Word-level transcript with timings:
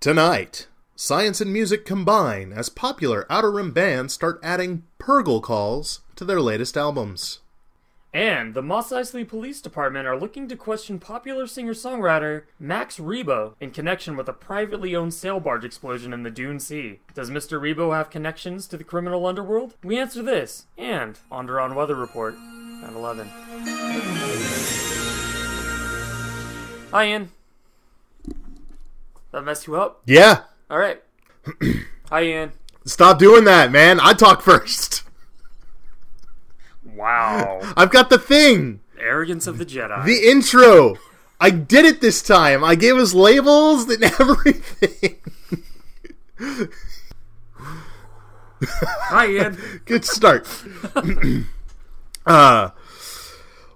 Tonight, 0.00 0.66
science 0.96 1.42
and 1.42 1.52
music 1.52 1.84
combine 1.84 2.54
as 2.54 2.70
popular 2.70 3.26
Outer 3.28 3.50
Rim 3.50 3.70
bands 3.70 4.14
start 4.14 4.40
adding 4.42 4.84
Purrgil 4.98 5.42
calls 5.42 6.00
to 6.16 6.24
their 6.24 6.40
latest 6.40 6.74
albums. 6.74 7.40
And 8.14 8.54
the 8.54 8.62
Mos 8.62 8.92
Eisley 8.92 9.28
Police 9.28 9.60
Department 9.60 10.06
are 10.06 10.18
looking 10.18 10.48
to 10.48 10.56
question 10.56 10.98
popular 10.98 11.46
singer 11.46 11.74
songwriter 11.74 12.44
Max 12.58 12.96
Rebo 12.96 13.56
in 13.60 13.72
connection 13.72 14.16
with 14.16 14.26
a 14.26 14.32
privately 14.32 14.96
owned 14.96 15.12
sail 15.12 15.38
barge 15.38 15.66
explosion 15.66 16.14
in 16.14 16.22
the 16.22 16.30
Dune 16.30 16.60
Sea. 16.60 17.00
Does 17.12 17.28
Mr. 17.28 17.60
Rebo 17.60 17.94
have 17.94 18.08
connections 18.08 18.66
to 18.68 18.78
the 18.78 18.84
criminal 18.84 19.26
underworld? 19.26 19.74
We 19.84 19.98
answer 19.98 20.22
this 20.22 20.64
and 20.78 21.18
Onderon 21.30 21.74
Weather 21.74 21.94
Report 21.94 22.34
at 22.82 22.94
11. 22.94 23.28
Hi, 26.90 27.06
Ian. 27.06 27.32
That 29.32 29.42
messed 29.42 29.66
you 29.66 29.76
up? 29.76 30.02
Yeah, 30.06 30.42
Alright. 30.70 31.02
Hi, 32.10 32.22
Ian. 32.22 32.52
stop 32.84 33.18
doing 33.18 33.44
that, 33.44 33.70
man. 33.72 33.98
I 34.00 34.12
talk 34.12 34.42
first. 34.42 35.04
Wow. 36.84 37.60
I've 37.76 37.90
got 37.90 38.10
the 38.10 38.18
thing, 38.18 38.80
Arrogance 38.98 39.46
of 39.46 39.58
the 39.58 39.66
Jedi. 39.66 40.04
the 40.04 40.28
intro. 40.28 40.96
I 41.40 41.50
did 41.50 41.84
it 41.86 42.00
this 42.00 42.20
time. 42.22 42.62
I 42.62 42.74
gave 42.74 42.96
us 42.96 43.14
labels 43.14 43.88
and 43.88 44.04
everything. 44.20 45.16
Hi, 48.62 49.26
Ian. 49.28 49.58
Good 49.86 50.04
start. 50.04 50.46
uh, 52.26 52.70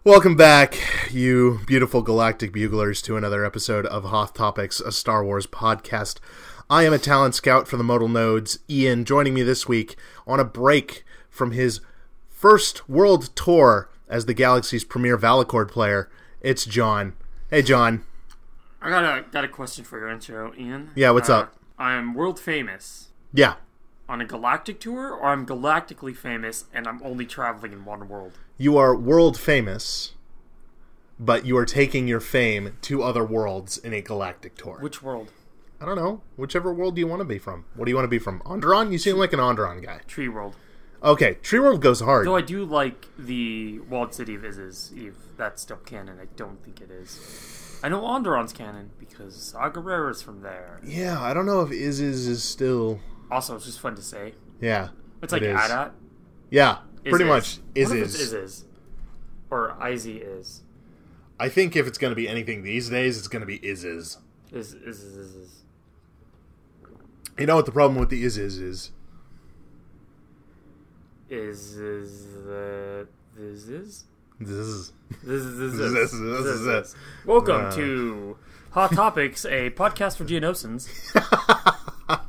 welcome 0.05 0.37
back, 0.37 0.79
you 1.11 1.61
beautiful 1.67 2.03
galactic 2.03 2.53
buglers, 2.53 3.01
to 3.03 3.17
another 3.17 3.45
episode 3.45 3.87
of 3.87 4.05
Hoth 4.05 4.35
Topics, 4.35 4.81
a 4.81 4.93
Star 4.93 5.25
Wars 5.25 5.47
podcast. 5.47 6.19
I 6.69 6.85
am 6.85 6.93
a 6.93 6.99
talent 6.99 7.35
scout 7.35 7.69
for 7.69 7.77
the 7.77 7.85
modal 7.85 8.09
nodes, 8.09 8.59
Ian, 8.69 9.05
joining 9.05 9.35
me 9.35 9.43
this 9.43 9.67
week 9.69 9.97
on 10.27 10.41
a 10.41 10.45
break 10.45 11.05
from 11.29 11.53
his 11.53 11.81
first 12.31 12.89
world 12.89 13.35
tour 13.37 13.89
as 14.09 14.27
the 14.27 14.35
galaxy's 14.35 14.85
premier 14.85 15.17
Valacord 15.19 15.69
player. 15.69 16.11
It's 16.41 16.65
John. 16.65 17.15
Hey, 17.51 17.63
John. 17.63 18.05
I 18.83 18.91
got 18.91 19.05
a 19.19 19.23
got 19.31 19.45
a 19.45 19.49
question 19.49 19.85
for 19.85 19.99
your 19.99 20.11
intro, 20.11 20.53
Ian. 20.59 20.91
Yeah, 20.95 21.11
what's 21.11 21.31
Uh, 21.31 21.39
up? 21.41 21.55
I'm 21.79 22.13
world 22.15 22.39
famous 22.39 23.09
Yeah, 23.33 23.55
on 24.09 24.21
a 24.21 24.25
galactic 24.25 24.81
tour, 24.81 25.11
or 25.13 25.27
I'm 25.27 25.47
galactically 25.47 26.15
famous 26.17 26.65
and 26.73 26.87
I'm 26.87 27.01
only 27.03 27.27
traveling 27.27 27.73
in 27.73 27.85
one 27.85 28.09
world. 28.09 28.33
you 28.59 28.77
are 28.77 28.95
world 28.95 29.39
famous, 29.39 30.13
but 31.19 31.45
you 31.47 31.57
are 31.57 31.65
taking 31.67 32.07
your 32.09 32.21
fame 32.21 32.77
to 32.83 33.03
other 33.03 33.25
worlds 33.25 33.79
in 33.79 33.93
a 33.93 34.01
galactic 34.03 34.57
tour. 34.57 34.79
Which 34.81 35.03
world? 35.03 35.33
I 35.81 35.87
don't 35.87 35.97
know. 35.97 36.23
Whichever 36.37 36.73
world 36.73 36.95
do 36.95 37.01
you 37.01 37.07
want 37.07 37.21
to 37.21 37.25
be 37.25 37.39
from? 37.39 37.65
What 37.75 37.85
do 37.87 37.91
you 37.91 37.97
want 37.97 38.05
to 38.05 38.11
be 38.11 38.19
from? 38.19 38.41
Onderon? 38.41 38.93
You 38.93 38.99
seem 38.99 39.17
like 39.17 39.33
an 39.33 39.41
Onderon 39.41 39.83
guy. 39.85 40.01
Tree 40.07 40.29
World. 40.29 40.57
Okay, 41.03 41.35
Tree 41.43 41.61
World 41.61 41.83
goes 41.83 42.01
hard. 42.01 42.27
Though 42.27 42.37
I 42.37 42.41
do 42.41 42.65
like 42.65 43.09
the 43.19 43.81
walled 43.81 44.15
city 44.15 44.35
of 44.37 44.43
Iziz, 44.43 44.97
if 44.97 45.15
that's 45.37 45.61
still 45.63 45.77
canon. 45.79 46.19
I 46.21 46.27
don't 46.37 46.63
think 46.65 46.81
it 46.81 46.91
is. 46.91 47.79
I 47.83 47.89
know 47.91 48.01
Onderon's 48.01 48.53
canon 48.55 48.91
because 48.99 49.55
is 49.55 50.23
from 50.23 50.41
there. 50.41 50.81
yeah, 50.83 51.21
I 51.21 51.35
don't 51.35 51.45
know 51.45 51.61
if 51.61 51.71
Is 51.71 52.01
is 52.01 52.27
is 52.27 52.43
still. 52.43 53.01
Also, 53.35 53.57
it's 53.57 53.65
just 53.65 53.81
fun 53.81 53.97
to 53.97 54.03
say. 54.03 54.33
Yeah, 54.61 54.91
It's 55.21 55.33
like 55.33 55.43
it 55.43 55.51
is. 55.51 55.61
Adat. 55.61 55.91
Yeah, 56.51 56.79
pretty 57.03 57.25
Is 57.25 57.29
much. 57.29 57.59
Is 57.75 57.91
it's 57.91 58.15
is. 58.15 58.33
Is 58.33 58.65
or 59.51 59.77
Izzy 59.91 60.19
is 60.19 60.63
I 61.41 61.49
think 61.49 61.75
if 61.75 61.89
it's 61.89 61.99
going 61.99 62.13
to 62.13 62.15
be 62.15 62.29
anything 62.29 62.63
these 62.63 62.89
days, 62.91 63.19
it's 63.19 63.27
going 63.27 63.41
to 63.41 63.47
be 63.47 63.57
is 63.57 63.83
is. 63.83 64.19
is 64.53 64.73
is 64.75 65.03
is 65.03 65.17
is. 65.17 65.35
is. 65.35 65.63
You 67.37 67.47
know 67.47 67.57
what 67.57 67.67
the 67.67 67.73
problem 67.73 67.99
with 67.99 68.09
the 68.11 68.23
is 68.23 68.39
is 68.39 68.59
is? 68.59 68.93
is 71.29 71.77
is 71.77 72.35
the 72.45 73.09
this 73.37 73.67
is 73.69 74.05
This 74.39 74.49
is. 74.59 74.93
this 75.25 75.43
is 75.43 75.59
this 75.59 75.73
This 75.73 75.81
is 75.81 76.13
is- 76.13 76.21
this 76.21 76.47
is 76.47 76.61
is- 76.61 76.65
this. 76.67 76.95
Welcome 77.27 77.65
Uh. 77.67 77.71
to 77.73 78.37
Hoth 78.71 78.95
Topics, 78.95 79.45
a 79.45 79.71
podcast 79.71 80.19
for 80.19 80.25
Geonosians. 80.25 80.89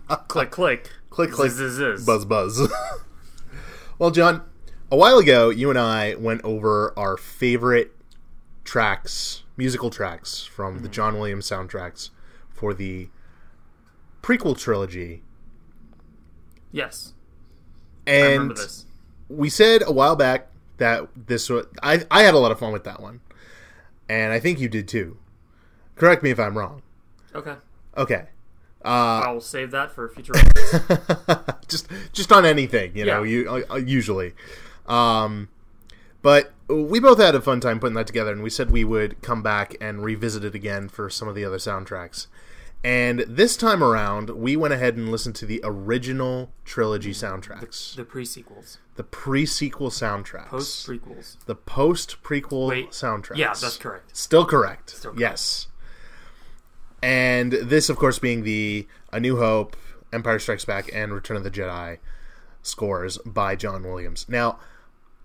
click 0.08 0.52
click 0.52 0.92
Click, 1.10 1.32
click. 1.32 1.48
Is 1.52 1.78
this. 1.78 2.06
Buzz 2.06 2.26
buzz. 2.26 2.68
well, 4.00 4.12
John, 4.12 4.44
a 4.92 4.98
while 4.98 5.18
ago, 5.18 5.50
you 5.50 5.70
and 5.70 5.80
I 5.80 6.16
went 6.16 6.44
over 6.44 6.94
our 7.00 7.16
favorite 7.16 7.96
tracks, 8.66 9.44
musical 9.56 9.90
tracks 9.90 10.44
from 10.44 10.74
Mm-hmm. 10.76 10.84
the 10.84 10.90
John 10.90 11.18
Williams 11.18 11.50
soundtracks 11.50 12.10
for 12.50 12.74
the 12.74 13.08
prequel 14.22 14.58
trilogy. 14.60 15.24
Yes, 16.72 17.14
And 18.06 18.58
we 19.30 19.50
said 19.50 19.82
a 19.88 19.92
while 19.94 20.18
back 20.18 20.50
that 20.78 21.08
this 21.16 21.50
was 21.50 21.66
I 21.82 22.04
I 22.12 22.24
had 22.24 22.34
a 22.34 22.38
lot 22.40 22.52
of 22.52 22.60
fun 22.60 22.74
with 22.74 22.84
that 22.84 23.02
one. 23.02 23.22
And 24.10 24.34
I 24.34 24.40
think 24.42 24.60
you 24.60 24.68
did 24.68 24.88
too. 24.90 25.18
Correct 25.96 26.22
me 26.22 26.30
if 26.32 26.40
I'm 26.40 26.58
wrong. 26.58 26.82
Okay, 27.34 27.56
Okay. 27.98 28.26
Uh, 28.86 29.22
I'll 29.26 29.42
save 29.42 29.72
that 29.72 29.92
for 29.92 30.06
a 30.06 30.10
future. 30.10 30.34
just 31.68 31.88
just 32.14 32.32
on 32.32 32.46
anything, 32.46 32.96
you 32.96 33.06
know, 33.06 33.24
Yeah. 33.24 33.42
you 33.56 33.66
uh, 33.70 33.76
usually. 33.78 34.34
Um, 34.88 35.50
but 36.22 36.54
we 36.68 37.00
both 37.00 37.20
had 37.20 37.36
a 37.36 37.42
fun 37.42 37.60
time 37.60 37.80
putting 37.80 37.96
that 37.96 38.08
together, 38.08 38.32
and 38.32 38.42
we 38.44 38.50
said 38.50 38.72
we 38.72 38.84
would 38.84 39.22
come 39.22 39.42
back 39.44 39.76
and 39.82 40.04
revisit 40.04 40.44
it 40.44 40.56
again 40.56 40.90
for 40.90 41.10
some 41.10 41.28
of 41.28 41.36
the 41.36 41.46
other 41.46 41.58
soundtracks. 41.58 42.28
And 42.84 43.22
this 43.22 43.58
time 43.58 43.84
around, 43.84 44.30
we 44.30 44.56
went 44.56 44.72
ahead 44.74 44.96
and 44.96 45.12
listened 45.12 45.36
to 45.38 45.48
the 45.48 45.60
original 45.64 46.52
trilogy 46.66 47.12
soundtracks, 47.14 47.96
the 47.96 48.04
pre 48.06 48.24
sequels, 48.26 48.78
the 48.96 49.04
pre-sequel 49.04 49.90
soundtracks, 49.90 50.50
post 50.50 50.88
prequels. 50.88 51.38
the 51.48 51.56
post-prequel 51.56 52.70
Wait, 52.70 52.90
soundtracks. 52.92 53.38
Yeah, 53.38 53.54
that's 53.60 53.78
correct. 53.78 54.16
Still 54.16 54.46
correct. 54.46 54.92
Still 54.92 55.12
correct. 55.12 55.20
Yes. 55.20 55.68
And 57.06 57.52
this, 57.52 57.88
of 57.88 57.98
course, 57.98 58.18
being 58.18 58.42
the 58.42 58.88
A 59.14 59.20
New 59.20 59.38
Hope, 59.38 59.78
Empire 60.12 60.40
Strikes 60.40 60.66
Back, 60.66 60.90
and 60.92 61.14
Return 61.14 61.38
of 61.38 61.44
the 61.44 61.52
Jedi 61.52 62.00
scores 62.64 63.20
by 63.20 63.56
John 63.56 63.84
Williams. 63.84 64.26
Now, 64.28 64.58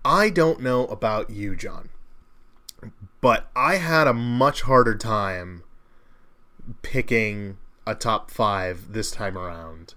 I 0.05 0.29
don't 0.29 0.61
know 0.61 0.85
about 0.85 1.31
you, 1.31 1.55
John, 1.55 1.89
but 3.19 3.49
I 3.55 3.77
had 3.77 4.05
a 4.05 4.13
much 4.13 4.61
harder 4.61 4.95
time 4.95 5.63
picking 6.83 7.57
a 7.87 7.95
top 7.95 8.29
five 8.29 8.93
this 8.93 9.09
time 9.09 9.35
around 9.35 9.95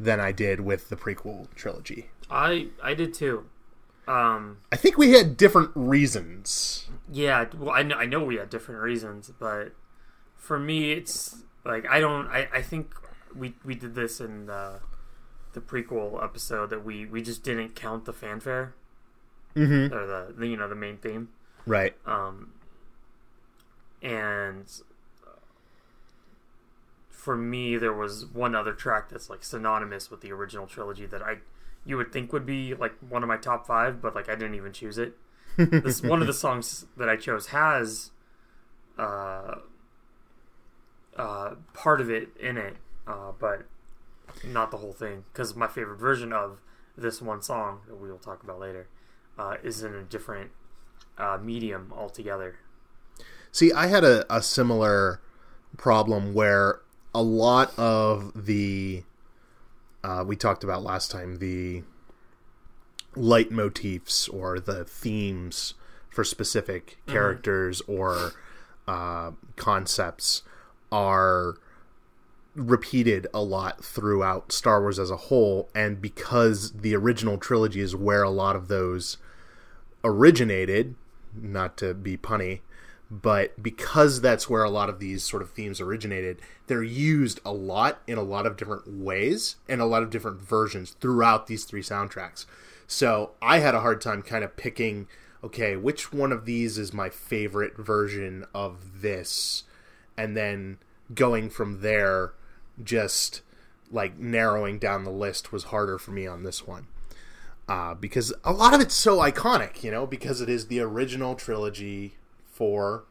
than 0.00 0.18
I 0.18 0.32
did 0.32 0.62
with 0.62 0.88
the 0.88 0.96
prequel 0.96 1.46
trilogy. 1.54 2.10
I 2.28 2.70
I 2.82 2.94
did 2.94 3.14
too. 3.14 3.46
Um, 4.08 4.58
I 4.72 4.76
think 4.76 4.98
we 4.98 5.12
had 5.12 5.36
different 5.36 5.70
reasons. 5.76 6.88
Yeah, 7.12 7.46
well, 7.56 7.70
I 7.70 7.84
know, 7.84 7.94
I 7.94 8.06
know 8.06 8.24
we 8.24 8.38
had 8.38 8.50
different 8.50 8.80
reasons, 8.80 9.30
but 9.38 9.72
for 10.42 10.58
me, 10.58 10.90
it's 10.92 11.36
like 11.64 11.86
I 11.88 12.00
don't. 12.00 12.26
I, 12.26 12.48
I 12.52 12.62
think 12.62 12.92
we 13.34 13.54
we 13.64 13.74
did 13.76 13.94
this 13.94 14.20
in 14.20 14.46
the 14.46 14.80
the 15.54 15.60
prequel 15.60 16.22
episode 16.22 16.70
that 16.70 16.84
we 16.84 17.06
we 17.06 17.22
just 17.22 17.42
didn't 17.44 17.74
count 17.74 18.04
the 18.04 18.12
fanfare 18.12 18.74
Mm-hmm. 19.54 19.94
or 19.94 20.06
the, 20.06 20.34
the 20.36 20.46
you 20.48 20.56
know 20.56 20.66
the 20.68 20.74
main 20.74 20.96
theme. 20.96 21.28
Right. 21.66 21.94
Um, 22.06 22.54
and 24.02 24.64
for 27.10 27.36
me, 27.36 27.76
there 27.76 27.92
was 27.92 28.26
one 28.26 28.54
other 28.54 28.72
track 28.72 29.08
that's 29.10 29.28
like 29.30 29.44
synonymous 29.44 30.10
with 30.10 30.22
the 30.22 30.32
original 30.32 30.66
trilogy 30.66 31.06
that 31.06 31.22
I 31.22 31.36
you 31.84 31.96
would 31.96 32.12
think 32.12 32.32
would 32.32 32.46
be 32.46 32.74
like 32.74 32.94
one 33.06 33.22
of 33.22 33.28
my 33.28 33.36
top 33.36 33.66
five, 33.66 34.00
but 34.00 34.14
like 34.14 34.28
I 34.28 34.34
didn't 34.34 34.54
even 34.54 34.72
choose 34.72 34.98
it. 34.98 35.14
this 35.56 36.02
one 36.02 36.20
of 36.22 36.26
the 36.26 36.32
songs 36.46 36.86
that 36.96 37.08
I 37.08 37.16
chose 37.16 37.48
has 37.48 38.10
uh, 38.98 39.56
uh, 41.16 41.54
part 41.72 42.00
of 42.00 42.10
it 42.10 42.28
in 42.38 42.56
it, 42.56 42.76
uh, 43.06 43.32
but 43.38 43.66
not 44.44 44.70
the 44.70 44.78
whole 44.78 44.92
thing. 44.92 45.24
Because 45.32 45.54
my 45.54 45.66
favorite 45.66 45.98
version 45.98 46.32
of 46.32 46.60
this 46.96 47.20
one 47.22 47.42
song 47.42 47.80
that 47.88 47.96
we 47.96 48.10
will 48.10 48.18
talk 48.18 48.42
about 48.42 48.60
later 48.60 48.86
uh, 49.38 49.56
is 49.62 49.82
in 49.82 49.94
a 49.94 50.02
different 50.02 50.50
uh, 51.18 51.38
medium 51.40 51.92
altogether. 51.96 52.56
See, 53.50 53.72
I 53.72 53.86
had 53.86 54.04
a, 54.04 54.24
a 54.34 54.42
similar 54.42 55.20
problem 55.76 56.34
where 56.34 56.80
a 57.14 57.22
lot 57.22 57.78
of 57.78 58.46
the 58.46 59.04
uh, 60.02 60.24
we 60.26 60.36
talked 60.36 60.64
about 60.64 60.82
last 60.82 61.10
time 61.10 61.36
the 61.36 61.82
leitmotifs 63.14 64.32
or 64.32 64.58
the 64.58 64.84
themes 64.84 65.74
for 66.10 66.24
specific 66.24 66.98
characters 67.06 67.82
or 67.86 68.32
uh, 68.88 69.32
concepts 69.56 70.42
are 70.92 71.56
repeated 72.54 73.26
a 73.32 73.42
lot 73.42 73.82
throughout 73.84 74.52
Star 74.52 74.80
Wars 74.80 74.98
as 74.98 75.10
a 75.10 75.16
whole, 75.16 75.68
and 75.74 76.00
because 76.00 76.72
the 76.72 76.94
original 76.94 77.38
trilogy 77.38 77.80
is 77.80 77.96
where 77.96 78.22
a 78.22 78.30
lot 78.30 78.54
of 78.54 78.68
those 78.68 79.16
originated, 80.04 80.94
not 81.34 81.76
to 81.78 81.94
be 81.94 82.16
punny, 82.16 82.60
but 83.10 83.62
because 83.62 84.20
that's 84.20 84.48
where 84.48 84.64
a 84.64 84.70
lot 84.70 84.88
of 84.88 84.98
these 84.98 85.22
sort 85.22 85.42
of 85.42 85.50
themes 85.50 85.80
originated, 85.80 86.40
they're 86.66 86.82
used 86.82 87.40
a 87.44 87.52
lot 87.52 88.00
in 88.06 88.16
a 88.16 88.22
lot 88.22 88.46
of 88.46 88.56
different 88.56 88.86
ways 88.86 89.56
and 89.68 89.80
a 89.80 89.86
lot 89.86 90.02
of 90.02 90.10
different 90.10 90.40
versions 90.40 90.96
throughout 91.00 91.46
these 91.46 91.64
three 91.64 91.82
soundtracks. 91.82 92.46
So 92.86 93.32
I 93.40 93.58
had 93.58 93.74
a 93.74 93.80
hard 93.80 94.00
time 94.00 94.22
kind 94.22 94.42
of 94.44 94.56
picking, 94.56 95.08
okay, 95.44 95.76
which 95.76 96.12
one 96.12 96.32
of 96.32 96.46
these 96.46 96.78
is 96.78 96.94
my 96.94 97.10
favorite 97.10 97.76
version 97.76 98.46
of 98.54 99.02
this, 99.02 99.64
and 100.16 100.36
then 100.36 100.78
going 101.14 101.50
from 101.50 101.80
there, 101.80 102.32
just 102.82 103.42
like 103.90 104.18
narrowing 104.18 104.78
down 104.78 105.04
the 105.04 105.10
list 105.10 105.52
was 105.52 105.64
harder 105.64 105.98
for 105.98 106.10
me 106.12 106.26
on 106.26 106.42
this 106.42 106.66
one. 106.66 106.86
Uh, 107.68 107.94
because 107.94 108.32
a 108.44 108.52
lot 108.52 108.74
of 108.74 108.80
it's 108.80 108.94
so 108.94 109.18
iconic, 109.18 109.82
you 109.82 109.90
know, 109.90 110.06
because 110.06 110.40
it 110.40 110.48
is 110.48 110.66
the 110.66 110.80
original 110.80 111.34
trilogy 111.34 112.14
for 112.44 113.04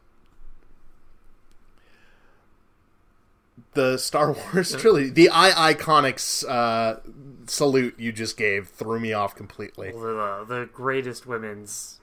the 3.74 3.96
Star 3.96 4.32
Wars 4.52 4.74
trilogy. 4.76 5.10
The 5.10 5.30
I 5.32 5.74
Iconics 5.74 6.48
uh, 6.48 7.00
salute 7.46 7.94
you 7.98 8.12
just 8.12 8.36
gave 8.36 8.68
threw 8.68 9.00
me 9.00 9.12
off 9.12 9.34
completely. 9.34 9.90
The, 9.92 10.44
the 10.46 10.68
greatest 10.72 11.26
women's 11.26 12.00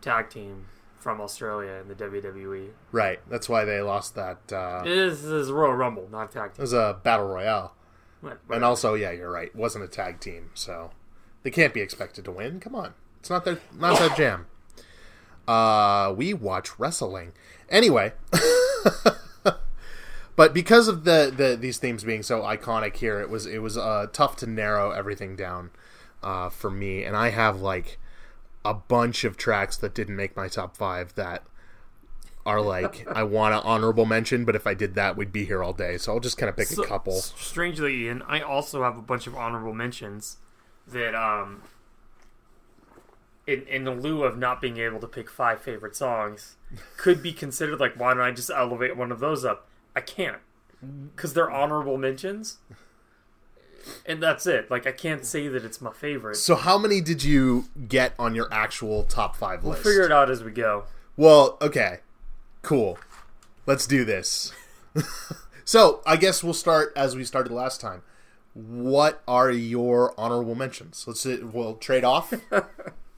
tag 0.00 0.30
team 0.30 0.66
from 1.06 1.20
Australia 1.20 1.74
in 1.80 1.86
the 1.86 1.94
WWE. 1.94 2.70
Right. 2.90 3.20
That's 3.30 3.48
why 3.48 3.64
they 3.64 3.80
lost 3.80 4.16
that. 4.16 4.52
Uh, 4.52 4.82
this 4.82 5.22
is 5.22 5.52
Royal 5.52 5.72
Rumble, 5.74 6.08
not 6.10 6.30
a 6.30 6.32
tag 6.32 6.50
it 6.58 6.60
was 6.60 6.72
a 6.72 6.98
battle 7.04 7.28
royale, 7.28 7.76
What- 8.22 8.40
and 8.50 8.64
also, 8.64 8.94
yeah, 8.94 9.12
you're 9.12 9.30
right. 9.30 9.46
It 9.46 9.54
wasn't 9.54 9.84
a 9.84 9.86
tag 9.86 10.18
team, 10.18 10.50
so 10.54 10.90
they 11.44 11.52
can't 11.52 11.72
be 11.72 11.80
expected 11.80 12.24
to 12.24 12.32
win. 12.32 12.58
Come 12.58 12.74
on, 12.74 12.94
it's 13.20 13.30
not 13.30 13.44
their 13.44 13.60
not 13.78 14.00
their 14.00 14.08
jam. 14.16 14.46
Uh, 15.46 16.12
we 16.16 16.34
watch 16.34 16.76
wrestling 16.76 17.34
anyway. 17.68 18.12
but 20.34 20.52
because 20.52 20.88
of 20.88 21.04
the, 21.04 21.32
the 21.36 21.56
these 21.56 21.78
themes 21.78 22.02
being 22.02 22.24
so 22.24 22.40
iconic 22.40 22.96
here, 22.96 23.20
it 23.20 23.30
was 23.30 23.46
it 23.46 23.62
was 23.62 23.78
uh, 23.78 24.08
tough 24.12 24.34
to 24.38 24.46
narrow 24.48 24.90
everything 24.90 25.36
down 25.36 25.70
uh, 26.20 26.48
for 26.48 26.68
me, 26.68 27.04
and 27.04 27.16
I 27.16 27.30
have 27.30 27.60
like 27.60 27.96
a 28.70 28.74
bunch 28.74 29.24
of 29.24 29.36
tracks 29.36 29.76
that 29.78 29.94
didn't 29.94 30.16
make 30.16 30.36
my 30.36 30.48
top 30.48 30.76
five 30.76 31.14
that 31.14 31.44
are 32.44 32.60
like 32.60 33.06
I 33.10 33.22
want 33.24 33.54
an 33.54 33.60
honorable 33.64 34.06
mention, 34.06 34.44
but 34.44 34.54
if 34.54 34.66
I 34.66 34.74
did 34.74 34.94
that, 34.94 35.16
we'd 35.16 35.32
be 35.32 35.44
here 35.44 35.62
all 35.64 35.72
day. 35.72 35.98
So 35.98 36.12
I'll 36.12 36.20
just 36.20 36.38
kind 36.38 36.48
of 36.50 36.56
pick 36.56 36.68
So- 36.68 36.82
a 36.82 36.86
couple. 36.86 37.14
Strangely, 37.14 38.04
Ian, 38.04 38.22
I 38.22 38.40
also 38.40 38.82
have 38.84 38.96
a 38.96 39.02
bunch 39.02 39.26
of 39.26 39.34
honorable 39.34 39.74
mentions 39.74 40.36
that, 40.86 41.14
um, 41.14 41.62
in 43.46 43.62
in 43.62 43.84
the 43.84 43.90
lieu 43.92 44.22
of 44.24 44.36
not 44.38 44.60
being 44.60 44.78
able 44.78 45.00
to 45.00 45.06
pick 45.08 45.28
five 45.30 45.60
favorite 45.60 45.96
songs, 45.96 46.56
could 46.96 47.22
be 47.22 47.32
considered 47.32 47.78
like, 47.80 47.94
why 47.98 48.12
don't 48.14 48.22
I 48.22 48.30
just 48.32 48.50
elevate 48.50 48.96
one 48.96 49.10
of 49.12 49.20
those 49.20 49.44
up? 49.44 49.68
I 49.94 50.00
can't 50.00 50.38
because 51.14 51.32
they're 51.34 51.50
honorable 51.50 51.96
mentions, 51.96 52.58
and 54.04 54.22
that's 54.22 54.46
it. 54.46 54.70
Like, 54.70 54.86
I 54.86 54.92
can't 54.92 55.24
say 55.24 55.48
that 55.48 55.64
it's 55.64 55.80
my 55.80 55.92
favorite. 55.92 56.36
So 56.36 56.54
how 56.54 56.78
many 56.78 57.00
did 57.00 57.22
you 57.22 57.66
get 57.88 58.14
on 58.18 58.34
your 58.34 58.52
actual 58.52 59.04
top 59.04 59.36
five 59.36 59.64
list? 59.64 59.84
We'll 59.84 59.92
figure 59.92 60.04
it 60.04 60.12
out 60.12 60.30
as 60.30 60.42
we 60.42 60.50
go. 60.52 60.84
Well, 61.16 61.56
okay, 61.60 62.00
cool. 62.62 62.98
Let's 63.66 63.86
do 63.86 64.04
this. 64.04 64.52
so 65.64 66.00
I 66.06 66.16
guess 66.16 66.44
we'll 66.44 66.54
start 66.54 66.92
as 66.96 67.16
we 67.16 67.24
started 67.24 67.52
last 67.52 67.80
time. 67.80 68.02
What 68.54 69.22
are 69.28 69.50
your 69.50 70.18
honorable 70.18 70.54
mentions? 70.54 71.04
Let's 71.06 71.20
see, 71.20 71.42
we'll 71.42 71.74
trade 71.74 72.04
off. 72.04 72.32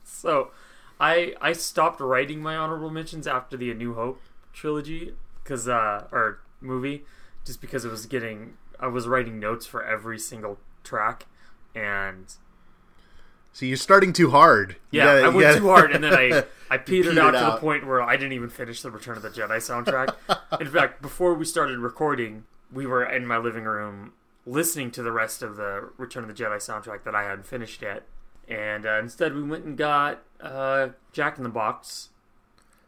So, 0.09 0.50
I 0.99 1.35
I 1.41 1.53
stopped 1.53 2.00
writing 2.00 2.41
my 2.41 2.56
honorable 2.56 2.91
mentions 2.91 3.26
after 3.26 3.56
the 3.56 3.71
A 3.71 3.75
New 3.75 3.94
Hope 3.94 4.21
trilogy, 4.53 5.14
because 5.43 5.69
uh, 5.69 6.09
or 6.11 6.41
movie, 6.61 7.05
just 7.44 7.61
because 7.61 7.85
it 7.85 7.91
was 7.91 8.06
getting. 8.06 8.56
I 8.80 8.86
was 8.86 9.06
writing 9.06 9.38
notes 9.40 9.66
for 9.66 9.82
every 9.84 10.19
single 10.19 10.58
track, 10.84 11.26
and 11.75 12.32
so 13.52 13.66
you're 13.66 13.76
starting 13.76 14.12
too 14.12 14.30
hard. 14.30 14.76
You 14.90 15.00
yeah, 15.00 15.04
gotta- 15.06 15.20
I 15.25 15.28
went 15.28 15.40
gotta- 15.40 15.58
too 15.60 15.69
hard, 15.69 15.92
and 15.92 16.04
then 16.04 16.14
I 16.14 16.44
I 16.70 16.76
petered, 16.78 17.14
petered 17.14 17.19
out 17.19 17.30
to 17.32 17.52
the 17.54 17.56
point 17.58 17.86
where 17.86 18.02
I 18.02 18.16
didn't 18.16 18.34
even 18.34 18.50
finish 18.50 18.82
the 18.82 18.90
Return 18.90 19.16
of 19.16 19.22
the 19.22 19.30
Jedi 19.30 19.56
soundtrack. 19.56 20.60
in 20.60 20.66
fact, 20.72 21.00
before 21.02 21.34
we 21.34 21.44
started 21.44 21.78
recording, 21.78 22.44
we 22.72 22.86
were 22.86 23.04
in 23.04 23.26
my 23.26 23.38
living 23.38 23.64
room 23.64 24.12
listening 24.46 24.90
to 24.92 25.02
the 25.02 25.12
rest 25.12 25.42
of 25.42 25.56
the 25.56 25.90
Return 25.96 26.25
of 26.25 26.28
the 26.34 26.42
Jedi 26.42 26.56
soundtrack 26.56 27.04
that 27.04 27.14
I 27.14 27.22
hadn't 27.25 27.46
finished 27.46 27.82
yet. 27.82 28.04
And 28.46 28.86
uh, 28.86 28.98
instead, 28.98 29.34
we 29.34 29.42
went 29.42 29.64
and 29.64 29.76
got 29.76 30.22
uh, 30.40 30.88
Jack 31.12 31.36
in 31.36 31.42
the 31.44 31.50
Box, 31.50 32.10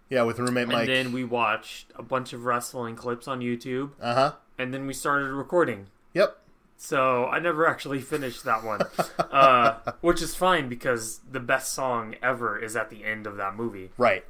yeah, 0.08 0.22
with 0.22 0.38
roommate 0.38 0.64
and 0.64 0.72
Mike. 0.72 0.88
And 0.88 0.96
then 1.06 1.12
we 1.12 1.22
watched 1.24 1.92
a 1.96 2.02
bunch 2.02 2.32
of 2.32 2.44
wrestling 2.44 2.96
clips 2.96 3.26
on 3.28 3.40
YouTube, 3.40 3.90
Uh 4.00 4.14
huh. 4.14 4.32
And 4.60 4.74
then 4.74 4.86
we 4.86 4.92
started 4.92 5.30
recording. 5.30 5.86
Yep. 6.12 6.36
So 6.76 7.26
I 7.26 7.38
never 7.38 7.66
actually 7.66 8.00
finished 8.00 8.44
that 8.44 8.62
one, 8.62 8.82
uh, 9.18 9.78
which 10.00 10.20
is 10.20 10.34
fine 10.34 10.68
because 10.68 11.20
the 11.30 11.40
best 11.40 11.72
song 11.72 12.14
ever 12.22 12.58
is 12.58 12.76
at 12.76 12.90
the 12.90 13.04
end 13.04 13.26
of 13.26 13.36
that 13.36 13.56
movie. 13.56 13.90
Right. 13.96 14.24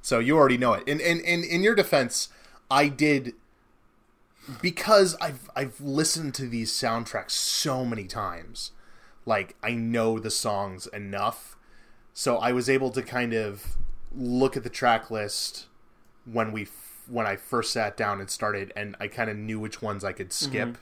So 0.00 0.20
you 0.20 0.36
already 0.36 0.58
know 0.58 0.74
it. 0.74 0.88
And 0.88 1.00
and, 1.00 1.20
and 1.22 1.44
in 1.44 1.62
your 1.62 1.74
defense, 1.74 2.28
I 2.70 2.88
did 2.88 3.34
because 4.62 5.16
I've 5.20 5.50
I've 5.56 5.80
listened 5.80 6.34
to 6.34 6.46
these 6.46 6.72
soundtracks 6.72 7.32
so 7.32 7.84
many 7.84 8.04
times. 8.04 8.72
Like 9.26 9.56
I 9.62 9.72
know 9.72 10.18
the 10.18 10.30
songs 10.30 10.86
enough. 10.88 11.56
So 12.14 12.38
I 12.38 12.52
was 12.52 12.68
able 12.68 12.90
to 12.90 13.02
kind 13.02 13.32
of 13.34 13.76
look 14.14 14.56
at 14.56 14.62
the 14.62 14.70
track 14.70 15.10
list 15.10 15.66
when 16.24 16.52
we 16.52 16.64
when 17.08 17.26
I 17.26 17.36
first 17.36 17.72
sat 17.72 17.96
down 17.96 18.20
and 18.20 18.30
started 18.30 18.72
and 18.76 18.94
I 19.00 19.08
kind 19.08 19.30
of 19.30 19.36
knew 19.36 19.58
which 19.58 19.80
ones 19.82 20.04
I 20.04 20.12
could 20.12 20.32
skip. 20.32 20.78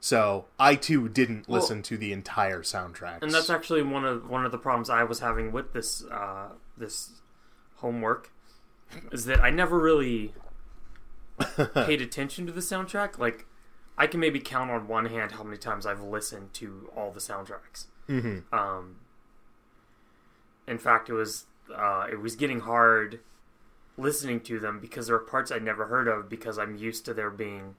So 0.00 0.46
I 0.58 0.74
too 0.74 1.08
didn't 1.08 1.46
Well- 1.48 1.60
listen 1.60 1.82
to 1.84 1.96
the 1.96 2.12
entire 2.12 2.62
soundtrack. 2.62 3.22
And 3.22 3.30
that's 3.30 3.50
actually 3.50 3.82
one 3.82 4.04
of 4.04 4.28
one 4.28 4.44
of 4.44 4.50
the 4.52 4.58
problems 4.58 4.90
I 4.90 5.04
was 5.04 5.20
having 5.20 5.52
with 5.52 5.72
this 5.72 6.04
uh, 6.06 6.48
this 6.76 7.20
homework 7.76 8.30
is 9.12 9.24
that 9.26 9.40
I 9.40 9.50
never 9.50 9.78
really 9.78 10.34
paid 11.74 12.00
attention 12.00 12.46
to 12.46 12.52
the 12.52 12.60
soundtrack. 12.60 13.18
Like 13.18 13.46
I 13.96 14.06
can 14.06 14.18
maybe 14.20 14.40
count 14.40 14.70
on 14.70 14.88
one 14.88 15.06
hand 15.06 15.32
how 15.32 15.44
many 15.44 15.56
times 15.58 15.86
I've 15.86 16.02
listened 16.02 16.52
to 16.54 16.90
all 16.96 17.10
the 17.12 17.20
soundtracks. 17.20 17.86
Mhm. 18.08 18.52
Um, 18.52 18.96
in 20.66 20.78
fact, 20.78 21.08
it 21.10 21.12
was 21.14 21.46
uh, 21.74 22.06
it 22.10 22.20
was 22.20 22.34
getting 22.36 22.60
hard 22.60 23.20
listening 23.96 24.40
to 24.40 24.58
them 24.58 24.80
because 24.80 25.06
there 25.06 25.16
are 25.16 25.20
parts 25.20 25.50
I'd 25.52 25.62
never 25.62 25.86
heard 25.86 26.08
of 26.08 26.28
because 26.28 26.58
I'm 26.58 26.76
used 26.76 27.04
to 27.06 27.14
there 27.14 27.30
being 27.30 27.74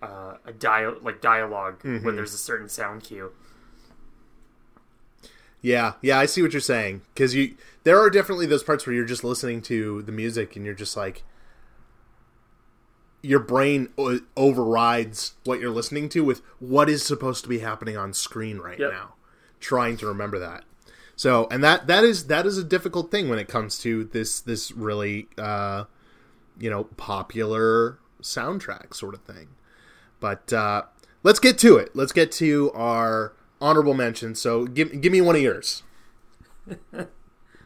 uh, 0.00 0.36
a 0.44 0.52
dia- 0.52 0.94
like 1.02 1.20
dialog 1.20 1.82
where 1.84 2.12
there's 2.12 2.34
a 2.34 2.38
certain 2.38 2.68
sound 2.68 3.04
cue. 3.04 3.32
Yeah, 5.60 5.92
yeah, 6.02 6.18
I 6.18 6.26
see 6.26 6.42
what 6.42 6.52
you're 6.52 6.60
saying 6.60 7.02
because 7.14 7.34
you 7.36 7.54
there 7.84 7.98
are 8.00 8.10
definitely 8.10 8.46
those 8.46 8.64
parts 8.64 8.84
where 8.86 8.94
you're 8.94 9.04
just 9.04 9.22
listening 9.22 9.62
to 9.62 10.02
the 10.02 10.10
music 10.12 10.56
and 10.56 10.64
you're 10.64 10.74
just 10.74 10.96
like 10.96 11.22
your 13.22 13.38
brain 13.38 13.88
o- 13.96 14.18
overrides 14.36 15.34
what 15.44 15.60
you're 15.60 15.70
listening 15.70 16.08
to 16.08 16.24
with 16.24 16.42
what 16.58 16.88
is 16.88 17.04
supposed 17.04 17.44
to 17.44 17.48
be 17.48 17.60
happening 17.60 17.96
on 17.96 18.12
screen 18.12 18.58
right 18.58 18.80
Yep. 18.80 18.90
now, 18.90 19.14
trying 19.60 19.96
to 19.98 20.06
remember 20.06 20.40
that. 20.40 20.64
So, 21.16 21.46
and 21.50 21.62
that 21.62 21.86
that 21.86 22.04
is 22.04 22.26
that 22.26 22.46
is 22.46 22.58
a 22.58 22.64
difficult 22.64 23.10
thing 23.10 23.28
when 23.28 23.38
it 23.38 23.48
comes 23.48 23.78
to 23.80 24.04
this 24.04 24.40
this 24.40 24.72
really 24.72 25.28
uh, 25.38 25.84
you 26.58 26.70
know 26.70 26.84
popular 26.84 27.98
soundtrack 28.22 28.94
sort 28.94 29.14
of 29.14 29.22
thing. 29.22 29.48
But 30.20 30.52
uh, 30.52 30.82
let's 31.22 31.38
get 31.38 31.58
to 31.58 31.76
it. 31.76 31.94
Let's 31.94 32.12
get 32.12 32.32
to 32.32 32.70
our 32.74 33.34
honorable 33.60 33.94
mentions. 33.94 34.40
So 34.40 34.66
give 34.66 35.00
give 35.00 35.12
me 35.12 35.20
one 35.20 35.36
of 35.36 35.42
yours. 35.42 35.82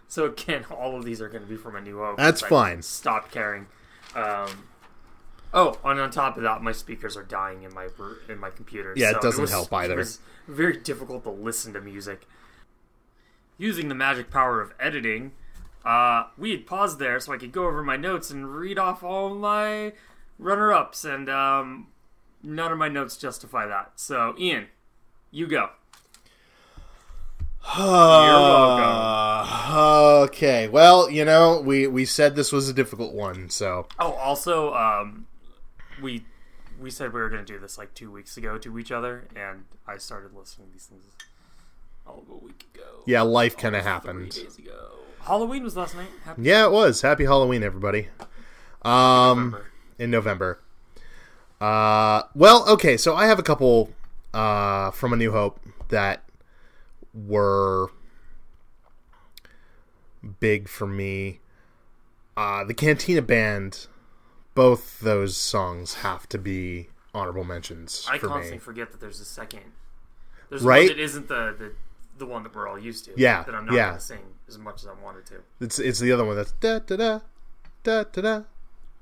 So 0.09 0.27
again, 0.27 0.65
all 0.71 0.97
of 0.97 1.05
these 1.05 1.21
are 1.21 1.29
going 1.29 1.43
to 1.43 1.49
be 1.49 1.57
from 1.57 1.77
a 1.77 1.81
new 1.81 1.99
hope. 1.99 2.17
That's 2.17 2.41
fine. 2.41 2.83
Stop 2.83 3.31
caring. 3.31 3.67
Um, 4.15 4.69
oh, 5.53 5.79
and 5.85 6.01
on 6.01 6.11
top 6.11 6.37
of 6.37 6.43
that, 6.45 6.63
my 6.63 6.73
speakers 6.73 7.17
are 7.17 7.23
dying 7.23 7.65
in 7.65 7.75
my 7.75 7.89
in 8.29 8.39
my 8.39 8.51
computer. 8.51 8.95
Yeah, 8.97 9.11
it 9.11 9.21
doesn't 9.21 9.43
was- 9.43 9.51
help 9.51 9.73
either. 9.73 9.95
It 9.95 9.99
was 9.99 10.21
very 10.47 10.77
difficult 10.77 11.25
to 11.25 11.31
listen 11.31 11.73
to 11.73 11.81
music. 11.81 12.27
Using 13.59 13.89
the 13.89 13.95
magic 13.95 14.31
power 14.31 14.61
of 14.61 14.75
editing, 14.79 15.33
uh, 15.85 16.25
we 16.37 16.51
had 16.51 16.67
paused 16.67 16.99
there 16.99 17.19
so 17.21 17.33
I 17.33 17.39
could 17.39 17.53
go 17.53 17.67
over 17.67 17.83
my 17.83 17.97
notes 17.97 18.31
and 18.31 18.55
read 18.55 18.79
off 18.79 19.03
all 19.03 19.35
my 19.35 19.93
runner-ups, 20.39 21.05
and 21.05 21.31
um, 21.31 21.87
none 22.43 22.73
of 22.73 22.79
my 22.79 22.89
notes 22.89 23.17
justify 23.17 23.67
that. 23.67 23.93
So, 23.97 24.35
Ian, 24.39 24.67
you 25.31 25.47
go. 25.47 25.71
welcome. 27.79 29.75
okay. 30.29 30.69
Well, 30.69 31.11
you 31.11 31.25
know, 31.25 31.61
we 31.61 31.87
we 31.87 32.05
said 32.05 32.37
this 32.37 32.53
was 32.53 32.69
a 32.69 32.73
difficult 32.73 33.13
one, 33.13 33.51
so 33.51 33.89
Oh, 33.99 34.13
also, 34.13 34.73
um, 34.75 35.27
we 36.01 36.25
we 36.81 36.91
said 36.91 37.13
we 37.13 37.21
were 37.21 37.29
going 37.29 37.45
to 37.45 37.53
do 37.53 37.59
this 37.59 37.77
like 37.77 37.93
two 37.95 38.11
weeks 38.11 38.37
ago 38.37 38.57
to 38.59 38.79
each 38.79 38.93
other, 38.93 39.27
and 39.35 39.65
I 39.87 39.97
started 39.97 40.33
listening 40.35 40.69
to 40.69 40.73
these 40.75 40.87
things 40.87 41.07
All 42.07 42.25
a 42.31 42.35
week 42.45 42.65
ago. 42.75 42.85
Yeah, 43.07 43.23
life 43.23 43.57
kind 43.57 43.77
of 43.77 43.83
happened. 43.85 44.31
days 44.33 44.59
ago. 44.59 44.73
Halloween 45.21 45.63
was 45.65 45.77
last 45.77 45.95
night. 45.97 46.09
Happy 46.25 46.43
Yeah, 46.43 46.67
it 46.67 46.73
was. 46.73 47.03
Happy 47.03 47.25
Halloween, 47.25 47.63
everybody. 47.63 48.09
Um, 48.83 49.51
November. 49.51 49.67
in 49.99 50.11
November. 50.11 50.61
Uh, 51.61 52.23
well, 52.35 52.69
okay, 52.69 52.97
so 52.97 53.15
I 53.17 53.27
have 53.27 53.39
a 53.39 53.43
couple 53.43 53.91
uh, 54.33 54.91
from 54.93 55.13
A 55.13 55.17
New 55.17 55.33
Hope 55.33 55.59
that 55.89 56.23
were 57.13 57.89
big 60.41 60.69
for 60.69 60.87
me. 60.87 61.41
Uh, 62.37 62.65
the 62.65 62.75
Cantina 62.75 63.23
Band, 63.23 63.87
both 64.55 65.01
those 65.01 65.37
songs 65.37 65.95
have 65.95 66.29
to 66.29 66.39
be 66.39 66.89
honorable 67.15 67.45
mentions 67.45 68.07
I 68.11 68.19
for 68.19 68.27
constantly 68.29 68.59
me. 68.59 68.61
forget 68.61 68.93
that 68.93 69.01
there's 69.01 69.21
a 69.21 69.25
second. 69.25 69.63
There's 70.51 70.63
Right? 70.63 70.89
one 70.91 70.99
that 70.99 71.03
isn't 71.03 71.29
the, 71.29 71.55
the 71.59 71.73
the 72.19 72.27
one 72.27 72.43
that 72.43 72.55
we're 72.55 72.69
all 72.69 72.79
used 72.79 73.05
to. 73.07 73.13
Yeah, 73.17 73.43
That 73.43 73.55
I'm 73.55 73.67
not 73.67 73.75
yeah. 73.75 73.89
gonna 73.89 74.01
sing 74.01 74.21
as 74.49 74.59
much 74.59 74.83
as 74.83 74.89
I 74.89 75.03
wanted 75.05 75.27
to. 75.27 75.35
It's 75.61 75.79
it's 75.79 75.99
the 75.99 76.13
other 76.13 76.25
one 76.25 76.37
that's 76.37 76.53
da 76.53 76.79
da 76.79 76.97
da 76.97 77.21
da 77.83 78.05
da 78.05 78.23
da. 78.23 78.43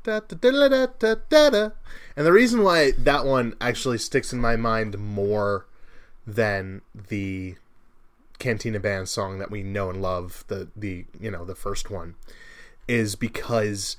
Da, 0.04 0.21
da, 0.21 0.37
da, 0.37 0.68
da, 0.68 0.87
da, 0.99 1.14
da, 1.30 1.49
da. 1.49 1.71
And 2.14 2.26
the 2.26 2.33
reason 2.33 2.62
why 2.62 2.90
that 2.90 3.25
one 3.25 3.54
actually 3.59 3.97
sticks 3.97 4.35
in 4.35 4.38
my 4.38 4.54
mind 4.54 4.99
more 4.99 5.64
than 6.26 6.83
the 6.94 7.54
Cantina 8.38 8.78
Band 8.78 9.09
song 9.09 9.38
that 9.38 9.50
we 9.50 9.62
know 9.62 9.88
and 9.88 10.02
love, 10.02 10.44
the 10.49 10.68
the 10.76 11.06
you 11.18 11.30
know 11.30 11.47
the 11.47 11.54
first 11.54 11.90
one, 11.90 12.16
is 12.87 13.16
because 13.16 13.97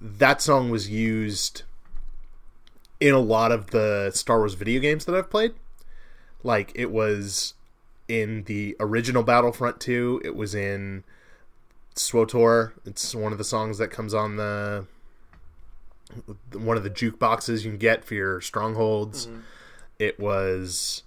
that 0.00 0.40
song 0.40 0.70
was 0.70 0.88
used 0.88 1.64
in 2.98 3.12
a 3.12 3.18
lot 3.18 3.52
of 3.52 3.72
the 3.72 4.10
Star 4.14 4.38
Wars 4.38 4.54
video 4.54 4.80
games 4.80 5.04
that 5.04 5.14
I've 5.14 5.28
played. 5.28 5.52
Like 6.42 6.72
it 6.74 6.90
was 6.90 7.52
in 8.08 8.44
the 8.44 8.76
original 8.80 9.22
Battlefront 9.22 9.80
2, 9.80 10.22
it 10.24 10.36
was 10.36 10.54
in 10.54 11.04
SWTOR. 11.94 12.72
It's 12.84 13.14
one 13.14 13.32
of 13.32 13.38
the 13.38 13.44
songs 13.44 13.78
that 13.78 13.90
comes 13.90 14.14
on 14.14 14.36
the 14.36 14.86
one 16.52 16.76
of 16.76 16.84
the 16.84 16.90
jukeboxes 16.90 17.64
you 17.64 17.70
can 17.70 17.78
get 17.78 18.04
for 18.04 18.14
your 18.14 18.40
strongholds. 18.40 19.26
It 19.98 20.20
was 20.20 21.02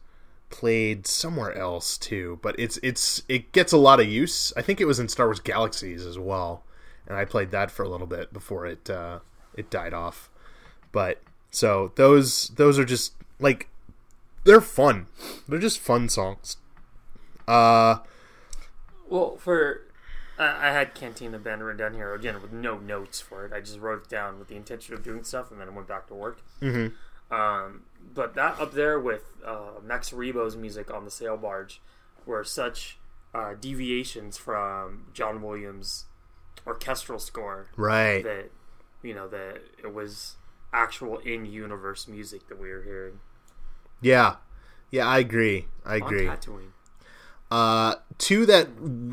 played 0.50 1.06
somewhere 1.08 1.56
else 1.56 1.98
too, 1.98 2.40
but 2.42 2.56
it's 2.60 2.80
it's 2.84 3.24
it 3.30 3.52
gets 3.52 3.72
a 3.72 3.78
lot 3.78 4.00
of 4.00 4.08
use. 4.08 4.52
I 4.58 4.62
think 4.62 4.82
it 4.82 4.86
was 4.86 5.00
in 5.00 5.08
Star 5.08 5.28
Wars 5.28 5.40
Galaxies 5.40 6.06
as 6.06 6.20
well, 6.20 6.64
and 7.08 7.16
I 7.18 7.26
played 7.26 7.52
that 7.52 7.72
for 7.72 7.84
a 7.84 7.90
little 7.90 8.08
bit 8.08 8.34
before 8.34 8.66
it 8.66 8.90
uh, 8.90 9.20
it 9.56 9.70
died 9.70 9.94
off. 9.94 10.30
But 10.92 11.22
so 11.52 11.92
those 11.96 12.50
those 12.50 12.78
are 12.78 12.86
just 12.86 13.14
like 13.40 13.70
they're 14.44 14.62
fun. 14.62 15.08
They're 15.48 15.60
just 15.60 15.80
fun 15.80 16.10
songs. 16.10 16.58
Uh 17.50 18.00
Well, 19.10 19.38
for 19.38 19.82
I 20.38 20.70
I 20.70 20.72
had 20.72 20.94
Cantina 20.94 21.40
Band 21.40 21.64
written 21.64 21.78
down 21.78 21.94
here 21.94 22.14
again 22.14 22.42
with 22.42 22.52
no 22.52 22.78
notes 22.78 23.20
for 23.20 23.46
it. 23.46 23.54
I 23.54 23.60
just 23.60 23.80
wrote 23.80 24.04
it 24.04 24.10
down 24.10 24.40
with 24.40 24.48
the 24.48 24.56
intention 24.56 24.94
of 24.94 25.04
doing 25.04 25.24
stuff, 25.24 25.52
and 25.52 25.60
then 25.60 25.68
I 25.68 25.72
went 25.72 25.88
back 25.88 26.08
to 26.08 26.14
work. 26.14 26.42
mhm. 26.62 26.94
Um, 27.32 27.84
but 28.14 28.34
that 28.36 28.60
up 28.60 28.74
there 28.74 29.00
with 29.00 29.24
uh, 29.46 29.80
Max 29.84 30.10
Rebo's 30.12 30.56
music 30.56 30.92
on 30.92 31.06
the 31.06 31.12
sail 31.12 31.38
barge 31.38 31.80
were 32.26 32.44
such 32.44 32.98
uh, 33.34 33.54
deviations 33.54 34.38
from 34.38 35.06
John 35.14 35.42
Williams' 35.42 36.06
orchestral 36.66 37.20
score 37.20 37.68
right. 37.76 38.24
that 38.24 38.52
you 39.04 39.14
know 39.14 39.28
that 39.28 39.62
it 39.78 39.94
was 39.94 40.36
actual 40.74 41.18
in-universe 41.20 42.08
music 42.08 42.48
that 42.48 42.60
we 42.60 42.70
were 42.70 42.84
hearing 42.84 43.20
Yeah. 44.02 44.36
Yeah, 44.92 45.08
I 45.08 45.20
agree. 45.20 45.68
I 45.86 45.98
agree. 45.98 46.28
on 46.28 46.38
Tatooine. 46.38 46.72
Uh, 47.52 47.96
two 48.18 48.46
that 48.46 48.68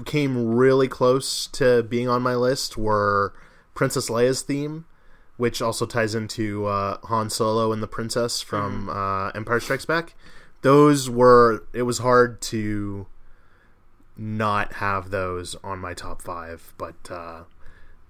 came 0.04 0.54
really 0.54 0.88
close 0.88 1.46
to 1.48 1.82
being 1.84 2.08
on 2.08 2.22
my 2.22 2.34
list 2.34 2.76
were 2.76 3.32
Princess 3.74 4.10
Leia's 4.10 4.42
theme, 4.42 4.84
which 5.36 5.62
also 5.62 5.86
ties 5.86 6.14
into 6.14 6.66
uh, 6.66 6.98
Han 7.04 7.30
Solo 7.30 7.72
and 7.72 7.82
the 7.82 7.86
Princess 7.86 8.40
from 8.40 8.88
uh, 8.88 9.28
Empire 9.30 9.60
Strikes 9.60 9.86
Back. 9.86 10.14
Those 10.62 11.08
were 11.08 11.64
it 11.72 11.82
was 11.82 11.98
hard 11.98 12.40
to 12.42 13.06
not 14.16 14.74
have 14.74 15.10
those 15.10 15.54
on 15.62 15.78
my 15.78 15.94
top 15.94 16.22
five, 16.22 16.74
but 16.76 17.10
uh, 17.10 17.44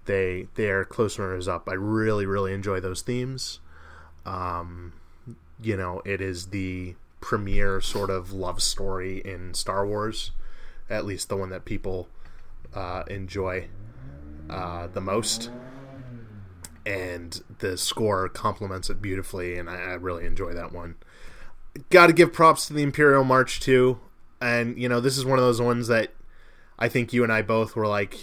they 0.07 0.47
they 0.55 0.71
are 0.71 0.85
close 0.85 1.19
runners 1.19 1.49
up. 1.49 1.69
I 1.69 1.75
really 1.75 2.27
really 2.27 2.53
enjoy 2.53 2.81
those 2.81 3.03
themes. 3.03 3.61
Um, 4.25 4.93
you 5.61 5.77
know, 5.77 6.03
it 6.05 6.21
is 6.21 6.47
the 6.47 6.95
premier 7.21 7.81
sort 7.81 8.11
of 8.11 8.33
love 8.33 8.63
story 8.63 9.19
in 9.25 9.55
Star 9.55 9.87
Wars, 9.87 10.31
at 10.89 11.05
least 11.05 11.29
the 11.29 11.37
one 11.37 11.51
that 11.51 11.65
people 11.65 12.09
uh, 12.75 13.03
enjoy 13.09 13.69
uh, 14.51 14.87
the 14.89 15.01
most. 15.01 15.51
And 16.85 17.43
the 17.59 17.77
score 17.77 18.29
complements 18.29 18.89
it 18.91 19.03
beautifully, 19.03 19.59
and 19.59 19.69
I, 19.69 19.75
I 19.75 19.93
really 19.95 20.25
enjoy 20.25 20.53
that 20.55 20.73
one. 20.73 20.95
Got 21.91 22.07
to 22.07 22.13
give 22.13 22.33
props 22.33 22.67
to 22.69 22.75
the 22.75 22.85
Imperial 22.85 23.25
March 23.25 23.59
too, 23.59 23.99
and 24.41 24.79
you 24.79 24.89
know 24.89 25.01
this 25.01 25.19
is 25.19 25.25
one 25.25 25.37
of 25.39 25.45
those 25.45 25.61
ones 25.61 25.89
that 25.89 26.13
I 26.79 26.89
think 26.89 27.13
you 27.13 27.25
and 27.25 27.33
I 27.33 27.43
both 27.43 27.75
were 27.75 27.89
like, 27.89 28.17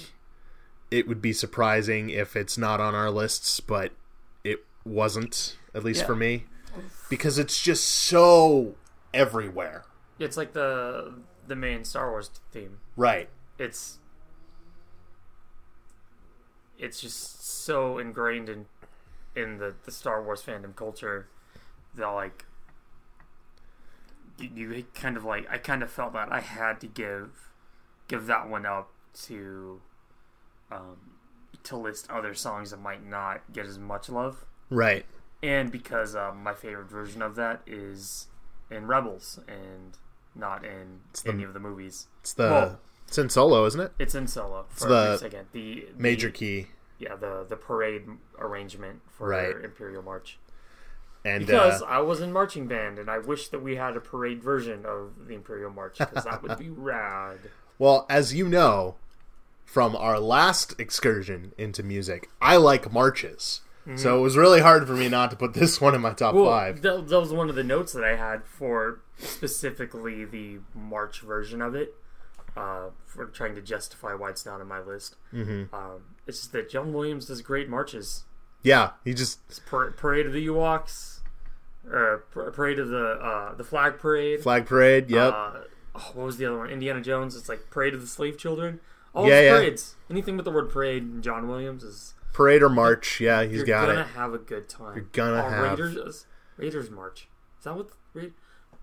it 0.89 1.09
would 1.09 1.21
be 1.21 1.33
surprising 1.33 2.09
if 2.09 2.37
it's 2.37 2.57
not 2.57 2.79
on 2.79 2.95
our 2.95 3.11
lists, 3.11 3.59
but 3.59 3.91
it 4.45 4.63
wasn't, 4.85 5.57
at 5.75 5.83
least 5.83 6.01
Yeah. 6.01 6.07
for 6.07 6.15
me, 6.15 6.45
because 7.09 7.37
it's 7.37 7.61
just 7.61 7.83
so 7.83 8.75
everywhere. 9.13 9.85
It's 10.19 10.37
like 10.37 10.53
the 10.53 11.13
the 11.47 11.55
main 11.55 11.83
Star 11.83 12.09
Wars 12.11 12.29
theme. 12.51 12.79
Right. 12.95 13.29
It's 13.57 13.99
it's 16.77 16.99
just 16.99 17.45
so 17.45 17.97
ingrained 17.97 18.49
in 18.49 18.65
in 19.35 19.57
the, 19.57 19.73
the 19.85 19.91
Star 19.91 20.21
Wars 20.23 20.41
fandom 20.43 20.75
culture 20.75 21.27
that 21.95 22.07
like 22.07 22.45
you, 24.37 24.49
you 24.73 24.85
kind 24.93 25.17
of 25.17 25.23
like 25.23 25.47
I 25.49 25.57
kind 25.57 25.83
of 25.83 25.91
felt 25.91 26.13
that 26.13 26.31
I 26.31 26.39
had 26.39 26.79
to 26.81 26.87
give 26.87 27.51
give 28.07 28.27
that 28.27 28.49
one 28.49 28.65
up 28.65 28.89
to 29.23 29.81
um, 30.71 30.97
to 31.63 31.77
list 31.77 32.09
other 32.09 32.33
songs 32.33 32.71
that 32.71 32.81
might 32.81 33.05
not 33.05 33.41
get 33.51 33.65
as 33.65 33.77
much 33.79 34.09
love 34.09 34.45
Right. 34.69 35.05
and 35.43 35.71
because 35.71 36.15
um, 36.15 36.41
my 36.43 36.53
favorite 36.53 36.89
version 36.89 37.21
of 37.21 37.35
that 37.35 37.61
is 37.67 38.27
in 38.71 38.87
Rebels 38.87 39.39
and 39.47 39.97
not 40.35 40.63
in 40.65 41.01
the- 41.23 41.29
any 41.31 41.43
of 41.43 41.53
the 41.53 41.59
movies. 41.59 42.07
It's 42.21 42.33
the 42.33 42.43
Well- 42.43 42.79
it's 43.07 43.17
in 43.17 43.29
Solo, 43.29 43.65
isn't 43.65 43.79
it? 43.79 43.91
It's 43.99 44.15
in 44.15 44.27
Solo 44.27 44.65
for 44.69 44.87
the 44.87 45.13
a 45.13 45.17
second. 45.19 45.47
The, 45.51 45.87
the 45.95 46.01
Major 46.01 46.29
key. 46.31 46.67
yeah, 46.97 47.15
the 47.15 47.45
the 47.47 47.55
parade 47.57 48.07
arrangement 48.39 49.01
for 49.09 49.27
Right. 49.29 49.55
Imperial 49.63 50.01
March. 50.01 50.39
And 51.25 51.45
Because 51.45 51.81
uh, 51.81 51.85
I 51.85 51.99
was 51.99 52.19
in 52.19 52.33
marching 52.33 52.67
band, 52.67 52.99
and 52.99 53.09
I 53.09 53.17
wish 53.19 53.47
that 53.49 53.59
we 53.63 53.77
had 53.77 53.95
a 53.95 54.01
parade 54.01 54.43
version 54.43 54.85
of 54.85 55.27
the 55.27 55.35
Imperial 55.35 55.71
March 55.71 55.97
because 55.99 56.25
that 56.25 56.41
would 56.43 56.57
be 56.57 56.69
rad. 56.69 57.37
well, 57.79 58.05
as 58.09 58.33
you 58.33 58.47
know 58.49 58.95
from 59.63 59.95
our 59.95 60.19
last 60.19 60.77
excursion 60.79 61.53
into 61.57 61.81
music, 61.83 62.29
I 62.41 62.57
like 62.57 62.91
marches. 62.91 63.61
So 63.97 64.17
it 64.17 64.21
was 64.21 64.37
really 64.37 64.61
hard 64.61 64.87
for 64.87 64.93
me 64.93 65.09
not 65.09 65.29
to 65.31 65.35
put 65.35 65.53
this 65.53 65.81
one 65.81 65.93
in 65.93 65.99
my 66.01 66.13
top 66.13 66.35
Well, 66.35 66.45
five. 66.45 66.81
that, 66.83 67.07
that 67.07 67.19
was 67.19 67.33
one 67.33 67.49
of 67.49 67.55
the 67.55 67.63
notes 67.65 67.91
that 67.93 68.03
I 68.03 68.15
had 68.15 68.45
for 68.45 69.01
specifically 69.17 70.25
the 70.25 70.59
March 70.73 71.19
version 71.21 71.61
of 71.61 71.75
it. 71.75 71.93
Uh, 72.55 72.89
for 73.07 73.25
trying 73.25 73.55
to 73.55 73.61
justify 73.63 74.13
why 74.13 74.29
it's 74.29 74.45
not 74.45 74.61
on 74.61 74.67
my 74.67 74.79
list. 74.79 75.15
Mm-hmm. 75.33 75.73
Um, 75.73 76.03
it's 76.27 76.37
just 76.41 76.51
that 76.51 76.69
John 76.69 76.93
Williams 76.93 77.25
does 77.25 77.41
great 77.41 77.67
marches. 77.67 78.25
Yeah, 78.61 78.91
he 79.03 79.15
just 79.15 79.39
par- 79.65 79.89
parade 79.89 80.27
of 80.27 80.33
the 80.33 80.45
Ewoks, 80.45 81.21
or 81.91 82.25
par- 82.31 82.51
parade 82.51 82.77
of 82.77 82.89
the 82.89 83.03
uh, 83.13 83.55
the 83.55 83.63
flag 83.63 83.97
parade. 83.97 84.41
flag 84.43 84.67
parade. 84.67 85.09
Yep. 85.09 85.33
Uh, 85.33 85.51
oh, 85.95 86.11
what 86.13 86.25
was 86.27 86.37
the 86.37 86.45
other 86.45 86.59
one? 86.59 86.69
Indiana 86.69 87.01
Jones. 87.01 87.35
It's 87.35 87.49
like 87.49 87.71
Parade 87.71 87.95
of 87.95 88.01
the 88.01 88.07
Slave 88.07 88.37
Children. 88.37 88.79
All 89.15 89.27
Yeah, 89.27 89.41
yeah. 89.41 89.57
parades. 89.57 89.95
Anything 90.09 90.35
with 90.37 90.45
the 90.45 90.51
word 90.51 90.69
parade 90.69 91.23
John 91.23 91.47
Williams 91.47 91.83
is 91.83 92.12
parade 92.33 92.61
or 92.61 92.69
march. 92.69 93.21
Yeah, 93.21 93.43
he's 93.43 93.57
you're 93.57 93.65
got 93.65 93.87
gonna 93.87 94.01
it. 94.01 94.07
have 94.07 94.33
a 94.33 94.37
good 94.37 94.67
time. 94.67 94.95
You're 94.95 95.05
gonna 95.11 95.43
oh, 95.45 95.49
have- 95.49 95.79
Raiders. 95.79 96.25
Raiders 96.57 96.89
March. 96.91 97.27
Is 97.57 97.63
that 97.63 97.75
what? 97.75 97.89
Ra- 98.13 98.23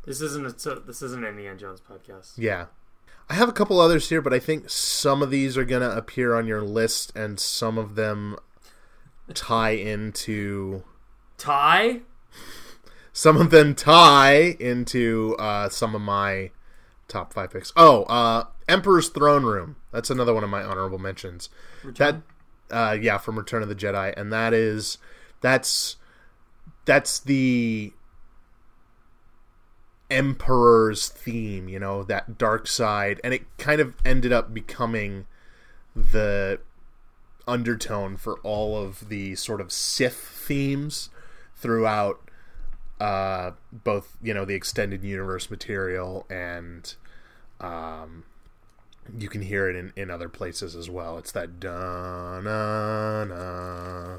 This 0.05 0.21
isn't 0.21 0.47
a 0.67 0.81
this 0.81 1.03
isn't 1.03 1.23
an 1.25 1.29
Indiana 1.31 1.57
Jones 1.59 1.81
podcast. 1.81 2.33
Yeah. 2.37 2.67
I 3.29 3.35
have 3.35 3.49
a 3.49 3.53
couple 3.53 3.79
others 3.81 4.09
here, 4.09 4.21
but 4.21 4.35
I 4.35 4.41
think 4.41 4.69
some 4.69 5.23
of 5.23 5.31
these 5.31 5.57
are 5.57 5.65
going 5.65 5.83
to 5.83 5.97
appear 5.97 6.35
on 6.35 6.49
your 6.49 6.63
list, 6.63 7.13
and 7.15 7.39
some 7.39 7.79
of 7.79 7.95
them 7.95 8.37
tie 9.35 9.71
into. 9.71 10.83
tie. 11.39 12.01
Some 13.13 13.37
of 13.37 13.51
them 13.51 13.77
tie 13.77 14.57
into 14.59 15.37
uh, 15.39 15.69
some 15.69 15.95
of 15.95 16.01
my 16.01 16.51
top 17.07 17.33
five 17.33 17.53
picks. 17.53 17.73
Oh, 17.77 18.03
uh, 18.05 18.47
Emperor's 18.69 19.09
Throne 19.11 19.45
Room. 19.45 19.77
That's 19.93 20.11
another 20.11 20.35
one 20.35 20.43
of 20.43 20.51
my 20.51 20.65
honorable 20.65 20.99
mentions. 20.99 21.51
Return? 21.85 22.25
Uh, 22.71 22.97
yeah, 23.01 23.19
from 23.19 23.37
Return 23.37 23.63
of 23.63 23.69
the 23.69 23.75
Jedi, 23.75 24.15
and 24.17 24.33
that 24.33 24.53
is 24.53 24.99
that's 25.41 25.97
that's 26.85 27.19
the 27.19 27.93
emperor's 30.11 31.09
theme, 31.09 31.69
you 31.69 31.79
know, 31.79 32.03
that 32.03 32.37
dark 32.37 32.67
side, 32.67 33.21
and 33.23 33.33
it 33.33 33.43
kind 33.59 33.81
of 33.81 33.95
ended 34.05 34.33
up 34.33 34.53
becoming 34.53 35.27
the 35.95 36.61
undertone 37.47 38.17
for 38.17 38.39
all 38.41 38.77
of 38.77 39.09
the 39.09 39.35
sort 39.35 39.61
of 39.61 39.73
Sith 39.73 40.17
themes 40.17 41.11
throughout 41.57 42.31
uh, 43.01 43.53
both, 43.73 44.17
you 44.23 44.35
know, 44.35 44.45
the 44.45 44.55
extended 44.55 45.03
universe 45.03 45.51
material 45.51 46.27
and 46.29 46.95
um, 47.61 48.25
you 49.19 49.29
can 49.29 49.43
hear 49.43 49.69
it 49.69 49.77
in, 49.77 49.93
in 49.97 50.11
other 50.11 50.29
places 50.29 50.75
as 50.77 50.89
well. 50.91 51.19
It's 51.19 51.33
that 51.33 51.61
da 51.61 52.41
na 52.41 53.25
na 53.25 54.17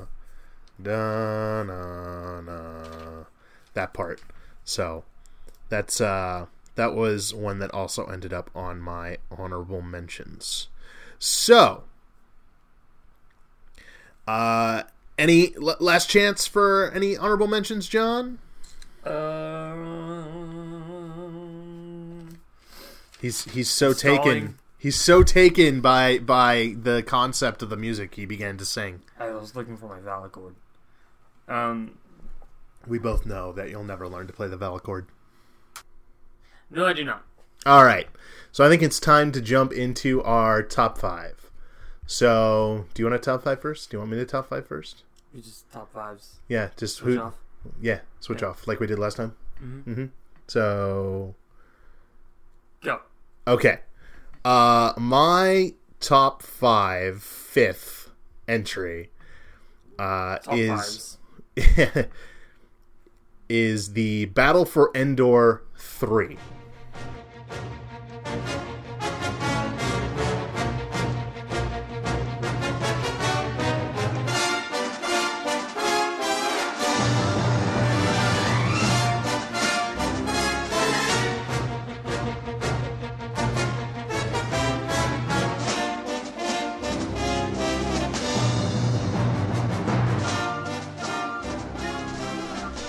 da 0.81 1.63
na 1.63 2.41
na 2.41 3.23
that 3.73 3.93
part. 3.93 4.21
So 4.63 5.03
that's 5.69 5.99
uh 6.01 6.45
that 6.75 6.93
was 6.95 7.33
one 7.33 7.59
that 7.59 7.73
also 7.73 8.05
ended 8.05 8.33
up 8.33 8.49
on 8.55 8.79
my 8.79 9.17
honorable 9.31 9.81
mentions. 9.81 10.67
So 11.19 11.83
uh 14.27 14.83
any 15.17 15.55
l- 15.55 15.75
last 15.79 16.09
chance 16.09 16.47
for 16.47 16.91
any 16.93 17.15
honorable 17.17 17.47
mentions, 17.47 17.87
John? 17.87 18.39
Um, 21.01 22.39
He's 23.19 23.43
he's 23.45 23.69
so 23.69 23.93
Stalling. 23.93 24.23
taken. 24.23 24.57
He's 24.81 24.99
so 24.99 25.21
taken 25.21 25.79
by 25.79 26.17
by 26.17 26.73
the 26.81 27.03
concept 27.03 27.61
of 27.61 27.69
the 27.69 27.77
music 27.77 28.15
he 28.15 28.25
began 28.25 28.57
to 28.57 28.65
sing. 28.65 29.01
I 29.19 29.29
was 29.29 29.55
looking 29.55 29.77
for 29.77 29.87
my 29.87 29.99
Valacord. 29.99 30.55
Um, 31.47 31.99
We 32.87 32.97
both 32.97 33.23
know 33.27 33.51
that 33.51 33.69
you'll 33.69 33.83
never 33.83 34.07
learn 34.07 34.25
to 34.25 34.33
play 34.33 34.47
the 34.47 34.57
Valichord. 34.57 35.05
no, 36.71 36.87
I 36.87 36.93
do 36.93 37.03
not. 37.03 37.23
All 37.65 37.85
right. 37.85 38.07
So 38.51 38.65
I 38.65 38.69
think 38.69 38.81
it's 38.81 38.99
time 38.99 39.31
to 39.33 39.41
jump 39.41 39.71
into 39.71 40.23
our 40.23 40.63
top 40.63 40.97
five. 40.97 41.51
So, 42.07 42.85
do 42.95 43.03
you 43.03 43.09
want 43.09 43.21
to 43.21 43.25
top 43.25 43.43
five 43.43 43.61
first? 43.61 43.91
Do 43.91 43.95
you 43.97 43.99
want 43.99 44.11
me 44.11 44.17
to 44.17 44.25
top 44.25 44.49
five 44.49 44.65
first? 44.67 45.03
You 45.31 45.41
just 45.43 45.71
top 45.71 45.93
fives. 45.93 46.39
Yeah, 46.47 46.69
just 46.75 46.95
Switch 46.97 47.15
who? 47.15 47.21
off. 47.21 47.35
Yeah, 47.79 47.99
switch 48.19 48.41
Yeah. 48.41 48.47
off 48.49 48.67
like 48.67 48.79
we 48.79 48.87
did 48.87 48.97
last 48.97 49.17
time. 49.17 49.35
Mhm. 49.63 49.83
Mm-hmm. 49.85 50.05
So, 50.47 51.35
Go. 52.83 52.99
okay. 53.47 53.81
Uh, 54.43 54.93
my 54.97 55.73
top 55.99 56.41
five, 56.41 57.21
fifth 57.21 58.09
entry, 58.47 59.11
uh, 59.99 60.37
Top 60.39 60.57
is 60.57 61.17
is 63.49 63.93
the 63.93 64.25
Battle 64.25 64.65
for 64.65 64.91
Endor 64.95 65.63
three. 65.77 66.37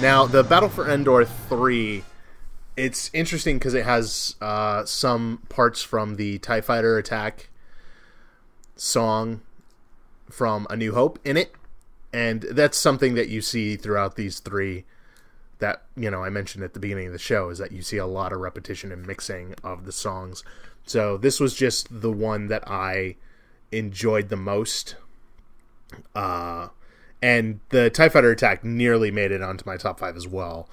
Now, 0.03 0.27
the 0.27 0.43
Battle 0.43 0.69
for 0.69 0.91
Endor 0.91 1.25
3, 1.25 2.03
it's 2.77 3.09
interesting 3.15 3.61
because 3.61 3.73
it 3.73 3.85
has 3.85 4.35
uh, 4.41 4.85
some 4.85 5.43
parts 5.49 5.81
from 5.81 6.17
the 6.17 6.39
TIE 6.39 6.61
Fighter 6.61 6.99
attack 6.99 7.51
song 8.75 9.43
from 10.29 10.67
A 10.69 10.77
New 10.77 10.93
Hope 10.93 11.21
in 11.25 11.37
it. 11.37 11.55
And 12.13 12.43
that's 12.43 12.77
something 12.77 13.15
that 13.15 13.29
you 13.29 13.41
see 13.41 13.77
throughout 13.77 14.17
these 14.17 14.41
three 14.41 14.87
that, 15.61 15.85
you 15.97 16.11
know, 16.11 16.25
I 16.25 16.31
mentioned 16.31 16.65
at 16.65 16.75
the 16.75 16.81
beginning 16.81 17.07
of 17.07 17.13
the 17.13 17.19
show 17.21 17.51
is 17.51 17.59
that 17.59 17.71
you 17.71 17.81
see 17.81 17.99
a 17.99 18.05
lot 18.05 18.33
of 18.33 18.41
repetition 18.41 18.91
and 18.91 19.07
mixing 19.07 19.55
of 19.63 19.85
the 19.85 19.93
songs. 19.93 20.43
So 20.85 21.17
this 21.17 21.39
was 21.39 21.55
just 21.55 22.01
the 22.01 22.11
one 22.11 22.49
that 22.49 22.69
I 22.69 23.15
enjoyed 23.71 24.31
the 24.31 24.37
most. 24.37 24.97
Uh, 26.13 26.71
and 27.23 27.61
the 27.69 27.89
TIE 27.89 28.09
Fighter 28.09 28.33
attack 28.33 28.65
nearly 28.65 29.13
made 29.13 29.31
it 29.31 29.41
onto 29.41 29.65
my 29.65 29.77
top 29.77 30.01
five 30.01 30.17
as 30.17 30.27
well. 30.27 30.69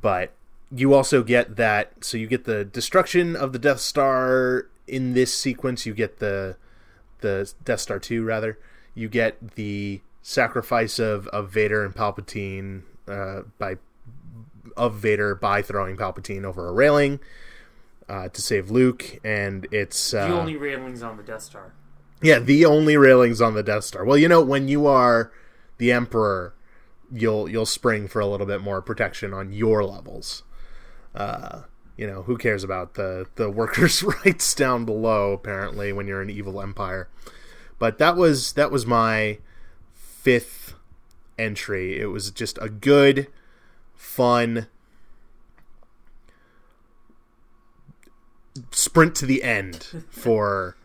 But 0.00 0.32
you 0.74 0.94
also 0.94 1.22
get 1.22 1.56
that, 1.56 1.92
so 2.02 2.16
you 2.16 2.26
get 2.26 2.44
the 2.44 2.64
destruction 2.64 3.36
of 3.36 3.52
the 3.52 3.58
Death 3.58 3.80
Star 3.80 4.66
in 4.88 5.12
this 5.12 5.32
sequence. 5.32 5.84
You 5.84 5.94
get 5.94 6.18
the 6.18 6.56
the 7.20 7.52
Death 7.62 7.80
Star 7.80 7.98
two 7.98 8.24
rather. 8.24 8.58
You 8.94 9.08
get 9.08 9.52
the 9.54 10.00
sacrifice 10.22 10.98
of, 10.98 11.28
of 11.28 11.50
Vader 11.50 11.84
and 11.84 11.94
Palpatine 11.94 12.82
uh, 13.06 13.42
by 13.58 13.76
of 14.76 14.94
Vader 14.94 15.34
by 15.34 15.60
throwing 15.60 15.96
Palpatine 15.96 16.44
over 16.44 16.66
a 16.66 16.72
railing 16.72 17.20
uh, 18.08 18.28
to 18.28 18.40
save 18.40 18.70
Luke, 18.70 19.20
and 19.22 19.68
it's 19.70 20.14
uh, 20.14 20.28
the 20.28 20.34
only 20.34 20.56
railings 20.56 21.02
on 21.02 21.18
the 21.18 21.22
Death 21.22 21.42
Star. 21.42 21.72
yeah, 22.22 22.38
the 22.38 22.64
only 22.64 22.96
railings 22.96 23.40
on 23.40 23.54
the 23.54 23.62
Death 23.62 23.84
Star. 23.84 24.04
Well, 24.04 24.16
you 24.16 24.28
know, 24.28 24.42
when 24.42 24.68
you 24.68 24.86
are 24.86 25.30
the 25.78 25.92
Emperor, 25.92 26.54
you'll 27.12 27.48
you'll 27.48 27.66
spring 27.66 28.08
for 28.08 28.20
a 28.20 28.26
little 28.26 28.46
bit 28.46 28.60
more 28.60 28.80
protection 28.82 29.32
on 29.32 29.52
your 29.52 29.84
levels. 29.84 30.42
Uh, 31.14 31.62
you 31.96 32.06
know, 32.06 32.22
who 32.22 32.36
cares 32.36 32.64
about 32.64 32.94
the 32.94 33.26
the 33.36 33.50
workers' 33.50 34.02
rights 34.24 34.54
down 34.54 34.84
below? 34.84 35.32
Apparently, 35.32 35.92
when 35.92 36.06
you're 36.06 36.22
an 36.22 36.30
evil 36.30 36.60
empire. 36.60 37.08
But 37.78 37.98
that 37.98 38.16
was 38.16 38.52
that 38.52 38.70
was 38.70 38.86
my 38.86 39.38
fifth 39.92 40.74
entry. 41.38 41.98
It 41.98 42.06
was 42.06 42.30
just 42.30 42.58
a 42.60 42.68
good, 42.68 43.26
fun 43.94 44.68
sprint 48.70 49.14
to 49.16 49.26
the 49.26 49.42
end 49.42 50.04
for 50.10 50.76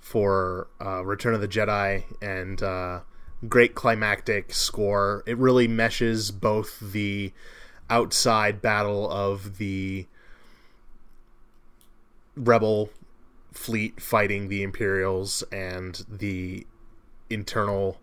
for 0.00 0.66
uh, 0.80 1.04
Return 1.04 1.34
of 1.34 1.40
the 1.40 1.48
Jedi 1.48 2.04
and 2.20 2.60
uh, 2.62 3.00
great 3.48 3.74
climactic 3.74 4.52
score. 4.52 5.22
It 5.26 5.36
really 5.38 5.68
meshes 5.68 6.30
both 6.30 6.78
the 6.80 7.32
outside 7.88 8.62
battle 8.62 9.10
of 9.10 9.58
the 9.58 10.06
rebel 12.36 12.90
fleet 13.52 14.00
fighting 14.00 14.48
the 14.48 14.62
Imperials 14.62 15.42
and 15.50 16.04
the 16.08 16.66
internal 17.28 17.98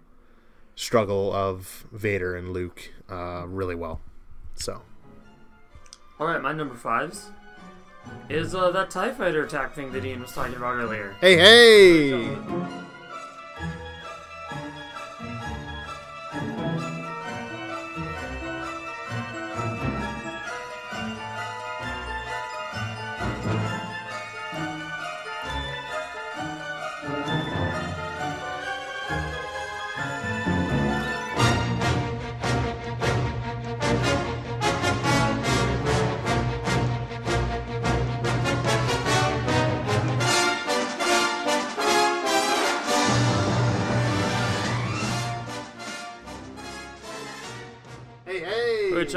struggle 0.76 1.34
of 1.34 1.86
Vader 1.92 2.36
and 2.36 2.52
Luke 2.52 2.92
uh, 3.10 3.46
really 3.48 3.76
well. 3.76 4.02
So 4.56 4.82
All 6.20 6.28
right, 6.28 6.42
my 6.42 6.52
number 6.52 6.76
fives 6.76 7.32
is 8.30 8.56
uh, 8.56 8.72
that 8.72 8.90
Tie 8.90 9.12
Fighter 9.12 9.44
attack 9.44 9.74
thing 9.76 9.92
that 9.92 10.06
Ian 10.06 10.22
was 10.22 10.32
talking 10.32 10.56
about 10.56 10.76
earlier. 10.76 11.16
hey 11.20 11.38
hey. 11.38 12.26
Hey 12.26 12.84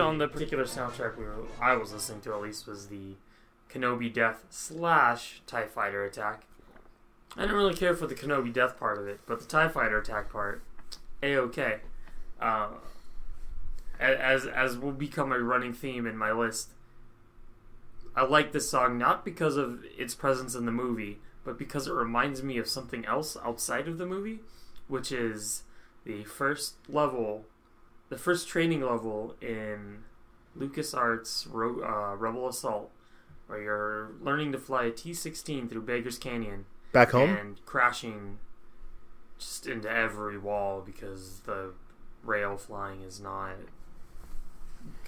on 0.01 0.19
the 0.19 0.29
particular 0.29 0.65
soundtrack 0.65 1.17
we 1.17 1.25
were, 1.25 1.45
I 1.61 1.77
was 1.77 1.93
listening 1.93 2.21
to 2.23 2.33
at 2.33 2.43
least 2.43 2.67
was 2.67 2.89
the 2.89 3.15
Kenobi 3.73 4.13
Death 4.13 4.45
slash 4.51 5.43
Tie 5.47 5.67
Fighter 5.67 6.05
attack. 6.05 6.45
I 7.37 7.43
didn't 7.43 7.57
really 7.57 7.75
care 7.75 7.95
for 7.95 8.07
the 8.07 8.15
Kenobi 8.15 8.53
Death 8.53 8.79
part 8.79 8.99
of 8.99 9.07
it, 9.07 9.21
but 9.27 9.41
the 9.41 9.47
Tie 9.47 9.69
Fighter 9.69 9.99
attack 9.99 10.33
part, 10.33 10.63
a 11.23 11.37
okay. 11.37 11.81
Uh, 12.41 12.69
as 14.01 14.47
as 14.47 14.79
will 14.79 14.93
become 14.93 15.31
a 15.31 15.39
running 15.39 15.75
theme 15.75 16.07
in 16.07 16.17
my 16.17 16.33
list. 16.33 16.71
I 18.17 18.25
like 18.25 18.53
this 18.53 18.69
song 18.69 18.99
not 18.99 19.25
because 19.25 19.57
of 19.57 19.85
its 19.97 20.15
presence 20.15 20.55
in 20.55 20.65
the 20.65 20.73
movie, 20.73 21.19
but 21.45 21.59
because 21.59 21.87
it 21.87 21.93
reminds 21.93 22.43
me 22.43 22.59
of 22.59 22.67
something 22.67 23.05
else 23.05 23.37
outside 23.45 23.87
of 23.87 23.99
the 23.99 24.07
movie, 24.07 24.41
which 24.89 25.13
is 25.13 25.63
the 26.05 26.25
first 26.25 26.75
level, 26.89 27.45
the 28.11 28.19
first 28.19 28.47
training 28.49 28.83
level 28.83 29.35
in 29.41 30.01
LucasArts 30.59 31.47
Ro- 31.51 31.83
uh, 31.83 32.17
Rebel 32.17 32.49
Assault, 32.49 32.91
where 33.47 33.63
you're 33.63 34.11
learning 34.21 34.53
to 34.53 34.59
fly 34.59 34.85
a 34.85 34.91
T-16 34.91 35.71
through 35.71 35.83
Beggar's 35.83 36.19
Canyon 36.19 36.67
Back 36.93 37.13
home? 37.13 37.31
and 37.31 37.65
crashing 37.65 38.39
just 39.39 39.67
into 39.67 39.91
every 39.91 40.37
wall 40.39 40.83
because 40.85 41.41
the 41.47 41.73
rail 42.23 42.57
flying 42.59 43.03
is 43.03 43.21
not 43.21 43.53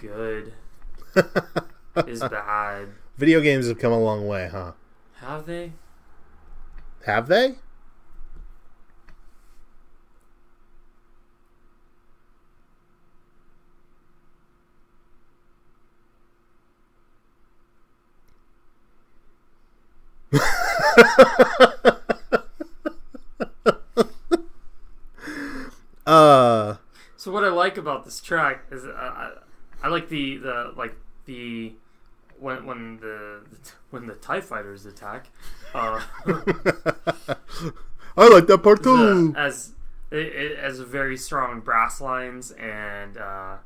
good. 0.00 0.54
is 2.06 2.20
bad. 2.20 2.88
Video 3.18 3.40
games 3.40 3.68
have 3.68 3.78
come 3.78 3.92
a 3.92 4.00
long 4.00 4.26
way, 4.26 4.48
huh? 4.50 4.72
Have 5.16 5.44
they? 5.46 5.72
Have 7.04 7.28
they? 7.28 7.56
uh 26.06 26.76
So 27.16 27.30
what 27.30 27.44
I 27.44 27.48
like 27.48 27.76
about 27.76 28.04
this 28.04 28.20
track 28.20 28.64
is 28.70 28.84
uh, 28.84 28.92
I, 28.92 29.32
I 29.82 29.88
like 29.88 30.08
the 30.08 30.38
the 30.38 30.72
like 30.76 30.94
the 31.26 31.72
when 32.38 32.66
when 32.66 32.98
the 32.98 33.40
when 33.90 34.06
the 34.06 34.14
Tie 34.14 34.40
Fighters 34.40 34.86
attack. 34.86 35.28
Uh, 35.74 36.02
I 38.16 38.28
like 38.28 38.46
that 38.48 38.62
part 38.62 38.82
the, 38.82 38.90
too. 38.90 39.34
as 39.36 39.72
it, 40.10 40.18
it 40.18 40.58
has 40.58 40.80
very 40.80 41.16
strong 41.16 41.60
brass 41.60 42.00
lines 42.00 42.50
and 42.52 43.16
uh, 43.16 43.56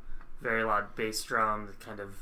very 0.40 0.62
loud 0.62 0.94
bass 0.94 1.22
drum 1.22 1.66
that 1.66 1.80
kind 1.80 1.98
of 1.98 2.16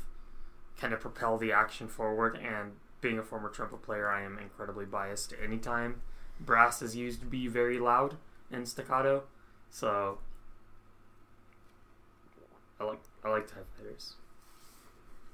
kind 0.79 0.93
of 0.93 1.01
propel 1.01 1.37
the 1.37 1.51
action 1.51 1.87
forward. 1.87 2.37
And 2.37 2.73
being 3.05 3.19
a 3.19 3.23
former 3.23 3.49
trumpet 3.49 3.81
player, 3.83 4.09
I 4.09 4.23
am 4.23 4.37
incredibly 4.39 4.85
biased 4.85 5.29
to 5.31 5.43
any 5.43 5.57
time 5.57 6.01
brass 6.39 6.81
is 6.81 6.95
used 6.95 7.19
to 7.21 7.25
be 7.25 7.47
very 7.47 7.79
loud 7.79 8.17
and 8.51 8.67
staccato. 8.67 9.23
So 9.69 10.19
I 12.79 12.83
like 12.83 13.01
I 13.23 13.29
like 13.29 13.49
Fighters. 13.49 14.15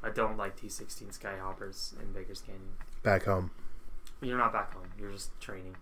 I 0.03 0.09
don't 0.09 0.37
like 0.37 0.59
T16 0.59 1.17
Skyhoppers 1.19 1.99
in 2.01 2.11
Beggar's 2.11 2.41
Canyon. 2.41 2.73
Back 3.03 3.25
home. 3.25 3.51
You're 4.21 4.37
not 4.37 4.51
back 4.51 4.73
home. 4.73 4.89
You're 4.99 5.11
just 5.11 5.39
training 5.39 5.77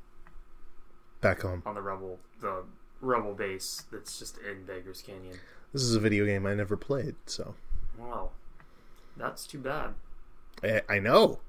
Back 1.22 1.42
home. 1.42 1.64
on 1.66 1.76
the 1.76 1.82
rebel 1.82 2.20
the 2.40 2.64
rebel 3.02 3.34
base 3.34 3.84
that's 3.92 4.20
just 4.20 4.38
in 4.40 4.66
Beggar's 4.66 5.02
Canyon. 5.02 5.38
This 5.74 5.84
is 5.84 5.96
a 5.96 6.00
video 6.00 6.26
game 6.26 6.46
I 6.46 6.54
never 6.56 6.76
played, 6.76 7.16
so 7.26 7.56
Wow, 7.98 8.32
that's 9.18 9.46
too 9.46 9.60
bad. 9.60 9.94
I, 10.64 10.82
I 10.90 11.00
know. 11.00 11.40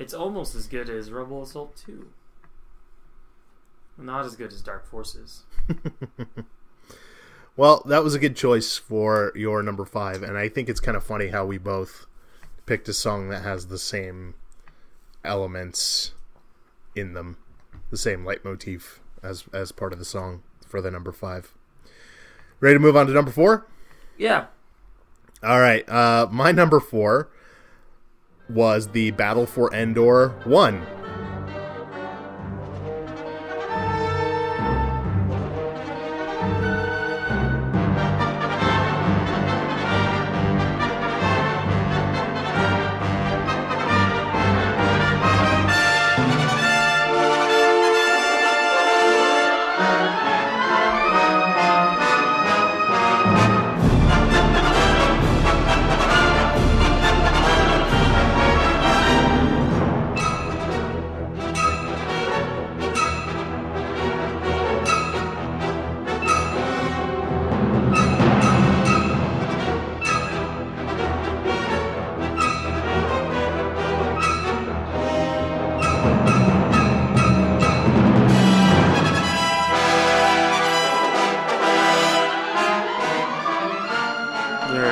It's 0.00 0.14
almost 0.14 0.56
as 0.56 0.66
good 0.66 0.90
as 0.90 1.12
Rebel 1.12 1.42
Assault 1.42 1.76
2. 1.86 2.08
Not 3.98 4.24
as 4.24 4.34
good 4.34 4.52
as 4.52 4.62
Dark 4.62 4.86
Forces. 4.86 5.44
Well, 7.60 7.82
that 7.84 8.02
was 8.02 8.14
a 8.14 8.18
good 8.18 8.36
choice 8.36 8.78
for 8.78 9.32
your 9.34 9.62
number 9.62 9.84
five, 9.84 10.22
and 10.22 10.38
I 10.38 10.48
think 10.48 10.70
it's 10.70 10.80
kind 10.80 10.96
of 10.96 11.04
funny 11.04 11.28
how 11.28 11.44
we 11.44 11.58
both 11.58 12.06
picked 12.64 12.88
a 12.88 12.94
song 12.94 13.28
that 13.28 13.42
has 13.42 13.66
the 13.66 13.78
same 13.78 14.34
elements 15.24 16.14
in 16.94 17.12
them, 17.12 17.36
the 17.90 17.98
same 17.98 18.24
leitmotif 18.24 19.00
as 19.22 19.44
as 19.52 19.72
part 19.72 19.92
of 19.92 19.98
the 19.98 20.06
song 20.06 20.42
for 20.66 20.80
the 20.80 20.90
number 20.90 21.12
five. 21.12 21.52
Ready 22.60 22.76
to 22.76 22.80
move 22.80 22.96
on 22.96 23.06
to 23.08 23.12
number 23.12 23.30
four? 23.30 23.66
Yeah. 24.16 24.46
All 25.42 25.60
right, 25.60 25.86
uh, 25.86 26.28
my 26.30 26.52
number 26.52 26.80
four 26.80 27.28
was 28.50 28.88
the 28.88 29.10
Battle 29.12 29.46
for 29.46 29.72
Endor 29.74 30.30
one. 30.44 30.86
You're, 84.72 84.84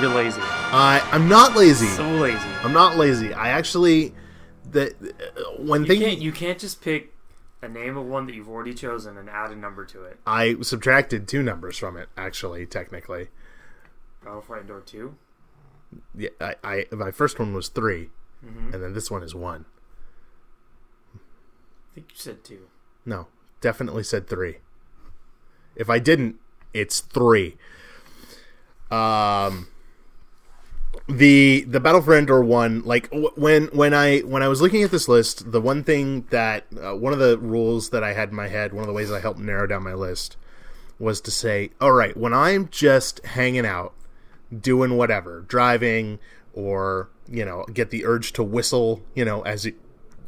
you're 0.00 0.14
lazy. 0.14 0.40
I 0.42 1.06
I'm 1.12 1.28
not 1.28 1.54
lazy. 1.54 1.86
So 1.88 2.08
lazy. 2.12 2.38
I'm 2.62 2.72
not 2.72 2.96
lazy. 2.96 3.34
I 3.34 3.48
actually 3.50 4.14
the 4.70 4.86
uh, 4.88 5.62
when 5.62 5.82
You 5.82 5.86
thinking 5.86 6.08
can't, 6.08 6.20
you 6.22 6.32
can't 6.32 6.58
just 6.58 6.80
pick 6.80 7.12
a 7.60 7.68
name 7.68 7.98
of 7.98 8.06
one 8.06 8.24
that 8.26 8.34
you've 8.34 8.48
already 8.48 8.72
chosen 8.72 9.18
and 9.18 9.28
add 9.28 9.50
a 9.50 9.54
number 9.56 9.84
to 9.84 10.04
it. 10.04 10.18
I 10.26 10.56
subtracted 10.62 11.28
two 11.28 11.42
numbers 11.42 11.76
from 11.76 11.98
it. 11.98 12.08
Actually, 12.16 12.64
technically, 12.64 13.28
Battle 14.24 14.40
for 14.40 14.58
Endor 14.58 14.80
2? 14.86 15.14
yeah. 16.16 16.30
I, 16.40 16.54
I 16.64 16.86
my 16.92 17.10
first 17.10 17.38
one 17.38 17.52
was 17.52 17.68
3 17.68 18.08
Mhm. 18.44 18.72
and 18.74 18.82
then 18.82 18.92
this 18.94 19.10
one 19.10 19.22
is 19.22 19.34
one. 19.34 19.66
Think 21.96 22.10
you 22.10 22.18
said 22.18 22.44
2. 22.44 22.58
No, 23.06 23.28
definitely 23.62 24.02
said 24.02 24.28
three. 24.28 24.58
If 25.74 25.88
I 25.88 25.98
didn't, 25.98 26.36
it's 26.74 27.00
three. 27.00 27.56
Um, 28.90 29.68
the 31.08 31.64
the 31.66 31.80
Battle 31.80 32.02
for 32.02 32.14
Endor 32.14 32.42
one, 32.42 32.82
like 32.84 33.08
when 33.34 33.68
when 33.68 33.94
I 33.94 34.18
when 34.18 34.42
I 34.42 34.48
was 34.48 34.60
looking 34.60 34.82
at 34.82 34.90
this 34.90 35.08
list, 35.08 35.50
the 35.52 35.60
one 35.60 35.82
thing 35.84 36.26
that 36.28 36.66
uh, 36.78 36.94
one 36.94 37.14
of 37.14 37.18
the 37.18 37.38
rules 37.38 37.88
that 37.88 38.04
I 38.04 38.12
had 38.12 38.28
in 38.28 38.34
my 38.34 38.48
head, 38.48 38.74
one 38.74 38.82
of 38.82 38.88
the 38.88 38.92
ways 38.92 39.10
I 39.10 39.20
helped 39.20 39.40
narrow 39.40 39.66
down 39.66 39.82
my 39.82 39.94
list, 39.94 40.36
was 40.98 41.22
to 41.22 41.30
say, 41.30 41.70
all 41.80 41.92
right, 41.92 42.14
when 42.14 42.34
I'm 42.34 42.68
just 42.68 43.24
hanging 43.24 43.64
out, 43.64 43.94
doing 44.60 44.98
whatever, 44.98 45.46
driving, 45.48 46.18
or 46.52 47.08
you 47.26 47.46
know, 47.46 47.64
get 47.72 47.88
the 47.88 48.04
urge 48.04 48.34
to 48.34 48.42
whistle, 48.42 49.02
you 49.14 49.24
know, 49.24 49.40
as 49.46 49.64
you 49.64 49.72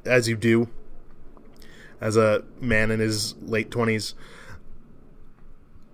as 0.06 0.28
you 0.28 0.36
do 0.36 0.70
as 2.00 2.16
a 2.16 2.44
man 2.60 2.90
in 2.90 3.00
his 3.00 3.34
late 3.42 3.70
20s 3.70 4.14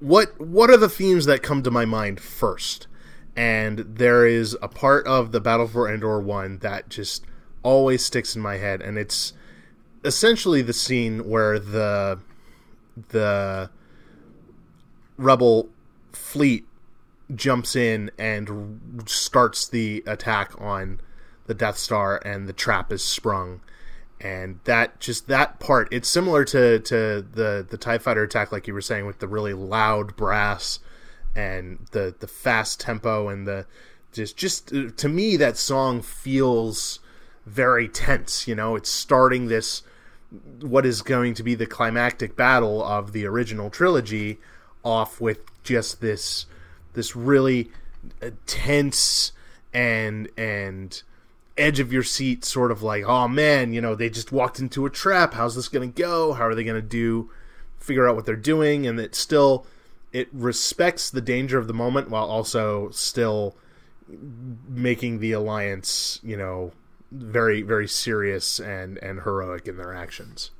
what 0.04 0.38
what 0.38 0.68
are 0.68 0.76
the 0.76 0.88
themes 0.88 1.24
that 1.24 1.42
come 1.42 1.62
to 1.62 1.70
my 1.70 1.86
mind 1.86 2.20
first? 2.20 2.86
And 3.36 3.78
there 3.78 4.26
is 4.26 4.56
a 4.60 4.68
part 4.68 5.06
of 5.06 5.32
the 5.32 5.40
battle 5.40 5.66
for 5.66 5.92
endor 5.92 6.20
1 6.20 6.58
that 6.58 6.88
just 6.88 7.24
always 7.62 8.04
sticks 8.04 8.36
in 8.36 8.42
my 8.42 8.58
head 8.58 8.82
and 8.82 8.98
it's 8.98 9.32
essentially 10.04 10.60
the 10.60 10.74
scene 10.74 11.26
where 11.26 11.58
the 11.58 12.18
the 13.08 13.70
rebel 15.16 15.70
fleet 16.12 16.66
jumps 17.34 17.74
in 17.74 18.10
and 18.18 19.02
starts 19.06 19.66
the 19.66 20.04
attack 20.06 20.52
on 20.60 21.00
the 21.46 21.54
death 21.54 21.78
star 21.78 22.20
and 22.26 22.46
the 22.46 22.52
trap 22.52 22.92
is 22.92 23.02
sprung 23.02 23.62
and 24.24 24.58
that 24.64 24.98
just 24.98 25.28
that 25.28 25.60
part 25.60 25.86
it's 25.92 26.08
similar 26.08 26.44
to 26.44 26.80
to 26.80 27.24
the 27.32 27.64
the 27.68 27.76
tie 27.76 27.98
fighter 27.98 28.22
attack 28.22 28.50
like 28.50 28.66
you 28.66 28.72
were 28.72 28.80
saying 28.80 29.04
with 29.06 29.18
the 29.18 29.28
really 29.28 29.52
loud 29.52 30.16
brass 30.16 30.80
and 31.36 31.86
the 31.92 32.14
the 32.18 32.26
fast 32.26 32.80
tempo 32.80 33.28
and 33.28 33.46
the 33.46 33.66
just 34.12 34.36
just 34.36 34.72
to 34.96 35.08
me 35.08 35.36
that 35.36 35.58
song 35.58 36.00
feels 36.00 37.00
very 37.44 37.86
tense 37.86 38.48
you 38.48 38.54
know? 38.54 38.74
It's 38.76 38.88
starting 38.88 39.48
this 39.48 39.82
what 40.60 40.86
is 40.86 41.02
going 41.02 41.34
to 41.34 41.42
be 41.42 41.54
the 41.54 41.66
climactic 41.66 42.34
battle 42.34 42.82
of 42.82 43.12
the 43.12 43.26
original 43.26 43.70
trilogy 43.70 44.38
off 44.82 45.20
with 45.20 45.40
just 45.62 46.00
this 46.00 46.46
this 46.94 47.14
really 47.14 47.70
uh, 48.22 48.30
tense 48.46 49.32
and 49.72 50.28
and 50.36 51.02
edge 51.56 51.78
of 51.78 51.92
your 51.92 52.02
seat 52.02 52.44
sort 52.44 52.72
of 52.72 52.82
like 52.82 53.04
oh 53.04 53.28
man 53.28 53.72
you 53.72 53.80
know 53.80 53.94
they 53.94 54.10
just 54.10 54.32
walked 54.32 54.58
into 54.58 54.86
a 54.86 54.90
trap 54.90 55.34
how's 55.34 55.54
this 55.54 55.68
going 55.68 55.92
to 55.92 56.02
go 56.02 56.32
how 56.32 56.44
are 56.44 56.54
they 56.54 56.64
going 56.64 56.80
to 56.80 56.82
do 56.86 57.30
figure 57.78 58.08
out 58.08 58.16
what 58.16 58.26
they're 58.26 58.34
doing 58.34 58.86
and 58.86 58.98
it 58.98 59.14
still 59.14 59.66
it 60.14 60.28
respects 60.32 61.10
the 61.10 61.20
danger 61.20 61.58
of 61.58 61.66
the 61.66 61.74
moment 61.74 62.08
while 62.08 62.24
also 62.24 62.88
still 62.90 63.56
making 64.68 65.18
the 65.18 65.32
alliance, 65.32 66.20
you 66.22 66.36
know, 66.36 66.72
very 67.10 67.62
very 67.62 67.88
serious 67.88 68.58
and 68.58 68.96
and 68.98 69.22
heroic 69.22 69.66
in 69.66 69.76
their 69.76 69.92
actions. 69.92 70.52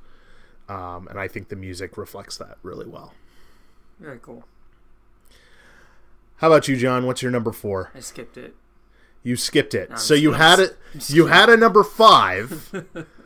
Um, 0.67 1.07
and 1.07 1.19
I 1.19 1.27
think 1.27 1.47
the 1.47 1.55
music 1.55 1.97
reflects 1.97 2.37
that 2.37 2.57
really 2.63 2.85
well. 2.85 3.13
Very 3.99 4.19
cool. 4.21 4.45
How 6.37 6.47
about 6.47 6.67
you, 6.67 6.75
John? 6.75 7.05
What's 7.05 7.21
your 7.21 7.31
number 7.31 7.53
four? 7.53 7.91
I 7.95 8.01
skipped 8.01 8.35
it. 8.35 8.55
You 9.25 9.35
skipped 9.35 9.73
it. 9.73 9.89
I'm 9.89 9.97
so 9.97 10.13
you 10.13 10.33
had 10.33 10.59
it. 10.59 10.77
You 11.07 11.25
had 11.25 11.49
a 11.49 11.57
number 11.57 11.83
five, 11.83 12.71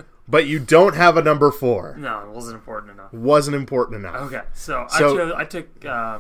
but 0.30 0.48
you 0.48 0.58
don't 0.58 0.96
have 0.96 1.18
a 1.18 1.22
number 1.22 1.52
four. 1.52 1.98
No, 2.00 2.22
it 2.22 2.30
wasn't 2.30 2.56
important 2.56 2.94
enough. 2.94 3.12
Wasn't 3.12 3.54
important 3.54 3.98
enough. 3.98 4.22
Okay, 4.32 4.42
so, 4.54 4.88
So- 4.88 4.96
I, 4.96 5.18
chose, 5.18 5.34
I 5.40 5.44
took 5.44 5.86
uh, 5.86 6.20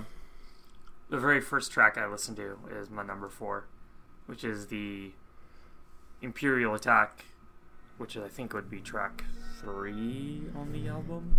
the 1.09 1.17
very 1.17 1.39
first 1.39 1.71
track 1.71 1.97
I 1.97 2.07
listened 2.07 2.35
to 2.37 2.57
is 2.77 2.89
my 2.89 3.03
number 3.03 3.29
four, 3.29 3.67
which 4.25 4.43
is 4.43 4.67
the 4.67 5.11
Imperial 6.21 6.75
Attack, 6.75 7.23
which 7.97 8.17
I 8.17 8.27
think 8.27 8.53
would 8.53 8.69
be 8.69 8.81
track 8.81 9.23
three 9.61 10.41
on 10.57 10.73
the 10.73 10.89
album. 10.89 11.35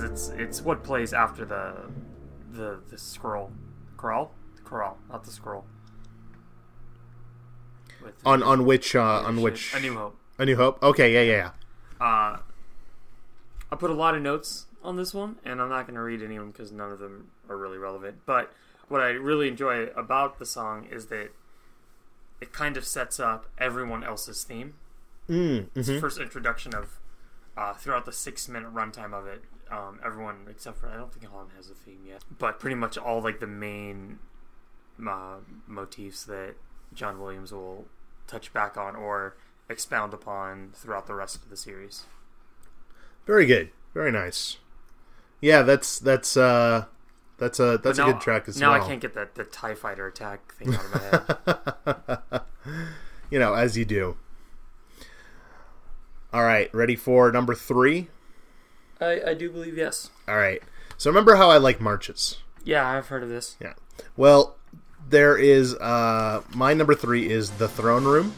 Because 0.00 0.10
it's 0.10 0.28
it's 0.40 0.62
what 0.62 0.82
plays 0.84 1.12
after 1.12 1.44
the 1.44 1.74
the 2.52 2.80
the 2.90 2.98
scroll 2.98 3.50
crawl 3.96 4.32
crawl 4.64 4.98
not 5.10 5.24
the 5.24 5.30
scroll 5.30 5.64
With 8.02 8.14
On 8.24 8.42
on 8.42 8.64
which 8.64 8.94
uh, 8.94 9.02
on 9.26 9.40
which 9.42 9.74
a 9.74 9.80
new 9.80 9.94
hope 9.94 10.16
A 10.38 10.44
New 10.44 10.56
Hope. 10.56 10.80
Okay, 10.82 11.12
yeah, 11.12 11.22
yeah, 11.22 11.50
yeah. 12.00 12.04
uh 12.06 12.38
i 13.70 13.76
put 13.76 13.90
a 13.90 13.94
lot 13.94 14.14
of 14.14 14.22
notes 14.22 14.66
on 14.82 14.96
this 14.96 15.12
one 15.12 15.36
and 15.44 15.60
i'm 15.60 15.68
not 15.68 15.86
going 15.86 15.94
to 15.96 16.00
read 16.00 16.22
any 16.22 16.36
of 16.36 16.42
them 16.42 16.50
because 16.52 16.70
none 16.72 16.90
of 16.92 16.98
them 17.00 17.30
are 17.48 17.56
really 17.56 17.76
relevant 17.78 18.16
but 18.24 18.52
what 18.88 19.00
i 19.00 19.08
really 19.08 19.48
enjoy 19.48 19.86
about 19.96 20.38
the 20.38 20.46
song 20.46 20.86
is 20.90 21.06
that 21.06 21.30
it 22.40 22.52
kind 22.52 22.76
of 22.76 22.84
sets 22.84 23.18
up 23.18 23.46
everyone 23.58 24.02
else's 24.04 24.44
theme 24.44 24.74
Mm, 25.28 25.66
It's 25.74 25.88
the 25.88 25.92
mhm. 25.94 26.00
first 26.00 26.18
introduction 26.18 26.74
of 26.74 26.98
uh, 27.54 27.74
throughout 27.74 28.06
the 28.06 28.12
six 28.12 28.48
minute 28.48 28.72
runtime 28.72 29.12
of 29.12 29.26
it. 29.26 29.44
Um, 29.70 30.00
everyone 30.04 30.46
except 30.48 30.78
for 30.78 30.88
I 30.88 30.96
don't 30.96 31.12
think 31.12 31.30
Holland 31.30 31.50
has 31.56 31.70
a 31.70 31.74
theme 31.74 32.00
yet, 32.06 32.22
but 32.38 32.58
pretty 32.58 32.76
much 32.76 32.96
all 32.96 33.20
like 33.20 33.40
the 33.40 33.46
main 33.46 34.18
uh, 35.06 35.36
motifs 35.66 36.24
that 36.24 36.54
John 36.94 37.20
Williams 37.20 37.52
will 37.52 37.86
touch 38.26 38.52
back 38.52 38.76
on 38.76 38.96
or 38.96 39.36
expound 39.68 40.14
upon 40.14 40.70
throughout 40.74 41.06
the 41.06 41.14
rest 41.14 41.36
of 41.36 41.50
the 41.50 41.56
series. 41.56 42.04
Very 43.26 43.46
good. 43.46 43.70
Very 43.94 44.12
nice. 44.12 44.58
Yeah, 45.40 45.62
that's 45.62 45.98
that's 45.98 46.36
uh 46.36 46.86
that's 47.38 47.60
a 47.60 47.78
that's 47.82 47.98
But 47.98 48.08
a 48.08 48.12
good 48.12 48.20
track 48.20 48.48
as 48.48 48.58
now 48.60 48.72
well. 48.72 48.82
I 48.82 48.86
can't 48.86 49.00
get 49.00 49.14
that 49.14 49.34
the 49.34 49.44
Tie 49.44 49.74
Fighter 49.74 50.06
attack 50.06 50.54
thing 50.54 50.74
out 50.74 50.84
of 50.84 51.86
my 51.86 52.32
head. 52.32 52.42
you 53.30 53.38
know, 53.38 53.54
as 53.54 53.76
you 53.76 53.84
do. 53.84 54.16
All 56.32 56.42
right, 56.42 56.72
ready 56.74 56.96
for 56.96 57.30
number 57.32 57.54
three? 57.54 58.08
I, 59.00 59.20
I 59.28 59.34
do 59.34 59.50
believe 59.50 59.76
yes. 59.76 60.10
All 60.26 60.36
right. 60.36 60.62
So 60.96 61.10
remember 61.10 61.36
how 61.36 61.50
I 61.50 61.58
like 61.58 61.80
marches? 61.80 62.38
Yeah, 62.64 62.86
I've 62.86 63.08
heard 63.08 63.22
of 63.22 63.28
this. 63.28 63.56
Yeah. 63.60 63.74
Well, 64.16 64.56
there 65.08 65.36
is 65.36 65.74
uh 65.76 66.42
my 66.54 66.74
number 66.74 66.94
three 66.94 67.30
is 67.30 67.50
the 67.52 67.68
throne 67.68 68.04
room. 68.04 68.34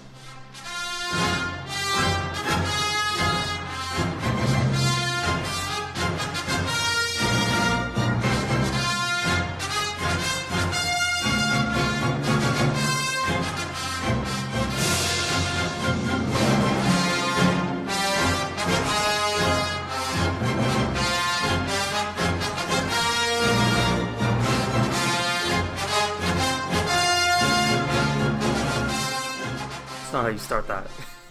Start 30.51 30.67
that. 30.67 30.89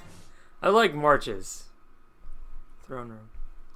I 0.61 0.69
like 0.69 0.95
marches. 0.95 1.65
Throne 2.87 3.09
room. 3.09 3.29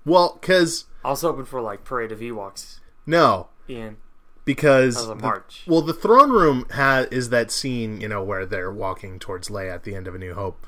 Well, 0.06 0.40
cuz 0.42 0.86
I 1.04 1.10
was 1.10 1.22
hoping 1.22 1.44
for 1.44 1.60
like 1.60 1.84
Parade 1.84 2.14
of 2.14 2.20
Ewoks, 2.20 2.80
no, 3.06 3.50
Ian. 3.70 3.98
because 4.46 5.06
the- 5.06 5.16
march. 5.16 5.64
well, 5.68 5.82
the 5.82 5.94
throne 5.94 6.32
room 6.32 6.66
ha- 6.72 7.08
is 7.12 7.28
that 7.30 7.52
scene, 7.52 8.00
you 8.00 8.08
know, 8.08 8.24
where 8.24 8.46
they're 8.46 8.72
walking 8.72 9.20
towards 9.20 9.50
Leia 9.50 9.74
at 9.74 9.84
the 9.84 9.96
end 9.96 10.08
of 10.08 10.16
A 10.16 10.18
New 10.18 10.34
Hope, 10.34 10.66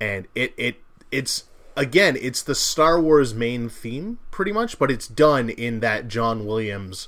and 0.00 0.26
it 0.34 0.52
it 0.56 0.80
it's 1.12 1.44
again, 1.76 2.16
it's 2.20 2.42
the 2.42 2.56
Star 2.56 3.00
Wars 3.00 3.34
main 3.34 3.68
theme 3.68 4.18
pretty 4.32 4.50
much, 4.50 4.80
but 4.80 4.90
it's 4.90 5.06
done 5.06 5.48
in 5.48 5.78
that 5.78 6.08
John 6.08 6.44
Williams 6.44 7.06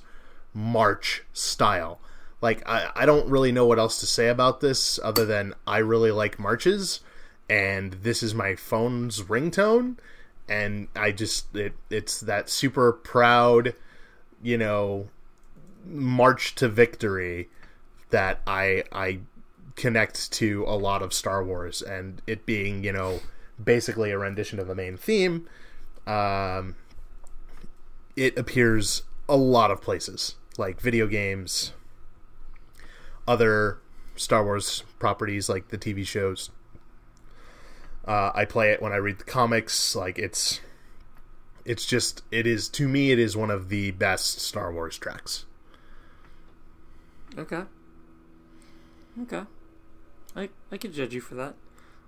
march 0.54 1.24
style. 1.32 1.98
Like 2.40 2.66
I, 2.68 2.90
I 2.94 3.06
don't 3.06 3.28
really 3.28 3.52
know 3.52 3.66
what 3.66 3.78
else 3.78 4.00
to 4.00 4.06
say 4.06 4.28
about 4.28 4.60
this 4.60 4.98
other 5.02 5.26
than 5.26 5.54
I 5.66 5.78
really 5.78 6.10
like 6.10 6.38
marches 6.38 7.00
and 7.48 7.94
this 7.94 8.22
is 8.22 8.32
my 8.34 8.54
phone's 8.54 9.22
ringtone 9.22 9.96
and 10.48 10.88
I 10.94 11.12
just 11.12 11.54
it 11.54 11.74
it's 11.90 12.20
that 12.20 12.48
super 12.48 12.92
proud, 12.92 13.74
you 14.42 14.56
know, 14.56 15.08
march 15.84 16.54
to 16.56 16.68
victory 16.68 17.48
that 18.10 18.40
I 18.46 18.84
I 18.92 19.20
connect 19.76 20.32
to 20.32 20.64
a 20.66 20.76
lot 20.76 21.02
of 21.02 21.12
Star 21.12 21.42
Wars 21.42 21.82
and 21.82 22.22
it 22.26 22.46
being, 22.46 22.84
you 22.84 22.92
know, 22.92 23.20
basically 23.62 24.10
a 24.10 24.18
rendition 24.18 24.58
of 24.58 24.66
the 24.66 24.74
main 24.74 24.96
theme. 24.96 25.48
Um 26.06 26.76
it 28.16 28.36
appears 28.38 29.02
a 29.28 29.36
lot 29.36 29.70
of 29.70 29.80
places, 29.80 30.34
like 30.58 30.80
video 30.80 31.06
games, 31.06 31.72
other 33.30 33.78
Star 34.16 34.44
Wars 34.44 34.82
properties 34.98 35.48
like 35.48 35.68
the 35.68 35.78
TV 35.78 36.04
shows. 36.06 36.50
Uh, 38.06 38.32
I 38.34 38.44
play 38.44 38.70
it 38.72 38.82
when 38.82 38.92
I 38.92 38.96
read 38.96 39.18
the 39.18 39.24
comics. 39.24 39.94
Like 39.94 40.18
it's, 40.18 40.60
it's 41.64 41.86
just 41.86 42.22
it 42.32 42.46
is 42.46 42.68
to 42.70 42.88
me 42.88 43.12
it 43.12 43.18
is 43.18 43.36
one 43.36 43.50
of 43.50 43.68
the 43.68 43.92
best 43.92 44.40
Star 44.40 44.72
Wars 44.72 44.98
tracks. 44.98 45.44
Okay. 47.38 47.62
Okay. 49.22 49.42
I 50.34 50.48
I 50.72 50.76
could 50.76 50.92
judge 50.92 51.14
you 51.14 51.20
for 51.20 51.36
that. 51.36 51.54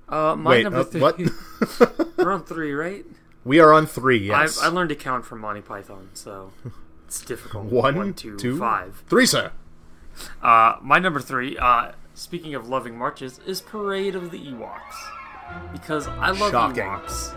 Uh, 0.08 0.34
my 0.36 0.50
Wait, 0.50 0.62
number 0.64 0.80
uh, 0.80 0.84
three. 0.84 1.00
what? 1.00 1.18
We're 2.18 2.32
on 2.32 2.44
three, 2.44 2.72
right? 2.72 3.04
we 3.44 3.60
are 3.60 3.72
on 3.72 3.86
three. 3.86 4.18
Yes, 4.18 4.60
I 4.60 4.66
I 4.66 4.68
learned 4.68 4.88
to 4.90 4.96
count 4.96 5.24
from 5.24 5.40
Monty 5.40 5.60
Python, 5.60 6.10
so 6.14 6.52
it's 7.06 7.24
difficult. 7.24 7.64
One, 7.72 7.94
One, 7.96 8.14
two, 8.14 8.36
two? 8.36 8.58
five. 8.58 9.04
three, 9.08 9.26
sir. 9.26 9.52
Uh, 10.42 10.76
my 10.82 10.98
number 10.98 11.20
three. 11.20 11.56
Uh, 11.56 11.92
speaking 12.14 12.54
of 12.54 12.68
loving 12.68 12.96
marches, 12.96 13.40
is 13.46 13.60
Parade 13.60 14.14
of 14.14 14.30
the 14.30 14.38
Ewoks 14.38 15.72
because 15.72 16.08
I 16.08 16.30
love 16.30 16.50
Shocking. 16.50 16.84
Ewoks. 16.84 17.36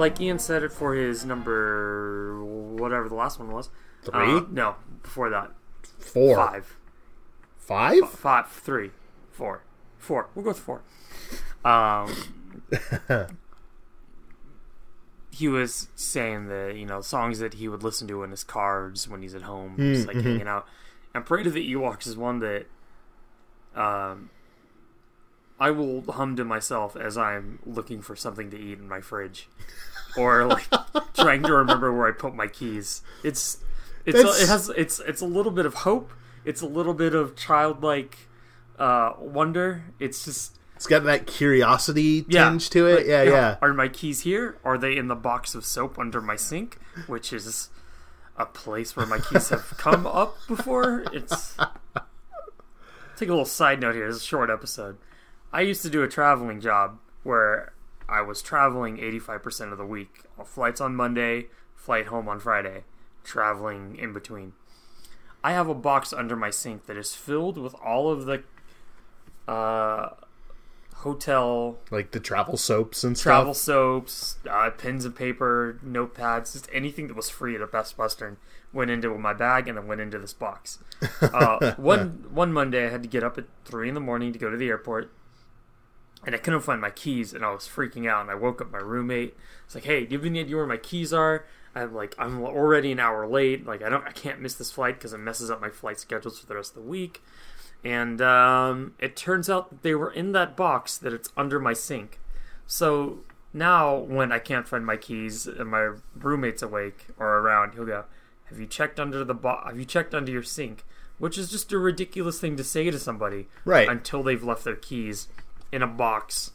Like 0.00 0.20
Ian 0.20 0.38
said 0.38 0.62
it 0.62 0.72
for 0.72 0.94
his 0.94 1.24
number 1.24 2.44
whatever 2.44 3.08
the 3.08 3.14
last 3.14 3.38
one 3.38 3.50
was. 3.52 3.70
Three? 4.02 4.36
Uh, 4.36 4.44
no, 4.50 4.76
before 5.02 5.30
that. 5.30 5.52
Four, 5.98 6.34
Five. 6.36 6.76
five. 7.58 8.10
Five, 8.10 8.48
three, 8.48 8.90
four. 9.30 9.62
Four. 9.98 10.28
We'll 10.34 10.42
go 10.44 10.50
with 10.50 10.58
four. 10.58 10.82
Um, 11.64 12.12
he 15.30 15.48
was 15.48 15.88
saying 15.94 16.48
that, 16.48 16.74
you 16.76 16.86
know, 16.86 17.00
songs 17.00 17.38
that 17.38 17.54
he 17.54 17.68
would 17.68 17.82
listen 17.82 18.08
to 18.08 18.22
in 18.22 18.30
his 18.30 18.44
car 18.44 18.90
just 18.90 19.08
when 19.08 19.22
he's 19.22 19.34
at 19.34 19.42
home, 19.42 19.76
just 19.76 20.06
like 20.06 20.16
hanging 20.16 20.48
out. 20.48 20.66
And 21.14 21.24
Parade 21.24 21.46
of 21.46 21.52
the 21.54 21.72
Ewoks 21.74 22.06
is 22.06 22.16
one 22.16 22.38
that 22.40 22.66
um, 23.74 24.30
I 25.60 25.70
will 25.70 26.02
hum 26.12 26.36
to 26.36 26.44
myself 26.44 26.96
as 26.96 27.18
I'm 27.18 27.58
looking 27.66 28.00
for 28.00 28.16
something 28.16 28.50
to 28.50 28.58
eat 28.58 28.78
in 28.78 28.88
my 28.88 29.00
fridge. 29.00 29.48
Or 30.16 30.46
like 30.46 30.66
trying 31.14 31.42
to 31.44 31.52
remember 31.52 31.92
where 31.92 32.08
I 32.08 32.12
put 32.12 32.34
my 32.34 32.46
keys. 32.46 33.02
It's 33.22 33.58
it's 34.06 34.18
a, 34.18 34.42
it 34.42 34.48
has 34.48 34.70
it's 34.70 35.00
it's 35.00 35.20
a 35.20 35.26
little 35.26 35.52
bit 35.52 35.66
of 35.66 35.74
hope. 35.74 36.12
It's 36.44 36.62
a 36.62 36.66
little 36.66 36.94
bit 36.94 37.14
of 37.14 37.36
childlike 37.36 38.16
uh, 38.78 39.12
wonder. 39.18 39.84
It's 40.00 40.24
just 40.24 40.58
It's 40.74 40.86
got 40.86 41.04
that 41.04 41.26
curiosity 41.26 42.24
yeah, 42.26 42.48
tinge 42.48 42.70
to 42.70 42.86
it. 42.86 42.96
like, 42.96 43.06
yeah, 43.06 43.24
know, 43.24 43.30
yeah. 43.30 43.56
Are 43.60 43.74
my 43.74 43.88
keys 43.88 44.22
here? 44.22 44.58
Are 44.64 44.78
they 44.78 44.96
in 44.96 45.08
the 45.08 45.14
box 45.14 45.54
of 45.54 45.64
soap 45.66 45.98
under 45.98 46.20
my 46.22 46.36
sink, 46.36 46.78
which 47.06 47.32
is 47.32 47.68
a 48.36 48.46
place 48.46 48.96
where 48.96 49.06
my 49.06 49.18
keys 49.18 49.50
have 49.50 49.68
come 49.76 50.06
up 50.06 50.38
before? 50.48 51.04
It's 51.12 51.56
take 53.16 53.28
a 53.28 53.32
little 53.32 53.44
side 53.44 53.80
note 53.80 53.94
here. 53.94 54.06
Is 54.06 54.16
a 54.16 54.20
short 54.20 54.48
episode. 54.50 54.96
I 55.52 55.62
used 55.62 55.82
to 55.82 55.90
do 55.90 56.02
a 56.02 56.08
traveling 56.08 56.60
job 56.60 56.98
where 57.22 57.72
I 58.08 58.22
was 58.22 58.42
traveling 58.42 58.96
85% 58.98 59.72
of 59.72 59.78
the 59.78 59.86
week. 59.86 60.22
Flights 60.44 60.80
on 60.80 60.94
Monday, 60.94 61.46
flight 61.74 62.06
home 62.06 62.28
on 62.28 62.40
Friday, 62.40 62.84
traveling 63.24 63.96
in 63.96 64.12
between. 64.12 64.52
I 65.42 65.52
have 65.52 65.68
a 65.68 65.74
box 65.74 66.12
under 66.12 66.36
my 66.36 66.50
sink 66.50 66.86
that 66.86 66.96
is 66.96 67.14
filled 67.14 67.56
with 67.56 67.74
all 67.74 68.10
of 68.10 68.26
the 68.26 68.42
uh, 69.48 70.10
hotel 70.96 71.78
Like 71.90 72.10
the 72.10 72.20
travel 72.20 72.56
soaps 72.56 73.02
and 73.04 73.16
travel 73.16 73.54
stuff. 73.54 73.64
soaps, 73.64 74.36
uh, 74.48 74.70
pens 74.70 75.04
and 75.04 75.16
paper, 75.16 75.78
notepads, 75.84 76.52
just 76.52 76.68
anything 76.72 77.06
that 77.08 77.16
was 77.16 77.30
free 77.30 77.54
at 77.54 77.60
a 77.62 77.66
Best 77.66 77.96
Western 77.96 78.36
went 78.72 78.90
into 78.90 79.16
my 79.18 79.32
bag 79.32 79.66
and 79.66 79.76
then 79.78 79.86
went 79.86 80.00
into 80.00 80.18
this 80.18 80.32
box. 80.32 80.78
Uh, 81.22 81.74
one 81.76 82.24
one 82.30 82.52
Monday, 82.52 82.86
I 82.86 82.90
had 82.90 83.02
to 83.02 83.08
get 83.08 83.22
up 83.22 83.38
at 83.38 83.44
three 83.64 83.88
in 83.88 83.94
the 83.94 84.00
morning 84.00 84.32
to 84.32 84.38
go 84.38 84.50
to 84.50 84.56
the 84.56 84.68
airport, 84.68 85.10
and 86.24 86.34
I 86.34 86.38
couldn't 86.38 86.60
find 86.60 86.80
my 86.80 86.90
keys, 86.90 87.32
and 87.32 87.44
I 87.44 87.50
was 87.50 87.62
freaking 87.62 88.08
out. 88.08 88.22
And 88.22 88.30
I 88.30 88.34
woke 88.34 88.60
up 88.60 88.70
my 88.70 88.78
roommate. 88.78 89.36
It's 89.64 89.74
like, 89.74 89.84
"Hey, 89.84 90.04
do 90.04 90.12
you 90.12 90.18
have 90.18 90.26
any 90.26 90.40
idea 90.40 90.56
where 90.56 90.66
my 90.66 90.76
keys 90.76 91.12
are?" 91.12 91.44
I'm 91.74 91.94
like, 91.94 92.14
"I'm 92.18 92.42
already 92.42 92.92
an 92.92 93.00
hour 93.00 93.26
late. 93.26 93.66
Like, 93.66 93.82
I 93.82 93.88
don't, 93.88 94.06
I 94.06 94.10
can't 94.12 94.40
miss 94.40 94.54
this 94.54 94.70
flight 94.70 94.96
because 94.96 95.12
it 95.12 95.18
messes 95.18 95.50
up 95.50 95.60
my 95.60 95.70
flight 95.70 95.98
schedules 95.98 96.38
for 96.38 96.46
the 96.46 96.56
rest 96.56 96.76
of 96.76 96.82
the 96.82 96.88
week." 96.88 97.22
And 97.82 98.20
um, 98.20 98.94
it 98.98 99.16
turns 99.16 99.48
out 99.48 99.70
that 99.70 99.82
they 99.82 99.94
were 99.94 100.10
in 100.10 100.32
that 100.32 100.56
box 100.56 100.98
that 100.98 101.14
it's 101.14 101.30
under 101.36 101.58
my 101.58 101.72
sink. 101.72 102.20
So 102.66 103.20
now, 103.54 103.96
when 103.96 104.30
I 104.30 104.38
can't 104.38 104.68
find 104.68 104.84
my 104.84 104.96
keys 104.96 105.46
and 105.46 105.70
my 105.70 105.94
roommate's 106.14 106.62
awake 106.62 107.06
or 107.18 107.38
around, 107.38 107.74
he'll 107.74 107.86
go, 107.86 108.04
"Have 108.46 108.60
you 108.60 108.66
checked 108.66 109.00
under 109.00 109.24
the 109.24 109.34
box? 109.34 109.70
Have 109.70 109.78
you 109.78 109.86
checked 109.86 110.14
under 110.14 110.30
your 110.30 110.42
sink?" 110.42 110.84
Which 111.18 111.36
is 111.36 111.50
just 111.50 111.70
a 111.72 111.78
ridiculous 111.78 112.40
thing 112.40 112.56
to 112.56 112.64
say 112.64 112.90
to 112.90 112.98
somebody, 112.98 113.46
Right. 113.66 113.86
Until 113.86 114.22
they've 114.22 114.42
left 114.42 114.64
their 114.64 114.74
keys 114.74 115.28
in 115.72 115.82
a 115.82 115.86
box 115.86 116.52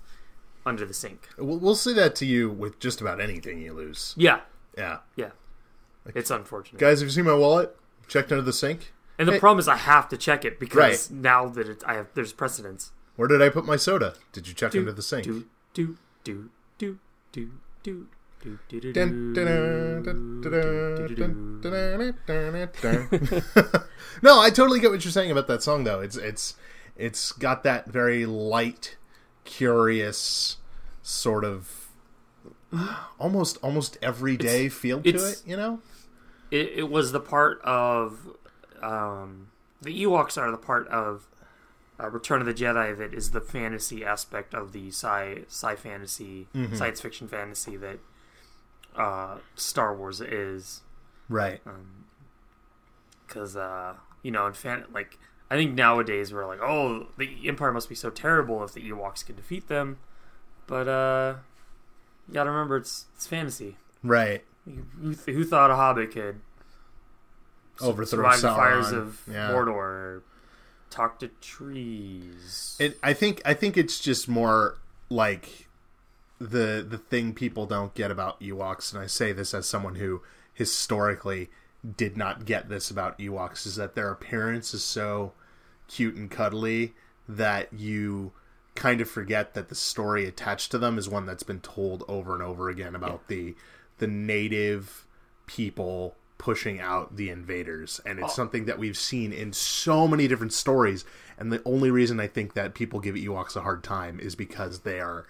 under 0.66 0.86
the 0.86 0.94
sink. 0.94 1.30
We'll, 1.38 1.58
we'll 1.60 1.76
say 1.76 1.94
that 1.94 2.16
to 2.18 2.26
you 2.26 2.50
with 2.50 2.80
just 2.80 3.02
about 3.02 3.22
anything 3.22 3.60
you 3.62 3.74
lose. 3.74 4.14
Yeah, 4.18 4.42
Yeah. 4.78 5.00
yeah, 5.16 5.32
it's 6.14 6.32
unfortunate. 6.32 6.80
Guys, 6.80 7.00
have 7.00 7.08
you 7.08 7.14
seen 7.14 7.26
my 7.26 7.34
wallet? 7.36 7.76
Checked 8.08 8.32
under 8.32 8.44
the 8.44 8.54
sink? 8.54 8.94
and 9.18 9.28
the 9.28 9.34
hey- 9.34 9.40
problem 9.40 9.60
is, 9.60 9.68
I 9.68 9.78
have 9.78 10.10
to 10.10 10.18
check 10.18 10.44
it 10.44 10.60
because 10.60 11.10
now 11.10 11.48
that 11.50 11.70
it, 11.70 11.84
I 11.88 11.94
have, 11.96 12.08
there's 12.16 12.34
precedence. 12.34 12.92
Where 13.16 13.28
did 13.28 13.42
I 13.42 13.50
put 13.50 13.66
my 13.66 13.78
soda? 13.78 14.16
Did 14.34 14.48
you 14.48 14.54
check 14.54 14.76
under 14.76 14.92
the 14.92 15.02
sink? 15.02 15.24
Do 15.24 15.46
do 15.74 15.98
do 16.24 16.50
do 16.78 17.00
do 17.32 17.52
do. 17.82 18.08
do, 18.44 18.58
do, 18.70 18.80
do, 18.82 18.94
Dun, 18.94 19.34
do, 19.34 19.44
dun, 19.46 20.04
dun, 20.04 20.04
dun, 20.04 20.42
do, 20.42 21.08
do, 21.08 21.16
dun, 21.16 21.62
do. 21.62 21.70
dun, 21.72 22.16
dun, 22.28 22.70
dun, 22.82 23.10
dun. 23.14 23.84
no, 24.22 24.40
I 24.40 24.50
totally 24.52 24.80
get 24.80 24.92
what 24.92 25.04
you're 25.06 25.12
saying 25.12 25.32
about 25.32 25.48
that 25.48 25.64
song, 25.64 25.84
though. 25.86 26.00
It's 26.02 26.16
it's 26.18 26.56
it's 26.98 27.32
got 27.32 27.64
that 27.64 27.88
very 27.88 28.26
light, 28.26 28.98
curious 29.46 30.58
sort 31.02 31.46
of 31.46 31.88
almost 33.20 33.58
almost 33.64 33.98
everyday 34.02 34.68
feel 34.70 35.02
to 35.02 35.10
it. 35.10 35.42
You 35.46 35.56
know? 35.58 35.80
it, 36.52 36.72
it 36.76 36.90
was 36.90 37.12
the 37.12 37.20
part 37.20 37.62
of 37.64 38.28
um, 38.82 39.48
the 39.82 40.04
Ewoks 40.04 40.38
are 40.38 40.52
the 40.52 40.58
part 40.58 40.88
of 40.90 41.28
uh, 42.00 42.10
Return 42.10 42.42
of 42.42 42.46
the 42.48 42.54
Jedi 42.54 42.96
that 42.98 43.14
is 43.14 43.32
the 43.32 43.40
fantasy 43.42 44.04
aspect 44.04 44.54
of 44.54 44.74
the 44.74 44.90
sci 44.90 45.44
sci 45.48 45.76
fantasy 45.76 46.48
Mm-hmm. 46.54 46.76
science 46.76 47.00
fiction 47.02 47.28
fantasy 47.28 47.78
that 47.78 48.00
uh, 48.96 49.38
Star 49.56 49.96
Wars 49.96 50.20
is 50.22 50.82
Right. 51.30 51.62
because 53.28 53.56
uh, 53.56 53.96
you 54.24 54.32
know 54.32 54.48
in 54.48 54.54
fan 54.54 54.86
like 54.94 55.18
I 55.56 55.58
think 55.58 55.74
nowadays 55.74 56.34
we're 56.34 56.46
like 56.46 56.60
oh 56.62 57.08
the 57.18 57.48
Empire 57.48 57.72
must 57.72 57.88
be 57.88 57.96
so 57.96 58.10
terrible 58.10 58.62
if 58.64 58.74
the 58.74 58.82
Ewoks 58.82 59.26
can 59.26 59.38
defeat 59.38 59.70
them, 59.70 60.00
but 60.68 60.88
uh, 60.88 61.36
you 62.28 62.34
gotta 62.34 62.50
remember 62.50 62.76
it's 62.76 63.06
it's 63.16 63.26
fantasy. 63.26 63.78
Right. 64.04 64.44
Who, 64.66 65.14
who 65.14 65.46
thought 65.46 65.72
a 65.72 65.76
Hobbit 65.76 66.12
could 66.12 66.42
Overthrow 67.80 68.06
survive 68.06 68.42
the 68.42 68.50
fires 68.50 68.92
of 68.92 69.22
Yeah. 69.32 69.52
Mordor, 69.52 69.68
or 69.70 70.24
talk 70.90 71.20
to 71.20 71.30
trees. 71.40 72.76
It, 72.80 72.98
I 73.02 73.14
think 73.14 73.42
I 73.46 73.54
think 73.54 73.78
it's 73.78 74.00
just 74.00 74.28
more 74.28 74.78
like 75.10 75.68
the 76.40 76.86
the 76.88 76.98
thing 76.98 77.34
people 77.34 77.66
don't 77.66 77.94
get 77.94 78.12
about 78.12 78.42
Ewoks, 78.42 78.94
and 78.94 79.02
I 79.02 79.08
say 79.08 79.32
this 79.32 79.54
as 79.54 79.68
someone 79.68 79.96
who 79.96 80.22
historically 80.54 81.50
did 81.98 82.18
not 82.18 82.46
get 82.46 82.68
this 82.68 82.90
about 82.92 83.18
Ewoks, 83.20 83.66
is 83.66 83.76
that 83.78 83.96
their 83.96 84.12
appearance 84.12 84.74
is 84.74 84.84
so 84.84 85.34
cute 85.88 86.16
and 86.16 86.30
cuddly 86.30 86.94
that 87.28 87.74
you 87.74 88.32
kind 88.76 89.02
of 89.02 89.10
forget 89.10 89.54
that 89.54 89.70
the 89.70 89.76
story 89.76 90.26
attached 90.26 90.70
to 90.72 90.78
them 90.78 90.98
is 90.98 91.08
one 91.08 91.26
that's 91.26 91.44
been 91.44 91.62
told 91.62 92.04
over 92.08 92.34
and 92.34 92.44
over 92.44 92.70
again 92.70 92.94
about 92.94 93.28
the 93.28 93.56
the 93.98 94.08
native 94.08 95.06
people 95.48 96.16
pushing 96.38 96.82
out 96.82 97.16
the 97.16 97.30
invaders. 97.30 98.02
And 98.06 98.20
it's 98.20 98.34
oh. 98.34 98.36
something 98.36 98.66
that 98.66 98.78
we've 98.78 98.98
seen 98.98 99.32
in 99.32 99.54
so 99.54 100.08
many 100.08 100.28
different 100.28 100.54
stories. 100.54 101.06
And 101.38 101.52
the 101.52 101.62
only 101.66 101.90
reason 101.92 102.20
i 102.20 102.28
think 102.28 102.54
that 102.54 102.74
people 102.74 103.00
give 103.00 103.16
ewoks 103.16 103.56
a 103.56 103.62
hard 103.62 103.84
time 103.84 104.20
is 104.20 104.36
because 104.36 104.82
they 104.82 105.00
are 105.00 105.26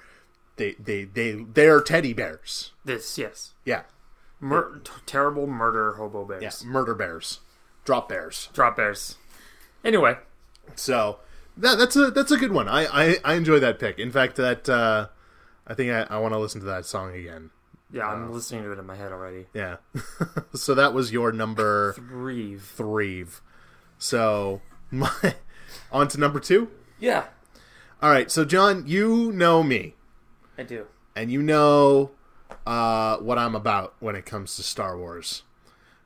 they 0.58 0.74
they 0.74 1.06
they 1.06 1.34
they're 1.34 1.82
teddy 1.82 2.14
bears. 2.14 2.72
This, 2.84 3.18
yes, 3.18 3.54
yeah. 3.66 3.84
Mur- 4.40 4.82
t- 4.84 4.92
terrible 5.06 5.48
murder 5.48 5.94
hobo 5.94 6.26
bears, 6.26 6.44
yeah 6.44 6.70
murder 6.70 6.94
bears. 6.94 7.40
Drop 7.84 8.10
bears. 8.10 8.50
Drop 8.54 8.76
bears. 8.76 9.16
Anyway, 9.84 10.18
So 10.76 11.20
that 11.58 11.78
that's 11.78 11.96
a 11.96 12.12
that's 12.12 12.32
a 12.32 12.38
good 12.38 12.52
one. 12.52 12.68
I 12.68 12.86
I, 12.86 13.18
I 13.24 13.34
enjoy 13.36 13.60
that 13.60 13.80
pick. 13.80 14.00
In 14.00 14.12
fact, 14.12 14.36
that 14.38 14.68
uh, 14.68 15.08
I 15.68 15.74
think 15.74 15.92
I, 15.92 16.02
I 16.16 16.18
want 16.20 16.34
to 16.34 16.40
listen 16.40 16.60
to 16.62 16.66
that 16.68 16.86
song 16.86 17.14
again. 17.16 17.52
yeah, 17.92 18.08
I'm 18.08 18.32
listening 18.34 18.64
to 18.64 18.72
it 18.72 18.80
in 18.80 18.86
my 18.86 18.96
head 18.96 19.12
already. 19.12 19.46
Yeah. 19.54 19.78
so 20.54 20.74
that 20.76 20.94
was 20.94 21.12
your 21.12 21.32
number 21.32 21.94
Breathe. 21.98 22.62
three. 22.62 23.26
So 23.98 24.62
my 24.92 25.36
on 25.92 26.08
to 26.10 26.20
number 26.20 26.40
two. 26.40 26.70
Yeah, 27.00 27.26
All 28.02 28.10
right. 28.10 28.32
So 28.32 28.46
John, 28.46 28.84
you 28.88 29.32
know 29.34 29.62
me, 29.64 29.96
I 30.58 30.64
do. 30.64 30.86
and 31.16 31.30
you 31.32 31.42
know 31.42 32.12
uh, 32.66 33.18
what 33.18 33.38
I'm 33.38 33.54
about 33.56 33.96
when 34.00 34.16
it 34.16 34.26
comes 34.26 34.56
to 34.56 34.64
Star 34.64 34.98
Wars. 34.98 35.44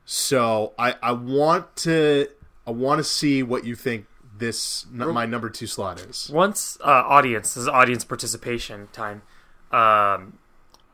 So 0.04 0.74
I 0.78 0.96
I 1.02 1.12
want 1.12 1.76
to 1.78 2.28
I 2.66 2.70
want 2.72 2.98
to 2.98 3.04
see 3.04 3.42
what 3.42 3.64
you 3.64 3.74
think 3.76 4.06
this 4.40 4.86
my 4.90 5.26
number 5.26 5.48
two 5.50 5.66
slot 5.66 6.00
is. 6.00 6.28
Once 6.32 6.76
uh, 6.84 6.88
audience 7.06 7.54
this 7.54 7.62
is 7.62 7.68
audience 7.68 8.04
participation 8.04 8.88
time. 8.92 9.22
Um, 9.70 10.38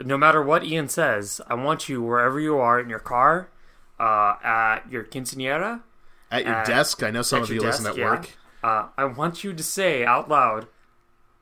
no 0.04 0.18
matter 0.18 0.42
what 0.42 0.62
Ian 0.64 0.88
says, 0.88 1.40
I 1.48 1.54
want 1.54 1.88
you 1.88 2.02
wherever 2.02 2.38
you 2.38 2.58
are 2.58 2.78
in 2.78 2.90
your 2.90 2.98
car, 2.98 3.48
uh, 3.98 4.34
at 4.44 4.80
your 4.90 5.04
quinceanera, 5.04 5.80
At 6.30 6.44
your 6.44 6.56
Uh, 6.56 6.64
desk, 6.64 7.02
I 7.02 7.10
know 7.10 7.22
some 7.22 7.42
of 7.42 7.48
you 7.50 7.60
listen 7.62 7.86
at 7.86 7.96
yeah. 7.96 8.04
work. 8.04 8.36
Uh, 8.62 8.88
I 8.98 9.04
want 9.06 9.42
you 9.44 9.54
to 9.54 9.62
say 9.62 10.04
out 10.04 10.28
loud, 10.28 10.66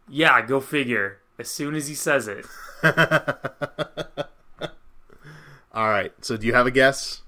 "Yeah, 0.09 0.41
go 0.47 0.61
figure." 0.61 1.19
As 1.37 1.49
soon 1.49 1.75
as 1.75 1.89
he 1.89 1.95
says 1.97 2.29
it, 2.29 2.47
All 5.75 5.89
right. 5.89 6.13
So 6.21 6.37
do 6.37 6.47
you 6.47 6.55
have 6.55 6.67
a 6.67 6.71
guess? 6.71 7.23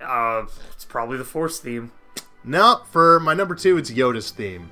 uh, 0.00 0.46
it's 0.72 0.84
probably 0.84 1.16
the 1.16 1.24
Force 1.24 1.60
theme. 1.60 1.92
No. 2.44 2.82
For 2.90 3.20
my 3.20 3.34
number 3.34 3.54
two, 3.54 3.78
it's 3.78 3.90
Yoda's 3.90 4.30
theme. 4.30 4.70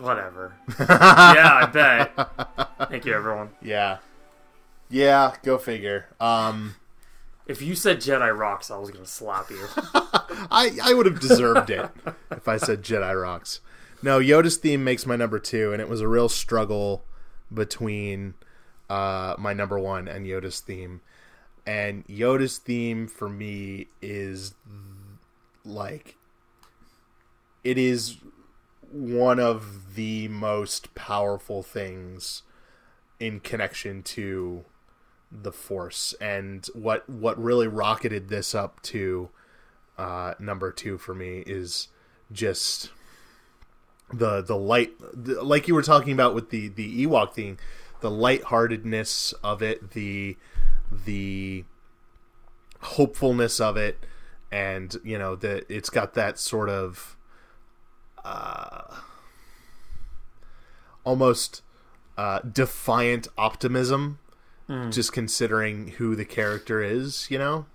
Whatever. 0.00 0.54
yeah, 0.80 1.60
I 1.62 1.66
bet. 1.66 2.88
Thank 2.88 3.04
you, 3.04 3.14
everyone. 3.14 3.50
Yeah. 3.62 3.98
Yeah, 4.88 5.34
go 5.42 5.58
figure. 5.58 6.06
Um, 6.20 6.74
If 7.46 7.62
you 7.62 7.74
said 7.74 7.98
Jedi 7.98 8.36
rocks, 8.36 8.70
I 8.70 8.78
was 8.78 8.90
gonna 8.90 9.06
slap 9.06 9.50
you. 9.50 9.66
I 10.50 10.76
I 10.82 10.94
would 10.94 11.06
have 11.06 11.20
deserved 11.20 11.70
it 11.70 11.88
if 12.30 12.48
I 12.48 12.56
said 12.56 12.82
Jedi 12.82 13.20
rocks. 13.20 13.60
No, 14.02 14.18
Yoda's 14.18 14.56
theme 14.56 14.82
makes 14.82 15.04
my 15.04 15.14
number 15.16 15.38
two, 15.38 15.72
and 15.72 15.80
it 15.80 15.88
was 15.88 16.00
a 16.00 16.08
real 16.08 16.28
struggle 16.28 17.04
between 17.52 18.34
uh, 18.88 19.34
my 19.38 19.52
number 19.52 19.78
one 19.78 20.08
and 20.08 20.26
Yoda's 20.26 20.60
theme. 20.60 21.02
And 21.66 22.06
Yoda's 22.06 22.58
theme 22.58 23.06
for 23.06 23.28
me 23.28 23.88
is 24.00 24.54
like 25.64 26.16
it 27.62 27.76
is 27.76 28.16
one 28.90 29.38
of 29.38 29.94
the 29.94 30.28
most 30.28 30.94
powerful 30.94 31.62
things 31.62 32.42
in 33.18 33.40
connection 33.40 34.02
to 34.02 34.64
the 35.30 35.52
force. 35.52 36.14
And 36.20 36.66
what 36.74 37.08
what 37.08 37.40
really 37.42 37.68
rocketed 37.68 38.28
this 38.28 38.54
up 38.54 38.82
to 38.82 39.30
uh, 39.98 40.34
number 40.38 40.72
two 40.72 40.98
for 40.98 41.14
me 41.14 41.44
is 41.46 41.88
just 42.32 42.90
the 44.12 44.40
the 44.40 44.56
light 44.56 44.92
the, 44.98 45.42
like 45.42 45.68
you 45.68 45.74
were 45.74 45.82
talking 45.82 46.12
about 46.12 46.34
with 46.34 46.50
the 46.50 46.68
the 46.68 47.06
Ewok 47.06 47.34
theme 47.34 47.58
the 48.00 48.10
lightheartedness 48.10 49.32
of 49.44 49.62
it 49.62 49.92
the 49.92 50.36
the 51.04 51.64
hopefulness 52.80 53.60
of 53.60 53.76
it 53.76 54.04
and 54.50 54.96
you 55.04 55.18
know 55.18 55.36
that 55.36 55.64
it's 55.68 55.90
got 55.90 56.14
that 56.14 56.38
sort 56.38 56.68
of 56.68 57.16
uh, 58.24 58.94
almost 61.04 61.62
uh, 62.16 62.40
defiant 62.40 63.28
optimism 63.38 64.18
just 64.90 65.12
considering 65.12 65.88
who 65.98 66.14
the 66.14 66.24
character 66.24 66.82
is 66.82 67.28
you 67.30 67.38
know? 67.38 67.66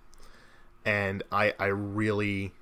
And 0.86 1.24
i 1.32 1.54
i 1.60 1.66
really 1.66 2.54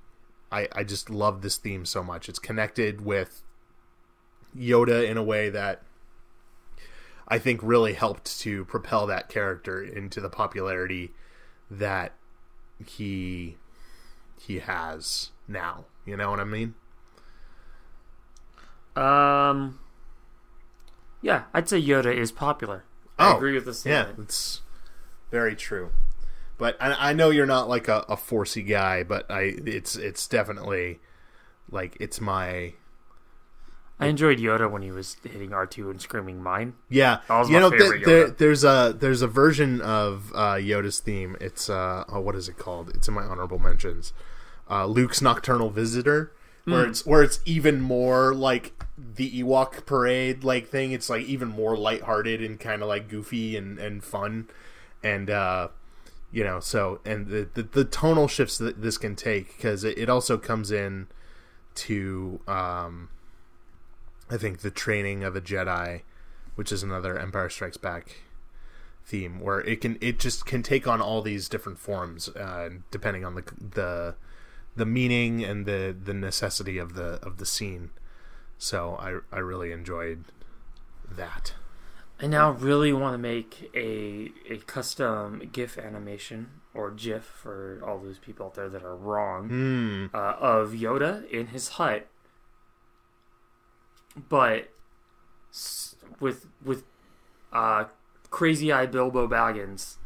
i 0.51 0.67
i 0.71 0.83
just 0.83 1.09
love 1.09 1.41
this 1.41 1.57
theme 1.57 1.85
so 1.85 2.03
much. 2.03 2.29
It's 2.29 2.39
connected 2.39 3.01
with 3.01 3.43
yoda 4.57 5.07
in 5.07 5.17
a 5.17 5.23
way 5.23 5.49
that 5.49 5.81
i 7.27 7.39
think 7.39 7.59
really 7.63 7.93
helped 7.93 8.39
to 8.39 8.63
propel 8.65 9.07
that 9.07 9.29
character 9.29 9.83
into 9.83 10.21
the 10.21 10.29
popularity 10.29 11.11
that 11.69 12.13
he 12.85 13.57
he 14.39 14.59
has 14.59 15.31
now. 15.47 15.85
You 16.05 16.17
know 16.17 16.31
what 16.31 16.39
i 16.39 16.43
mean 16.43 16.75
Um, 18.95 19.79
yeah, 21.21 21.43
I'd 21.53 21.67
say 21.69 21.81
Yoda 21.81 22.13
is 22.15 22.31
popular. 22.31 22.83
I 23.17 23.31
Oh, 23.31 23.37
agree 23.37 23.53
with 23.55 23.65
this. 23.65 23.85
Yeah, 23.85 24.07
it's 24.17 24.61
very 25.31 25.55
true. 25.55 25.91
But 26.57 26.77
I, 26.79 27.09
I 27.09 27.13
know 27.13 27.29
you're 27.29 27.45
not 27.45 27.67
like 27.69 27.87
a, 27.87 28.05
a 28.09 28.15
forcey 28.15 28.67
guy, 28.67 29.03
but 29.03 29.29
I 29.29 29.53
it's 29.65 29.95
it's 29.95 30.27
definitely 30.27 30.99
like 31.69 31.97
it's 31.99 32.21
my 32.21 32.73
I 33.99 34.07
enjoyed 34.07 34.37
Yoda 34.39 34.69
when 34.69 34.81
he 34.81 34.91
was 34.91 35.17
hitting 35.23 35.53
R 35.53 35.65
two 35.65 35.89
and 35.89 35.99
screaming 36.01 36.41
"mine." 36.41 36.73
yeah. 36.89 37.19
You 37.29 37.59
know, 37.59 37.69
th- 37.69 38.03
there, 38.05 38.29
there's 38.29 38.63
a 38.63 38.95
there's 38.97 39.21
a 39.21 39.27
version 39.27 39.81
of 39.81 40.31
uh, 40.35 40.55
Yoda's 40.55 40.99
theme. 40.99 41.37
It's 41.41 41.69
uh 41.69 42.03
oh, 42.09 42.19
what 42.19 42.35
is 42.35 42.49
it 42.49 42.57
called? 42.57 42.89
It's 42.95 43.07
in 43.07 43.13
my 43.13 43.23
honorable 43.23 43.59
mentions. 43.59 44.13
Uh, 44.69 44.85
Luke's 44.85 45.21
Nocturnal 45.21 45.69
Visitor, 45.69 46.31
where 46.65 46.83
Hmm. 46.83 46.89
it's 46.91 47.05
where 47.05 47.23
it's 47.23 47.39
even 47.45 47.81
more 47.81 48.33
like 48.33 48.73
the 48.97 49.29
Ewok 49.41 49.85
parade 49.85 50.43
like 50.43 50.67
thing. 50.67 50.91
It's 50.91 51.09
like 51.09 51.25
even 51.25 51.49
more 51.49 51.75
lighthearted 51.77 52.41
and 52.41 52.59
kind 52.59 52.81
of 52.81 52.87
like 52.87 53.09
goofy 53.09 53.57
and 53.57 53.77
and 53.79 54.03
fun, 54.03 54.47
and 55.03 55.29
uh, 55.29 55.67
you 56.31 56.43
know 56.43 56.59
so 56.59 56.99
and 57.05 57.27
the 57.27 57.49
the, 57.53 57.63
the 57.63 57.85
tonal 57.85 58.27
shifts 58.27 58.57
that 58.59 58.81
this 58.81 58.97
can 58.97 59.15
take 59.15 59.55
because 59.57 59.83
it, 59.83 59.97
it 59.97 60.09
also 60.09 60.37
comes 60.37 60.71
in 60.71 61.07
to 61.75 62.39
um, 62.47 63.09
I 64.29 64.37
think 64.37 64.59
the 64.59 64.71
training 64.71 65.23
of 65.23 65.35
a 65.35 65.41
Jedi, 65.41 66.01
which 66.55 66.71
is 66.71 66.83
another 66.83 67.17
Empire 67.17 67.49
Strikes 67.49 67.77
Back 67.77 68.17
theme, 69.05 69.39
where 69.41 69.59
it 69.61 69.81
can 69.81 69.97
it 69.99 70.17
just 70.17 70.45
can 70.45 70.63
take 70.63 70.87
on 70.87 71.01
all 71.01 71.21
these 71.21 71.49
different 71.49 71.77
forms 71.77 72.29
uh, 72.29 72.69
depending 72.89 73.25
on 73.25 73.35
the 73.35 73.43
the 73.59 74.15
the 74.75 74.85
meaning 74.85 75.43
and 75.43 75.65
the 75.65 75.95
the 76.03 76.13
necessity 76.13 76.77
of 76.77 76.93
the 76.95 77.19
of 77.25 77.37
the 77.37 77.45
scene. 77.45 77.91
So 78.57 78.95
I 78.99 79.35
I 79.35 79.39
really 79.39 79.71
enjoyed 79.71 80.25
that. 81.09 81.53
I 82.21 82.27
now 82.27 82.51
really 82.51 82.93
want 82.93 83.13
to 83.15 83.17
make 83.17 83.69
a 83.75 84.31
a 84.49 84.57
custom 84.65 85.49
GIF 85.51 85.77
animation 85.77 86.61
or 86.73 86.91
GIF 86.91 87.23
for 87.23 87.81
all 87.85 87.99
those 87.99 88.17
people 88.19 88.45
out 88.47 88.55
there 88.55 88.69
that 88.69 88.83
are 88.83 88.95
wrong 88.95 89.49
Hmm. 89.49 90.05
uh, 90.15 90.35
of 90.39 90.71
Yoda 90.71 91.29
in 91.29 91.47
his 91.47 91.69
hut, 91.69 92.07
but 94.29 94.69
with 96.19 96.47
with 96.63 96.83
uh, 97.51 97.85
crazy 98.29 98.71
eye 98.71 98.85
Bilbo 98.85 99.27
Baggins. 99.27 99.97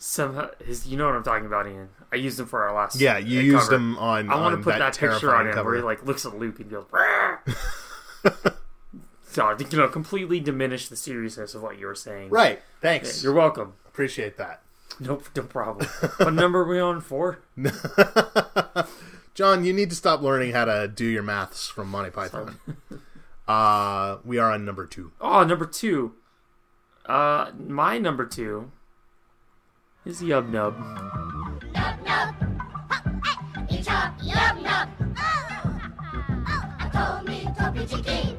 Somehow, 0.00 0.50
his 0.64 0.86
you 0.86 0.96
know 0.96 1.06
what 1.06 1.16
I'm 1.16 1.24
talking 1.24 1.46
about, 1.46 1.66
Ian. 1.66 1.88
I 2.12 2.16
used 2.16 2.40
him 2.40 2.46
for 2.46 2.62
our 2.66 2.74
last. 2.74 3.00
Yeah, 3.00 3.18
you 3.18 3.40
uh, 3.40 3.42
used 3.42 3.58
cover. 3.64 3.72
them 3.72 3.98
on. 3.98 4.30
I 4.30 4.40
want 4.40 4.56
to 4.56 4.62
put 4.62 4.78
that, 4.78 4.96
picture 4.96 5.34
on 5.34 5.46
him 5.46 5.52
cover. 5.52 5.70
where 5.70 5.78
he 5.78 5.82
like 5.82 6.04
looks 6.06 6.24
at 6.24 6.38
Luke 6.38 6.58
and 6.58 6.70
goes. 6.70 6.86
so 9.26 9.56
you 9.58 9.78
know, 9.78 9.88
completely 9.88 10.40
diminish 10.40 10.88
the 10.88 10.96
seriousness 10.96 11.54
of 11.54 11.62
what 11.62 11.78
you 11.78 11.86
were 11.86 11.94
saying. 11.94 12.30
Right. 12.30 12.60
Thanks. 12.80 13.22
You're 13.22 13.34
welcome. 13.34 13.74
Appreciate 13.86 14.38
that. 14.38 14.62
No, 15.00 15.20
no 15.36 15.42
problem. 15.42 15.86
what 16.16 16.32
number 16.32 16.62
are 16.62 16.68
we 16.68 16.80
on 16.80 17.00
for? 17.00 17.40
John, 19.34 19.64
you 19.64 19.72
need 19.72 19.90
to 19.90 19.96
stop 19.96 20.22
learning 20.22 20.52
how 20.52 20.64
to 20.64 20.88
do 20.88 21.04
your 21.04 21.22
maths 21.22 21.68
from 21.68 21.90
Monty 21.90 22.10
Python. 22.10 22.58
uh, 23.46 24.16
we 24.24 24.38
are 24.38 24.52
on 24.52 24.64
number 24.64 24.86
two. 24.86 25.12
Oh, 25.20 25.44
number 25.44 25.66
two. 25.66 26.14
Uh, 27.06 27.52
my 27.56 27.98
number 27.98 28.26
two 28.26 28.72
is 30.08 30.22
Yub 30.22 30.48
Nub. 30.48 30.74
Nub 31.74 31.96
nub. 32.06 32.34
It's 33.68 33.88
a 33.88 34.14
yum 34.22 34.62
nub. 34.62 34.88
Oh, 35.18 35.20
oh, 35.20 35.80
oh, 36.48 36.62
I 36.78 36.88
told 36.88 37.28
me 37.28 37.46
to 37.58 37.70
be 37.72 37.84
chicken. 37.84 38.37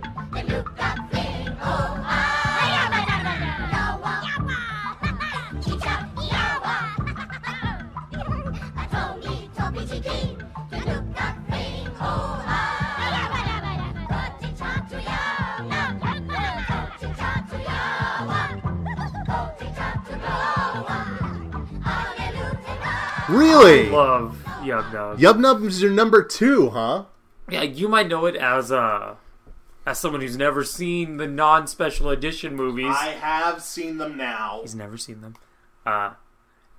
Hallelujah. 23.29 23.57
Really? 23.57 23.89
Love 23.89 24.37
Yub 24.61 24.93
Nub. 24.93 25.19
Yub 25.19 25.39
Nub 25.39 25.63
is 25.63 25.81
your 25.81 25.91
number 25.91 26.23
two, 26.23 26.71
huh? 26.71 27.05
Yeah, 27.49 27.63
you 27.63 27.87
might 27.87 28.07
know 28.07 28.25
it 28.25 28.35
as 28.35 28.71
uh 28.71 29.15
as 29.85 29.99
someone 29.99 30.21
who's 30.21 30.37
never 30.37 30.63
seen 30.63 31.17
the 31.17 31.27
non-special 31.27 32.09
edition 32.09 32.55
movies. 32.55 32.95
I 32.95 33.09
have 33.09 33.61
seen 33.63 33.97
them 33.97 34.17
now. 34.17 34.59
He's 34.61 34.75
never 34.75 34.97
seen 34.97 35.21
them. 35.21 35.35
Uh, 35.85 36.13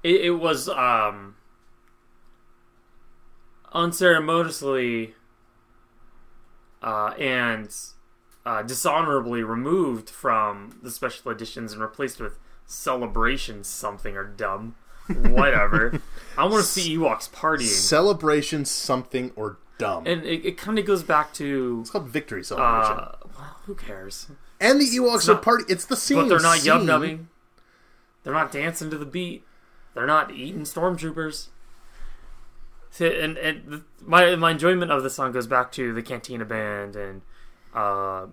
it, 0.02 0.20
it 0.26 0.30
was 0.30 0.68
um, 0.68 1.34
unceremoniously 3.72 5.14
uh, 6.82 7.14
and 7.18 7.74
uh, 8.46 8.62
dishonorably 8.62 9.42
removed 9.42 10.08
from 10.08 10.78
the 10.82 10.90
special 10.90 11.32
editions 11.32 11.72
and 11.72 11.82
replaced 11.82 12.20
with 12.20 12.38
celebration 12.64 13.64
something 13.64 14.16
or 14.16 14.24
dumb. 14.24 14.76
Whatever. 15.08 16.00
I 16.38 16.44
want 16.44 16.56
to 16.56 16.62
see 16.62 16.96
Ewoks 16.96 17.30
partying. 17.30 17.66
Celebration 17.66 18.64
something 18.64 19.32
or 19.36 19.58
dumb. 19.78 20.06
And 20.06 20.24
it, 20.24 20.44
it 20.44 20.56
kind 20.58 20.78
of 20.78 20.84
goes 20.86 21.02
back 21.02 21.32
to. 21.34 21.78
it's 21.80 21.90
called 21.90 22.08
Victory 22.08 22.44
Celebration. 22.44 22.96
Uh, 22.98 23.16
well, 23.36 23.56
who 23.66 23.74
cares? 23.74 24.28
and 24.60 24.80
the 24.80 24.84
Ewoks 24.84 25.28
are 25.28 25.34
not- 25.34 25.42
party. 25.42 25.64
It's 25.68 25.84
the 25.84 25.96
same. 25.96 26.18
But 26.18 26.28
they're 26.28 26.40
not 26.40 26.58
yub 26.58 26.84
nubbing. 26.84 27.28
They're 28.22 28.34
not 28.34 28.52
dancing 28.52 28.90
to 28.90 28.98
the 28.98 29.06
beat. 29.06 29.44
They're 29.94 30.06
not 30.06 30.30
eating 30.32 30.62
stormtroopers. 30.62 31.48
And 33.00 33.36
and 33.38 33.82
my 34.02 34.34
my 34.36 34.50
enjoyment 34.50 34.90
of 34.90 35.02
the 35.02 35.10
song 35.10 35.32
goes 35.32 35.46
back 35.46 35.72
to 35.72 35.92
the 35.94 36.02
Cantina 36.02 36.44
Band 36.44 36.96
and 36.96 37.22
uh, 37.74 38.26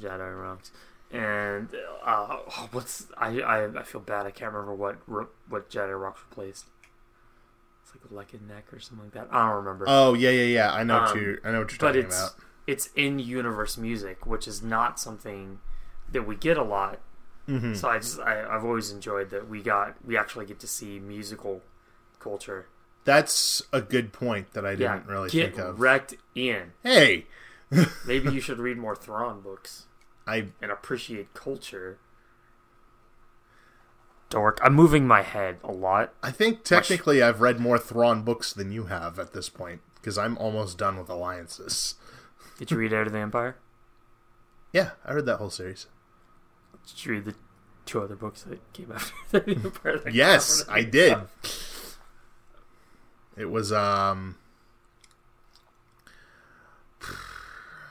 Jedi 0.00 0.42
Rocks 0.42 0.70
and 1.14 1.68
uh, 2.04 2.26
oh, 2.48 2.68
what's 2.72 3.06
I, 3.16 3.40
I 3.40 3.80
I 3.80 3.82
feel 3.82 4.00
bad. 4.00 4.26
I 4.26 4.30
can't 4.30 4.52
remember 4.52 4.74
what 4.74 4.96
what 5.48 5.70
Jedi 5.70 5.98
Rocks 6.00 6.20
replaced. 6.30 6.66
It's 7.82 7.92
like 7.94 8.10
Leck 8.12 8.32
and 8.32 8.48
Neck 8.48 8.72
or 8.72 8.80
something 8.80 9.06
like 9.06 9.14
that. 9.14 9.28
I 9.34 9.46
don't 9.46 9.56
remember. 9.56 9.84
Oh 9.88 10.14
yeah, 10.14 10.30
yeah, 10.30 10.42
yeah. 10.44 10.72
I 10.72 10.84
know 10.84 11.00
what 11.00 11.10
Um, 11.12 11.18
you. 11.20 11.38
I 11.44 11.52
know 11.52 11.60
what 11.60 11.70
you're 11.70 11.78
talking 11.78 12.02
it's 12.04 12.18
about. 12.18 12.34
it's 12.66 12.88
in 12.96 13.18
universe 13.18 13.76
music, 13.76 14.26
which 14.26 14.48
is 14.48 14.62
not 14.62 14.98
something 14.98 15.60
that 16.12 16.26
we 16.26 16.36
get 16.36 16.56
a 16.56 16.62
lot. 16.62 17.00
Mm-hmm. 17.48 17.74
So 17.74 17.88
I 17.88 17.98
just 17.98 18.18
I, 18.20 18.42
I've 18.44 18.64
always 18.64 18.90
enjoyed 18.90 19.30
that 19.30 19.48
we 19.48 19.62
got 19.62 19.96
we 20.04 20.16
actually 20.16 20.46
get 20.46 20.60
to 20.60 20.66
see 20.66 20.98
musical 20.98 21.62
culture. 22.20 22.66
That's 23.04 23.62
a 23.70 23.82
good 23.82 24.14
point 24.14 24.54
that 24.54 24.64
I 24.64 24.74
didn't 24.76 25.06
really 25.06 25.28
get 25.28 25.54
think 25.54 25.58
of. 25.66 25.78
wrecked 25.78 26.14
in. 26.34 26.72
hey, 26.82 27.26
Maybe 28.06 28.32
you 28.32 28.40
should 28.40 28.58
read 28.58 28.78
more 28.78 28.96
Thrawn 28.96 29.42
books 29.42 29.84
I 30.26 30.48
and 30.62 30.70
appreciate 30.70 31.34
culture. 31.34 31.98
Dork, 34.30 34.58
I'm 34.62 34.74
moving 34.74 35.06
my 35.06 35.22
head 35.22 35.58
a 35.62 35.70
lot. 35.70 36.12
I 36.22 36.30
think 36.30 36.64
technically 36.64 37.22
I've 37.22 37.40
read 37.40 37.60
more 37.60 37.78
Thrawn 37.78 38.22
books 38.22 38.52
than 38.52 38.72
you 38.72 38.86
have 38.86 39.18
at 39.18 39.32
this 39.32 39.48
point 39.48 39.80
because 39.96 40.18
I'm 40.18 40.36
almost 40.38 40.78
done 40.78 40.98
with 40.98 41.08
alliances. 41.08 41.94
Did 42.58 42.70
you 42.70 42.76
read 42.78 42.92
Heir 42.92 43.04
to 43.04 43.10
the 43.10 43.18
Empire? 43.18 43.56
Yeah, 44.72 44.90
I 45.04 45.12
read 45.12 45.26
that 45.26 45.36
whole 45.36 45.50
series. 45.50 45.86
Did 46.86 47.04
you 47.04 47.12
read 47.12 47.24
the 47.26 47.34
two 47.86 48.00
other 48.00 48.16
books 48.16 48.42
that 48.42 48.72
came 48.72 48.90
after 48.94 49.40
the 49.40 49.52
Empire? 49.52 49.98
that 49.98 50.14
Yes, 50.14 50.64
I 50.68 50.82
did. 50.82 51.16
It 53.36 53.50
was 53.50 53.72
um 53.72 54.36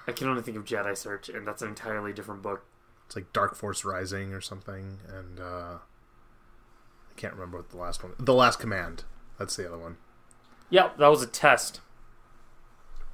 I 0.07 0.11
can 0.11 0.27
only 0.27 0.41
think 0.41 0.57
of 0.57 0.65
Jedi 0.65 0.95
Search, 0.97 1.29
and 1.29 1.47
that's 1.47 1.61
an 1.61 1.69
entirely 1.69 2.11
different 2.13 2.41
book. 2.41 2.65
it's 3.05 3.15
like 3.15 3.31
Dark 3.33 3.55
Force 3.55 3.85
Rising 3.85 4.33
or 4.33 4.41
something 4.41 4.99
and 5.07 5.39
uh 5.39 5.77
I 7.09 7.13
can't 7.15 7.33
remember 7.33 7.57
what 7.57 7.69
the 7.69 7.77
last 7.77 8.03
one. 8.03 8.13
The 8.17 8.33
Last 8.33 8.59
Command. 8.59 9.03
That's 9.37 9.55
the 9.55 9.67
other 9.67 9.77
one. 9.77 9.97
Yep, 10.71 10.97
that 10.97 11.07
was 11.07 11.21
a 11.21 11.27
test. 11.27 11.79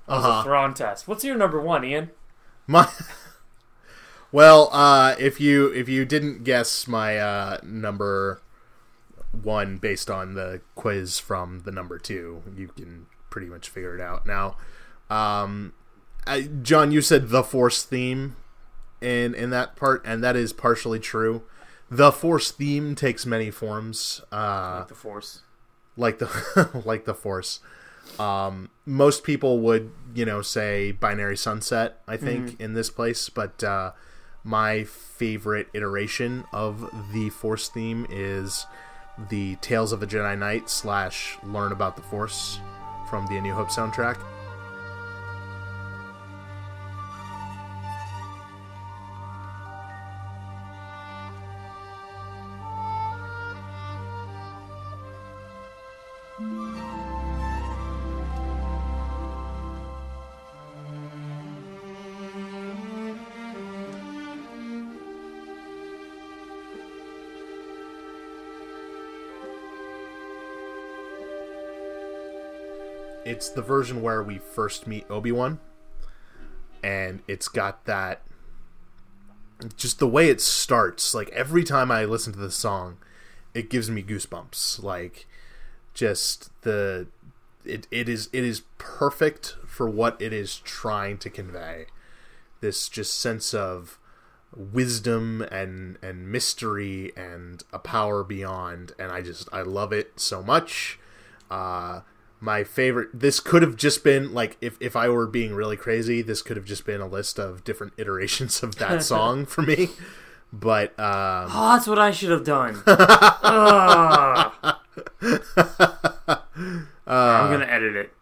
That 0.08 0.14
Uh-huh. 0.16 0.40
a 0.40 0.44
Thrawn 0.44 0.74
test. 0.74 1.08
What's 1.08 1.24
your 1.26 1.36
number 1.36 1.60
one, 1.62 1.84
Ian? 1.84 2.12
My 2.66 2.88
Well, 4.32 4.70
uh 4.72 5.16
if 5.20 5.40
you 5.42 5.68
if 5.74 5.90
you 5.90 6.06
didn't 6.06 6.44
guess 6.44 6.88
my 6.88 7.18
uh 7.18 7.58
number 7.64 8.42
1 9.32 9.78
based 9.78 10.10
on 10.10 10.34
the 10.36 10.62
quiz 10.76 11.20
from 11.20 11.62
the 11.62 11.72
number 11.72 11.98
2, 12.00 12.44
you 12.56 12.68
can 12.70 13.08
pretty 13.30 13.48
much 13.48 13.70
figure 13.70 13.96
it 13.96 14.02
out. 14.02 14.26
Now, 14.26 14.56
um 15.10 15.74
I, 16.28 16.41
John, 16.61 16.91
you 16.91 17.01
said 17.01 17.30
the 17.30 17.43
Force 17.43 17.84
theme 17.84 18.36
in 19.01 19.34
in 19.34 19.49
that 19.51 19.76
part 19.76 20.01
and 20.05 20.24
that 20.24 20.36
is 20.36 20.53
partially 20.53 20.99
true. 20.99 21.43
The 21.89 22.11
Force 22.11 22.51
theme 22.51 22.95
takes 22.95 23.26
many 23.26 23.49
forms. 23.51 24.22
Uh 24.32 24.80
Like 24.80 24.88
the 24.89 24.95
Force. 24.95 25.41
like 25.97 26.20
the 26.20 26.82
like 26.86 27.05
the 27.05 27.13
force 27.15 27.59
um 28.20 28.70
most 28.86 29.24
people 29.24 29.59
would 29.59 29.91
you 30.15 30.26
know 30.26 30.41
say 30.41 30.91
binary 30.91 31.36
sunset 31.38 32.01
i 32.07 32.15
think 32.17 32.59
in 32.59 32.74
this 32.74 32.89
place 32.89 33.30
but 33.30 33.63
uh 33.63 33.91
my 34.43 34.84
favorite 34.84 35.67
iteration 35.74 36.43
of 36.53 36.89
the 37.13 37.30
force 37.30 37.67
theme 37.70 38.07
is 38.09 38.65
the 39.30 39.57
tales 39.57 39.91
of 39.91 40.01
a 40.01 40.07
jedi 40.07 40.36
knight 40.38 40.70
slash 40.70 41.38
learn 41.43 41.72
about 41.72 41.95
the 41.97 42.01
force 42.01 42.59
from 43.09 43.28
the 43.28 43.36
a 43.38 43.41
new 43.41 43.53
hope 43.53 43.67
soundtrack 43.70 44.17
the 73.52 73.62
version 73.62 74.02
where 74.02 74.24
we 74.24 74.38
first 74.38 74.88
meet 74.88 75.06
obi-wan. 75.10 75.60
And 76.84 77.22
it's 77.28 77.47
got 77.47 77.86
that 77.86 78.22
just 79.76 80.00
the 80.00 80.08
way 80.08 80.30
it 80.30 80.39
starts 80.39 81.14
like 81.14 81.28
every 81.32 81.66
time 81.66 81.91
i 81.91 82.06
listen 82.06 82.32
to 82.32 82.39
the 82.39 82.50
song 82.50 82.95
it 83.54 83.70
gives 83.70 83.89
me 83.89 84.04
goosebumps. 84.04 84.84
Like 84.84 85.28
just 85.93 86.50
the 86.62 87.08
it, 87.66 87.88
it 87.91 88.08
is 88.08 88.30
it 88.32 88.43
is 88.43 88.62
perfect 88.78 89.58
for 89.66 89.89
what 89.89 90.22
it 90.22 90.34
is 90.34 90.58
trying 90.58 91.18
to 91.20 91.30
convey. 91.30 91.88
This 92.62 92.89
just 92.89 93.20
sense 93.20 93.54
of 93.54 93.97
wisdom 94.56 95.41
and 95.52 95.97
and 96.02 96.32
mystery 96.32 97.12
and 97.16 97.64
a 97.72 97.78
power 97.78 98.24
beyond 98.24 98.93
and 98.97 99.12
i 99.12 99.22
just 99.22 99.47
i 99.54 99.62
love 99.62 99.93
it 99.93 100.20
so 100.20 100.41
much. 100.41 101.00
Uh 101.50 102.02
my 102.40 102.64
favorite 102.64 103.10
this 103.14 103.40
could 103.40 103.62
have 103.62 103.76
just 103.76 104.04
been 104.04 104.34
like 104.34 104.58
if, 104.62 104.78
if 104.80 104.96
i 104.96 105.10
were 105.10 105.28
being 105.28 105.54
really 105.54 105.76
crazy 105.76 106.22
this 106.22 106.42
could 106.42 106.56
have 106.56 106.66
just 106.66 106.86
been 106.86 107.02
a 107.02 107.08
list 107.08 107.38
of 107.38 107.64
different 107.64 107.94
iterations 107.98 108.64
of 108.64 108.76
that 108.78 109.04
song 109.12 109.46
for 109.46 109.62
me 109.62 109.90
but 110.52 110.98
um 111.00 111.50
Oh, 111.52 111.74
that's 111.74 111.86
what 111.88 112.00
I 112.00 112.10
should 112.10 112.32
have 112.32 112.44
done. 112.44 112.82
Ugh. 112.88 114.52
I'm 117.06 117.52
gonna 117.52 117.66
edit 117.66 117.96
it. 117.96 118.14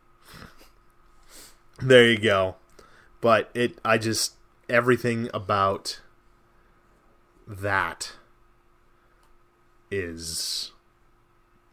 There 1.82 2.06
you 2.10 2.18
go. 2.18 2.56
But 3.22 3.50
it 3.54 3.80
I 3.86 3.98
just 3.98 4.34
everything 4.70 5.30
about 5.34 6.02
that 7.48 8.14
is 9.90 10.74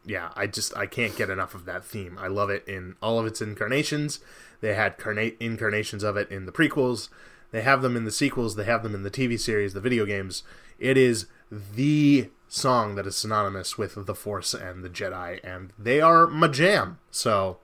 yeah, 0.05 0.31
I 0.37 0.47
just 0.47 0.77
I 0.77 0.87
can't 0.87 1.17
get 1.17 1.31
enough 1.31 1.55
of 1.55 1.65
that 1.65 1.85
theme. 1.85 2.19
I 2.21 2.29
love 2.29 2.51
it 2.51 2.67
in 2.67 2.97
all 3.03 3.19
of 3.19 3.27
its 3.27 3.41
incarnations. 3.41 4.21
They 4.61 4.75
had 4.75 4.99
carnate 4.99 5.37
incarnations 5.41 6.03
of 6.03 6.17
it 6.17 6.31
in 6.31 6.47
the 6.47 6.53
prequels. 6.53 7.09
They 7.51 7.63
have 7.63 7.83
them 7.83 7.97
in 7.97 8.05
the 8.05 8.11
sequels. 8.11 8.57
They 8.57 8.65
have 8.65 8.83
them 8.83 8.95
in 8.95 9.03
the 9.03 9.11
TV 9.11 9.39
series, 9.39 9.75
the 9.75 9.81
video 9.81 10.07
games. 10.07 10.43
It 10.79 10.97
is 10.97 11.27
the 11.51 12.31
song 12.49 12.95
that 12.95 13.07
is 13.07 13.17
synonymous 13.17 13.79
with 13.79 14.07
the 14.07 14.15
Force 14.15 14.55
and 14.55 14.83
the 14.83 14.91
Jedi, 14.91 15.41
and 15.45 15.73
they 15.79 16.01
are 16.01 16.27
my 16.27 16.49
jam. 16.49 16.99
So 17.11 17.59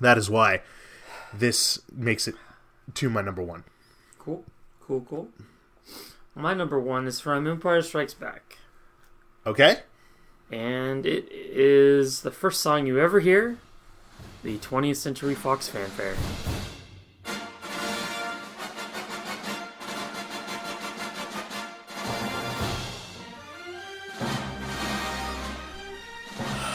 that 0.00 0.18
is 0.18 0.28
why 0.30 0.62
this 1.32 1.80
makes 1.92 2.26
it 2.28 2.34
to 2.94 3.10
my 3.10 3.20
number 3.22 3.42
one. 3.42 3.64
Cool, 4.18 4.44
cool, 4.80 5.00
cool. 5.08 5.28
My 6.34 6.54
number 6.54 6.78
one 6.78 7.06
is 7.06 7.20
from 7.20 7.46
Empire 7.46 7.82
Strikes 7.82 8.14
Back, 8.14 8.58
Okay? 9.46 9.78
And 10.50 11.04
it 11.04 11.28
is 11.30 12.22
the 12.22 12.30
first 12.30 12.60
song 12.60 12.86
you 12.86 12.98
ever 12.98 13.20
hear, 13.20 13.58
the 14.42 14.58
20th 14.58 14.96
Century 14.96 15.34
Fox 15.34 15.68
fanfare. 15.68 16.16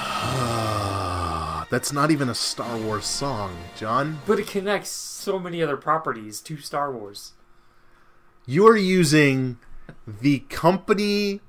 Ah, 0.06 1.68
that's 1.72 1.92
not 1.92 2.12
even 2.12 2.30
a 2.30 2.36
Star 2.36 2.78
Wars 2.78 3.06
song, 3.06 3.58
John. 3.76 4.20
But 4.28 4.40
it 4.40 4.48
connects 4.48 4.90
so 4.90 5.40
many 5.40 5.64
other 5.64 5.78
properties 5.78 6.42
to 6.42 6.58
Star 6.58 6.92
Wars. 6.92 7.34
You 8.46 8.68
are 8.68 8.78
using 8.78 9.58
the 10.06 10.40
company 10.50 11.42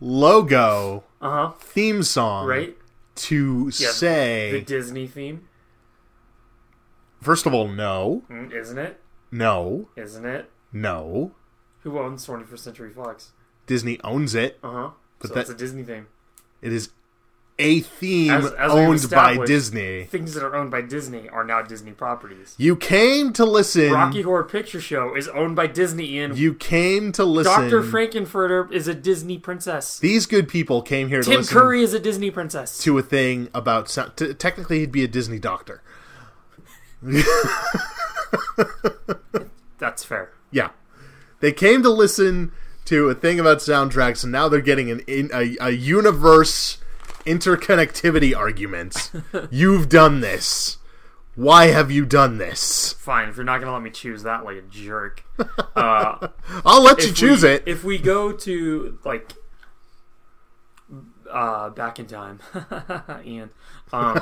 logo 0.00 1.04
Uh 1.24 1.30
huh. 1.30 1.52
theme 1.58 2.02
song 2.02 2.46
Right? 2.46 2.76
to 3.16 3.70
Yeah, 3.78 3.90
say 3.90 4.50
The 4.52 4.60
Disney 4.60 5.06
theme, 5.06 5.48
first 7.22 7.46
of 7.46 7.54
all 7.54 7.66
no 7.68 8.22
Mm, 8.30 8.52
isn't 8.52 8.78
it? 8.78 9.00
no 9.32 9.88
Isn't 9.96 10.26
it? 10.26 10.50
no 10.72 11.32
Who 11.80 11.98
owns 11.98 12.26
21st 12.26 12.58
Century 12.58 12.90
Fox? 12.90 13.32
disney 13.66 13.98
owns 14.04 14.34
it 14.34 14.58
Uh 14.62 14.70
huh. 14.70 14.90
But 15.18 15.28
So 15.28 15.34
that- 15.34 15.40
it's 15.42 15.50
a 15.50 15.54
Disney 15.54 15.82
theme. 15.82 16.06
it 16.60 16.72
is 16.72 16.90
a 17.58 17.80
theme 17.80 18.32
As- 18.32 18.52
as 18.52 18.72
owned 18.72 19.10
by 19.10 19.36
disney 19.46 20.04
Things 20.04 20.34
that 20.34 20.42
are 20.42 20.56
owned 20.56 20.72
by 20.72 20.80
Disney 20.80 21.28
are 21.28 21.44
now 21.44 21.62
Disney 21.62 21.92
properties. 21.92 22.54
you 22.58 22.74
came 22.74 23.32
to 23.34 23.44
listen 23.44 23.92
Rocky 23.92 24.22
Horror 24.22 24.42
Picture 24.44 24.80
Show 24.80 25.14
is 25.14 25.28
owned 25.28 25.54
by 25.54 25.68
Disney, 25.68 26.18
and 26.18 26.36
you 26.36 26.54
came 26.54 27.12
to 27.12 27.24
listen 27.24 27.52
Dr. 27.70 27.82
Frank-N-Furter 27.84 28.72
is 28.72 28.88
a 28.88 28.94
Disney 28.94 29.38
princess. 29.38 29.98
these 30.00 30.26
good 30.26 30.48
people 30.48 30.82
came 30.82 31.08
here 31.08 31.22
to 31.22 31.30
Tim 31.30 31.44
Curry 31.44 31.82
is 31.82 31.94
a 31.94 32.00
Disney 32.00 32.30
princess. 32.32 32.78
to 32.78 32.98
a 32.98 33.02
thing 33.02 33.48
about 33.54 33.88
sound 33.88 34.16
technically 34.38 34.80
he'd 34.80 34.90
be 34.92 35.04
a 35.04 35.08
disney 35.08 35.38
doctor 35.38 35.82
That's 39.78 40.04
fair. 40.04 40.30
Yeah. 40.50 40.70
They 41.40 41.52
came 41.52 41.82
to 41.82 41.90
listen 41.90 42.52
to 42.86 43.08
a 43.10 43.14
thing 43.14 43.38
about 43.38 43.58
soundtracks, 43.58 44.22
and 44.22 44.32
now 44.32 44.48
they're 44.48 44.60
getting 44.60 44.90
an 44.90 45.00
in, 45.00 45.30
a, 45.34 45.56
a 45.60 45.70
universe 45.70 46.78
interconnectivity 47.26 48.36
argument. 48.36 49.10
You've 49.50 49.88
done 49.88 50.20
this. 50.20 50.78
Why 51.34 51.66
have 51.66 51.90
you 51.90 52.04
done 52.04 52.38
this? 52.38 52.92
Fine, 52.94 53.28
if 53.30 53.36
you're 53.36 53.44
not 53.44 53.58
gonna 53.60 53.72
let 53.72 53.82
me 53.82 53.90
choose 53.90 54.22
that 54.22 54.44
like 54.44 54.56
a 54.56 54.62
jerk. 54.62 55.24
Uh, 55.74 56.28
I'll 56.64 56.82
let 56.82 57.02
you 57.04 57.12
choose 57.12 57.42
we- 57.42 57.48
it. 57.50 57.64
If 57.66 57.82
we 57.84 57.98
go 57.98 58.30
to 58.32 58.98
like 59.04 59.32
uh 61.30 61.70
back 61.70 61.98
in 61.98 62.06
time, 62.06 62.38
Ian. 63.24 63.50
Um, 63.92 64.20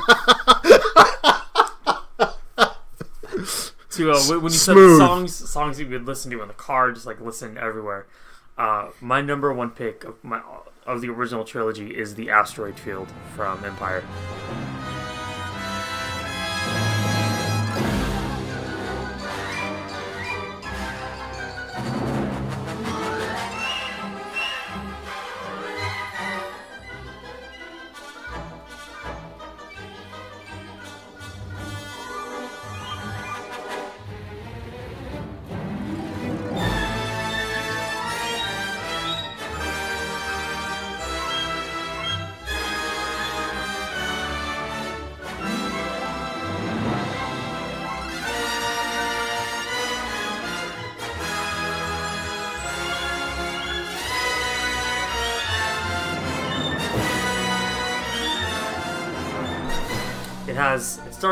to 3.90 4.10
uh, 4.12 4.18
when 4.28 4.42
you 4.44 4.48
said 4.50 4.72
Smooth. 4.72 4.98
songs, 4.98 5.34
songs 5.50 5.78
you 5.80 5.88
would 5.88 6.06
listen 6.06 6.30
to 6.30 6.40
in 6.42 6.48
the 6.48 6.54
car, 6.54 6.92
just 6.92 7.06
like 7.06 7.20
listen 7.20 7.58
everywhere. 7.58 8.06
Uh, 8.56 8.88
my 9.00 9.20
number 9.20 9.52
one 9.52 9.70
pick 9.70 10.04
of 10.04 10.22
my 10.24 10.40
of 10.86 11.00
the 11.00 11.08
original 11.08 11.44
trilogy 11.44 11.96
is 11.96 12.14
the 12.14 12.30
Asteroid 12.30 12.78
Field 12.78 13.08
from 13.34 13.64
Empire. 13.64 14.04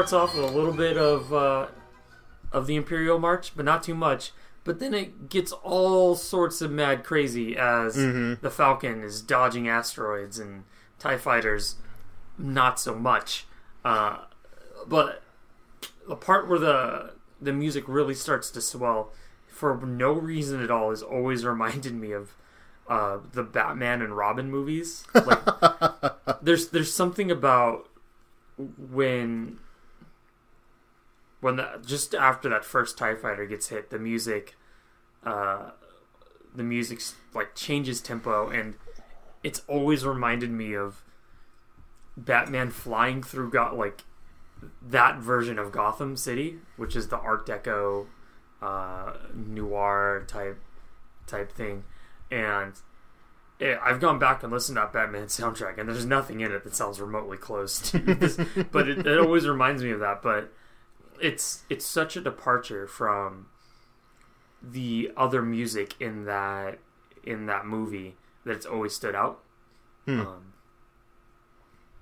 Starts 0.08 0.12
off 0.14 0.34
with 0.34 0.50
a 0.50 0.56
little 0.56 0.72
bit 0.72 0.96
of 0.96 1.30
uh, 1.32 1.66
of 2.52 2.66
the 2.66 2.74
Imperial 2.74 3.18
March, 3.18 3.54
but 3.54 3.66
not 3.66 3.82
too 3.82 3.94
much. 3.94 4.32
But 4.64 4.78
then 4.78 4.94
it 4.94 5.28
gets 5.28 5.52
all 5.52 6.14
sorts 6.14 6.62
of 6.62 6.70
mad 6.70 7.04
crazy 7.04 7.56
as 7.56 7.94
the 7.94 8.50
Falcon 8.50 9.02
is 9.02 9.20
dodging 9.20 9.68
asteroids 9.68 10.38
and 10.38 10.64
Tie 10.98 11.16
fighters, 11.16 11.76
not 12.38 12.78
so 12.78 12.94
much. 12.94 13.46
Uh, 13.84 14.18
but 14.86 15.22
the 16.08 16.16
part 16.16 16.48
where 16.48 16.58
the 16.58 17.12
the 17.40 17.52
music 17.52 17.84
really 17.86 18.14
starts 18.14 18.50
to 18.50 18.60
swell 18.60 19.12
for 19.48 19.76
no 19.84 20.12
reason 20.12 20.62
at 20.62 20.70
all 20.70 20.90
is 20.90 21.02
always 21.02 21.44
reminded 21.54 21.94
me 21.94 22.12
of 22.12 22.34
uh, 22.88 23.18
the 23.32 23.42
Batman 23.42 24.00
and 24.00 24.16
Robin 24.16 24.50
movies. 24.50 25.04
Like 25.14 25.40
there's 26.42 26.68
there's 26.68 26.92
something 26.92 27.30
about 27.30 27.88
when 28.56 29.58
when 31.40 31.56
the, 31.56 31.80
just 31.84 32.14
after 32.14 32.48
that 32.48 32.64
first 32.64 32.98
Tie 32.98 33.14
Fighter 33.14 33.46
gets 33.46 33.68
hit, 33.68 33.90
the 33.90 33.98
music, 33.98 34.56
uh, 35.24 35.70
the 36.54 36.62
music 36.62 37.00
like 37.34 37.54
changes 37.54 38.00
tempo, 38.00 38.48
and 38.48 38.74
it's 39.42 39.62
always 39.66 40.04
reminded 40.04 40.50
me 40.50 40.74
of 40.74 41.02
Batman 42.16 42.70
flying 42.70 43.22
through 43.22 43.50
got 43.50 43.76
like 43.76 44.04
that 44.82 45.18
version 45.18 45.58
of 45.58 45.72
Gotham 45.72 46.16
City, 46.16 46.56
which 46.76 46.94
is 46.94 47.08
the 47.08 47.18
Art 47.18 47.46
Deco, 47.46 48.06
uh, 48.60 49.14
noir 49.34 50.24
type 50.28 50.60
type 51.26 51.52
thing, 51.52 51.84
and 52.30 52.74
I've 53.60 54.00
gone 54.00 54.18
back 54.18 54.42
and 54.42 54.52
listened 54.52 54.76
to 54.76 54.80
that 54.80 54.92
Batman 54.92 55.26
soundtrack, 55.26 55.78
and 55.78 55.88
there's 55.88 56.06
nothing 56.06 56.40
in 56.40 56.52
it 56.52 56.64
that 56.64 56.74
sounds 56.74 57.00
remotely 57.00 57.36
close 57.36 57.80
to 57.90 57.98
this. 57.98 58.38
but 58.70 58.88
it, 58.88 59.06
it 59.06 59.18
always 59.18 59.46
reminds 59.46 59.82
me 59.82 59.90
of 59.90 60.00
that. 60.00 60.22
But 60.22 60.52
it's 61.20 61.64
it's 61.68 61.84
such 61.86 62.16
a 62.16 62.20
departure 62.20 62.86
from 62.86 63.46
the 64.62 65.10
other 65.16 65.42
music 65.42 65.94
in 66.00 66.24
that 66.26 66.78
in 67.24 67.46
that 67.46 67.66
movie 67.66 68.16
that 68.44 68.52
it's 68.52 68.66
always 68.66 68.94
stood 68.94 69.14
out. 69.14 69.40
Hmm. 70.06 70.20
Um, 70.20 70.52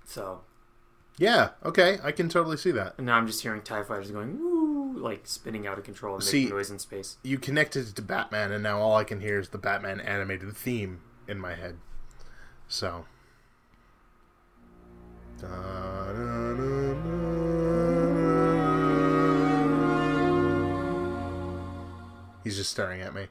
so 0.04 0.42
Yeah, 1.18 1.50
okay, 1.64 1.98
I 2.02 2.12
can 2.12 2.28
totally 2.28 2.56
see 2.56 2.70
that. 2.72 2.94
and 2.96 3.06
now 3.06 3.16
I'm 3.16 3.26
just 3.26 3.42
hearing 3.42 3.62
Tie 3.62 3.82
Fighters 3.82 4.10
going 4.10 4.38
woo, 4.38 4.96
like 4.98 5.26
spinning 5.26 5.66
out 5.66 5.78
of 5.78 5.84
control 5.84 6.14
and 6.14 6.22
See- 6.24 6.44
making 6.44 6.56
noise 6.56 6.70
in 6.70 6.78
space. 6.78 7.16
You 7.22 7.38
connected 7.38 7.88
it 7.88 7.96
to 7.96 8.02
Batman, 8.02 8.52
and 8.52 8.62
now 8.62 8.80
all 8.80 8.96
I 8.96 9.04
can 9.04 9.20
hear 9.20 9.38
is 9.40 9.48
the 9.50 9.58
Batman 9.58 10.00
animated 10.00 10.56
theme 10.56 11.00
in 11.26 11.38
my 11.38 11.54
head. 11.54 11.78
So. 12.68 13.04
He's 22.44 22.56
just 22.56 22.70
staring 22.70 23.00
at 23.00 23.14
me. 23.14 23.26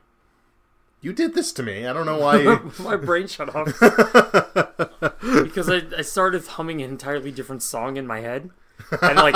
You 1.01 1.13
did 1.13 1.35
this 1.35 1.51
to 1.53 1.63
me. 1.63 1.85
I 1.85 1.93
don't 1.93 2.05
know 2.05 2.17
why. 2.17 2.39
You... 2.41 2.71
My 2.79 2.95
brain 2.95 3.27
shut 3.27 3.53
off 3.55 3.65
because 5.21 5.69
I, 5.69 5.81
I 5.97 6.01
started 6.01 6.45
humming 6.45 6.81
an 6.81 6.89
entirely 6.89 7.31
different 7.31 7.63
song 7.63 7.97
in 7.97 8.07
my 8.07 8.21
head, 8.21 8.49
and 9.01 9.15
like 9.17 9.35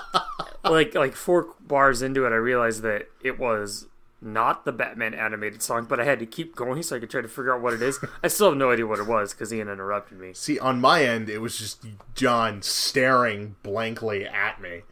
like 0.64 0.94
like 0.94 1.14
four 1.14 1.54
bars 1.60 2.02
into 2.02 2.26
it, 2.26 2.32
I 2.32 2.36
realized 2.36 2.82
that 2.82 3.08
it 3.22 3.38
was 3.38 3.86
not 4.20 4.64
the 4.64 4.72
Batman 4.72 5.14
animated 5.14 5.62
song, 5.62 5.86
but 5.88 5.98
I 5.98 6.04
had 6.04 6.18
to 6.20 6.26
keep 6.26 6.54
going 6.54 6.82
so 6.82 6.94
I 6.94 7.00
could 7.00 7.10
try 7.10 7.22
to 7.22 7.28
figure 7.28 7.54
out 7.54 7.60
what 7.60 7.72
it 7.74 7.82
is. 7.82 7.98
I 8.22 8.28
still 8.28 8.50
have 8.50 8.56
no 8.56 8.70
idea 8.70 8.86
what 8.86 9.00
it 9.00 9.06
was 9.06 9.32
because 9.32 9.52
Ian 9.52 9.68
interrupted 9.68 10.20
me. 10.20 10.32
See, 10.34 10.58
on 10.58 10.80
my 10.80 11.04
end, 11.04 11.28
it 11.28 11.38
was 11.38 11.58
just 11.58 11.84
John 12.14 12.62
staring 12.62 13.56
blankly 13.62 14.24
at 14.24 14.60
me. 14.60 14.82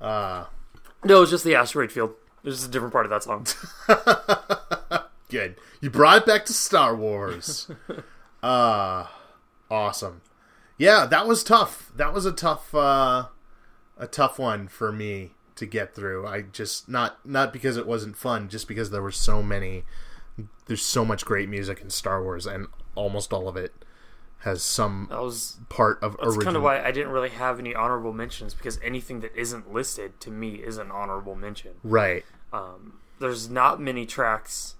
Uh, 0.00 0.44
No, 1.04 1.18
it 1.18 1.20
was 1.20 1.30
just 1.30 1.44
the 1.44 1.56
asteroid 1.56 1.90
field. 1.90 2.14
Was 2.42 2.56
just 2.56 2.68
a 2.68 2.70
different 2.70 2.92
part 2.92 3.06
of 3.06 3.10
that 3.10 3.22
song. 3.22 3.46
good. 5.28 5.56
You 5.80 5.90
brought 5.90 6.22
it 6.22 6.26
back 6.26 6.44
to 6.46 6.52
Star 6.52 6.94
Wars. 6.94 7.70
uh, 8.42 9.06
awesome. 9.70 10.22
Yeah, 10.76 11.06
that 11.06 11.28
was 11.28 11.44
tough. 11.44 11.92
That 11.94 12.12
was 12.12 12.26
a 12.26 12.32
tough, 12.32 12.74
uh, 12.74 13.26
a 13.96 14.06
tough 14.08 14.38
one 14.38 14.66
for 14.66 14.90
me 14.90 15.32
to 15.54 15.66
get 15.66 15.94
through. 15.94 16.26
I 16.26 16.42
just 16.42 16.88
not 16.88 17.24
not 17.24 17.52
because 17.52 17.76
it 17.76 17.86
wasn't 17.86 18.16
fun, 18.16 18.48
just 18.48 18.66
because 18.66 18.90
there 18.90 19.02
were 19.02 19.12
so 19.12 19.42
many. 19.42 19.84
There's 20.66 20.82
so 20.82 21.04
much 21.04 21.24
great 21.24 21.48
music 21.48 21.80
in 21.80 21.90
Star 21.90 22.22
Wars, 22.22 22.46
and 22.46 22.66
almost 22.94 23.32
all 23.32 23.48
of 23.48 23.56
it 23.56 23.81
has 24.42 24.62
some 24.62 25.06
That 25.10 25.22
was 25.22 25.58
part 25.68 25.98
of 26.02 26.12
that's 26.12 26.28
original. 26.28 26.44
kind 26.44 26.56
of 26.56 26.62
why 26.62 26.82
I 26.82 26.90
didn't 26.92 27.12
really 27.12 27.28
have 27.30 27.58
any 27.58 27.74
honorable 27.74 28.12
mentions 28.12 28.54
because 28.54 28.78
anything 28.82 29.20
that 29.20 29.34
isn't 29.36 29.72
listed 29.72 30.20
to 30.20 30.30
me 30.30 30.54
is 30.56 30.78
an 30.78 30.90
honorable 30.90 31.34
mention. 31.34 31.72
right. 31.82 32.24
um, 32.52 32.94
there's 33.20 33.48
not 33.48 33.80
many 33.80 34.04
tracks 34.04 34.74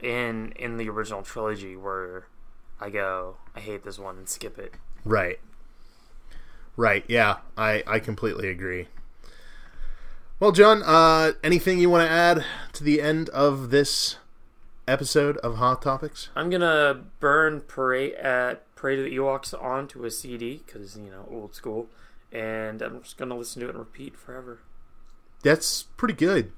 in 0.00 0.52
in 0.56 0.76
the 0.76 0.88
original 0.88 1.22
trilogy 1.22 1.76
where 1.76 2.26
I 2.80 2.90
go, 2.90 3.36
I 3.54 3.60
hate 3.60 3.84
this 3.84 3.98
one 3.98 4.16
and 4.16 4.28
skip 4.28 4.58
it. 4.58 4.74
Right. 5.04 5.38
Right. 6.76 7.04
Yeah, 7.08 7.38
I 7.56 7.82
I 7.86 7.98
completely 7.98 8.48
agree. 8.48 8.88
Well, 10.40 10.52
John, 10.52 10.82
uh, 10.84 11.32
anything 11.44 11.78
you 11.78 11.88
want 11.90 12.06
to 12.06 12.10
add 12.12 12.44
to 12.72 12.82
the 12.84 13.00
end 13.00 13.28
of 13.30 13.70
this 13.70 14.16
episode 14.86 15.36
of 15.38 15.56
Hoth 15.56 15.80
Topics? 15.80 16.28
I'm 16.34 16.50
gonna 16.50 17.02
burn 17.20 17.60
Parade 17.62 18.14
at 18.14 18.74
Parade 18.74 18.98
of 19.00 19.04
the 19.04 19.16
Ewoks 19.16 19.54
onto 19.60 20.04
a 20.04 20.10
CD 20.10 20.62
because 20.64 20.96
you 20.96 21.10
know 21.10 21.26
old 21.30 21.54
school, 21.54 21.88
and 22.30 22.82
I'm 22.82 23.02
just 23.02 23.16
gonna 23.16 23.36
listen 23.36 23.60
to 23.60 23.66
it 23.66 23.70
and 23.70 23.78
repeat 23.78 24.16
forever. 24.16 24.60
That's 25.42 25.82
pretty 25.82 26.14
good. 26.14 26.52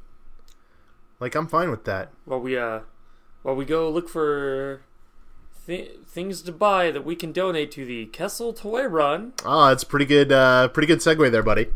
Like 1.21 1.35
I'm 1.35 1.47
fine 1.47 1.71
with 1.71 1.85
that. 1.85 2.11
While 2.25 2.41
we 2.41 2.57
uh, 2.57 2.81
while 3.43 3.55
we 3.55 3.65
go 3.65 3.91
look 3.91 4.09
for 4.09 4.83
th- 5.67 5.99
things 6.07 6.43
to 6.43 6.53
buy 6.53 6.91
that 6.91 7.05
we 7.05 7.17
can 7.17 7.33
donate 7.33 7.71
to 7.73 7.85
the 7.85 8.07
Kessel 8.07 8.53
Toy 8.53 8.85
Run. 8.85 9.33
Oh, 9.45 9.69
that's 9.69 9.85
pretty 9.85 10.07
good. 10.07 10.33
Uh, 10.33 10.69
pretty 10.69 10.87
good 10.87 10.99
segue 11.01 11.31
there, 11.31 11.43
buddy. 11.43 11.69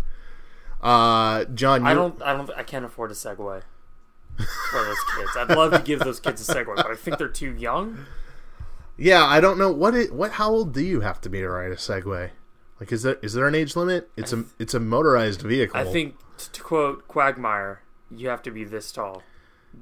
Uh, 0.80 1.44
John, 1.46 1.82
you 1.82 1.88
I 1.88 1.94
don't, 1.94 2.22
I 2.22 2.32
don't, 2.34 2.51
I 2.57 2.62
can't 2.62 2.84
afford 2.84 3.11
a 3.11 3.14
Segway 3.14 3.62
for 4.70 4.84
those 4.84 4.97
kids. 5.16 5.30
I'd 5.36 5.51
love 5.51 5.72
to 5.72 5.80
give 5.80 6.01
those 6.01 6.20
kids 6.20 6.49
a 6.49 6.55
Segway, 6.55 6.76
but 6.76 6.86
I 6.86 6.95
think 6.97 7.18
they're 7.18 7.28
too 7.28 7.55
young. 7.55 8.07
Yeah, 8.97 9.24
I 9.24 9.41
don't 9.41 9.59
know 9.59 9.70
what 9.70 9.95
it. 9.95 10.12
What? 10.12 10.32
How 10.32 10.51
old 10.51 10.74
do 10.74 10.82
you 10.82 11.01
have 11.01 11.20
to 11.22 11.28
be 11.28 11.41
to 11.41 11.49
ride 11.49 11.70
a 11.70 11.76
Segway? 11.76 12.30
Like, 12.80 12.93
is 12.93 13.03
there 13.03 13.18
is 13.22 13.34
there 13.34 13.47
an 13.47 13.55
age 13.55 13.76
limit? 13.76 14.11
It's 14.16 14.32
a 14.32 14.45
it's 14.59 14.74
a 14.74 14.80
motorized 14.80 15.43
vehicle. 15.43 15.78
I 15.78 15.84
think, 15.84 16.16
t- 16.36 16.49
to 16.53 16.62
quote 16.62 17.09
Quagmire, 17.09 17.82
you 18.11 18.28
have 18.28 18.43
to 18.43 18.51
be 18.51 18.64
this 18.64 18.91
tall. 18.93 19.22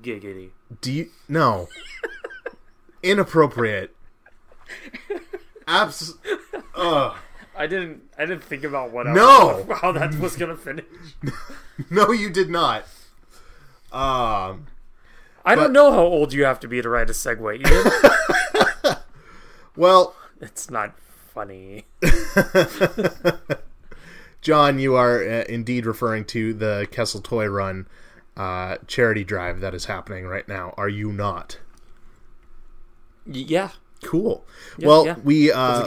Giggity. 0.03 0.51
Do 0.81 0.93
you 0.93 1.11
no? 1.29 1.69
Inappropriate. 3.03 3.95
Abs. 5.67 6.15
Ugh. 6.75 7.17
I 7.57 7.67
didn't. 7.67 8.03
I 8.19 8.27
didn't 8.27 8.45
think 8.45 8.65
about 8.65 8.93
what. 8.93 9.07
No! 9.07 9.67
I, 9.71 9.75
how 9.81 9.93
that 9.93 10.19
was 10.19 10.37
gonna 10.37 10.57
finish. 10.57 10.85
No, 11.91 12.11
you 12.11 12.31
did 12.31 12.49
not. 12.49 12.87
Um, 13.93 14.67
I 15.45 15.55
But- 15.55 15.57
don't 15.57 15.73
know 15.73 15.93
how 15.93 16.03
old 16.03 16.33
you 16.33 16.45
have 16.45 16.61
to 16.61 16.69
be 16.69 16.83
to 16.83 16.89
ride 16.89 17.11
a 17.11 17.13
Segway. 17.13 17.65
Ian. 17.67 18.97
well, 19.77 20.15
it's 20.41 20.71
not 20.71 20.95
funny. 20.99 21.85
John, 24.41 24.79
you 24.79 24.95
are 24.95 25.23
uh, 25.23 25.45
indeed 25.49 25.87
referring 25.87 26.25
to 26.27 26.55
the 26.55 26.87
Kessel 26.91 27.21
Toy 27.21 27.47
Run 27.47 27.89
uh, 28.37 28.77
charity 28.87 29.25
drive 29.25 29.61
that 29.61 29.75
is 29.75 29.87
happening 29.87 30.27
right 30.27 30.47
now. 30.47 30.75
Are 30.77 30.89
you 30.89 31.13
not? 31.13 31.59
Yeah, 33.27 33.71
Cool. 34.03 34.45
Yeah, 34.79 34.89
well, 34.89 35.07
yeah. 35.07 35.17
we 35.25 35.51
uh, 35.51 35.85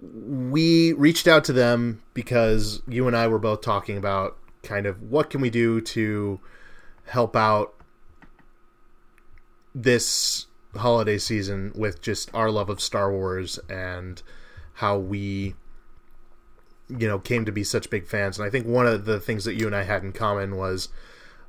we 0.00 0.92
reached 0.94 1.28
out 1.28 1.44
to 1.44 1.52
them 1.52 2.02
because 2.14 2.80
you 2.88 3.06
and 3.06 3.16
I 3.16 3.28
were 3.28 3.38
both 3.38 3.60
talking 3.60 3.98
about 3.98 4.38
kind 4.62 4.86
of 4.86 5.02
what 5.02 5.28
can 5.28 5.40
we 5.40 5.50
do 5.50 5.80
to 5.80 6.40
help 7.12 7.36
out 7.36 7.74
this 9.74 10.46
holiday 10.74 11.18
season 11.18 11.70
with 11.74 12.00
just 12.00 12.34
our 12.34 12.50
love 12.50 12.70
of 12.70 12.80
Star 12.80 13.12
Wars 13.12 13.58
and 13.68 14.22
how 14.74 14.96
we 14.96 15.54
you 16.88 17.06
know 17.06 17.18
came 17.18 17.44
to 17.44 17.52
be 17.52 17.62
such 17.64 17.90
big 17.90 18.06
fans 18.06 18.38
and 18.38 18.46
I 18.46 18.50
think 18.50 18.66
one 18.66 18.86
of 18.86 19.04
the 19.04 19.20
things 19.20 19.44
that 19.44 19.56
you 19.56 19.66
and 19.66 19.76
I 19.76 19.82
had 19.82 20.02
in 20.02 20.12
common 20.12 20.56
was 20.56 20.88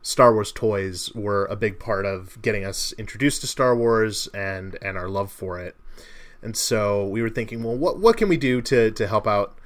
Star 0.01 0.33
Wars 0.33 0.51
toys 0.51 1.09
were 1.15 1.45
a 1.45 1.55
big 1.55 1.79
part 1.79 2.05
of 2.05 2.41
getting 2.41 2.65
us 2.65 2.93
introduced 2.97 3.39
to 3.39 3.47
Star 3.47 3.73
Wars 3.73 4.27
and 4.33 4.77
and 4.81 4.97
our 4.97 5.07
love 5.07 5.31
for 5.31 5.59
it. 5.59 5.77
And 6.41 6.57
so 6.57 7.07
we 7.07 7.21
were 7.21 7.29
thinking, 7.29 7.63
well, 7.63 7.77
what 7.77 7.99
what 7.99 8.17
can 8.17 8.27
we 8.27 8.35
do 8.35 8.61
to 8.63 8.91
to 8.91 9.07
help 9.07 9.25
out? 9.25 9.57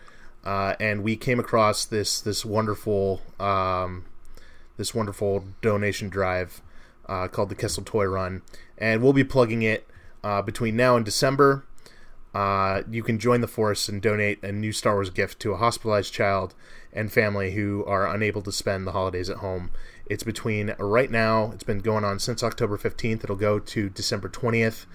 Uh, 0.45 0.75
and 0.79 1.03
we 1.03 1.17
came 1.17 1.39
across 1.39 1.85
this 1.85 2.21
this 2.21 2.45
wonderful 2.45 3.23
um, 3.39 4.05
this 4.77 4.95
wonderful 4.95 5.45
donation 5.61 6.09
drive 6.09 6.61
uh, 7.07 7.27
called 7.27 7.49
the 7.49 7.55
Kessel 7.55 7.83
Toy 7.83 8.05
Run, 8.05 8.41
and 8.77 9.01
we'll 9.01 9.13
be 9.13 9.23
plugging 9.23 9.61
it 9.61 9.87
uh, 10.23 10.41
between 10.41 10.75
now 10.75 10.95
and 10.95 11.05
December. 11.05 11.65
Uh, 12.33 12.83
you 12.89 13.01
can 13.01 13.17
join 13.17 13.41
the 13.41 13.47
force 13.47 13.89
and 13.89 14.01
donate 14.01 14.43
a 14.43 14.51
new 14.51 14.71
Star 14.71 14.93
Wars 14.95 15.09
gift 15.09 15.39
to 15.39 15.53
a 15.53 15.57
hospitalized 15.57 16.13
child 16.13 16.53
and 16.93 17.11
family 17.11 17.51
who 17.51 17.83
are 17.85 18.07
unable 18.07 18.41
to 18.41 18.51
spend 18.51 18.85
the 18.85 18.91
holidays 18.91 19.29
at 19.29 19.37
home. 19.37 19.71
It's 20.05 20.23
between 20.23 20.75
right 20.77 21.09
now. 21.09 21.51
It's 21.51 21.63
been 21.63 21.79
going 21.79 22.03
on 22.03 22.19
since 22.19 22.43
October 22.43 22.77
fifteenth. 22.77 23.23
It'll 23.23 23.35
go 23.35 23.59
to 23.59 23.89
December 23.89 24.29
twentieth. 24.29 24.85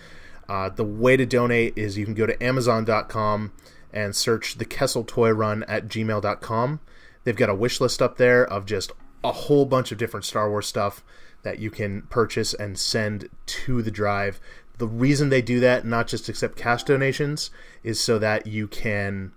Uh, 0.48 0.68
the 0.68 0.84
way 0.84 1.16
to 1.16 1.26
donate 1.26 1.76
is 1.76 1.96
you 1.96 2.04
can 2.04 2.14
go 2.14 2.26
to 2.26 2.42
Amazon.com 2.42 3.52
and 3.92 4.14
search 4.14 4.56
the 4.56 4.64
Kessel 4.64 5.04
Toy 5.04 5.30
Run 5.30 5.64
at 5.64 5.88
gmail.com. 5.88 6.80
They've 7.24 7.36
got 7.36 7.50
a 7.50 7.54
wish 7.54 7.80
list 7.80 8.02
up 8.02 8.16
there 8.16 8.44
of 8.44 8.66
just 8.66 8.92
a 9.24 9.32
whole 9.32 9.64
bunch 9.64 9.92
of 9.92 9.98
different 9.98 10.24
Star 10.24 10.48
Wars 10.50 10.66
stuff 10.66 11.02
that 11.42 11.58
you 11.58 11.70
can 11.70 12.02
purchase 12.02 12.54
and 12.54 12.78
send 12.78 13.28
to 13.46 13.82
the 13.82 13.90
drive. 13.90 14.40
The 14.78 14.86
reason 14.86 15.28
they 15.28 15.42
do 15.42 15.60
that, 15.60 15.84
not 15.84 16.08
just 16.08 16.28
accept 16.28 16.56
cash 16.56 16.84
donations, 16.84 17.50
is 17.82 18.00
so 18.00 18.18
that 18.18 18.46
you 18.46 18.68
can 18.68 19.32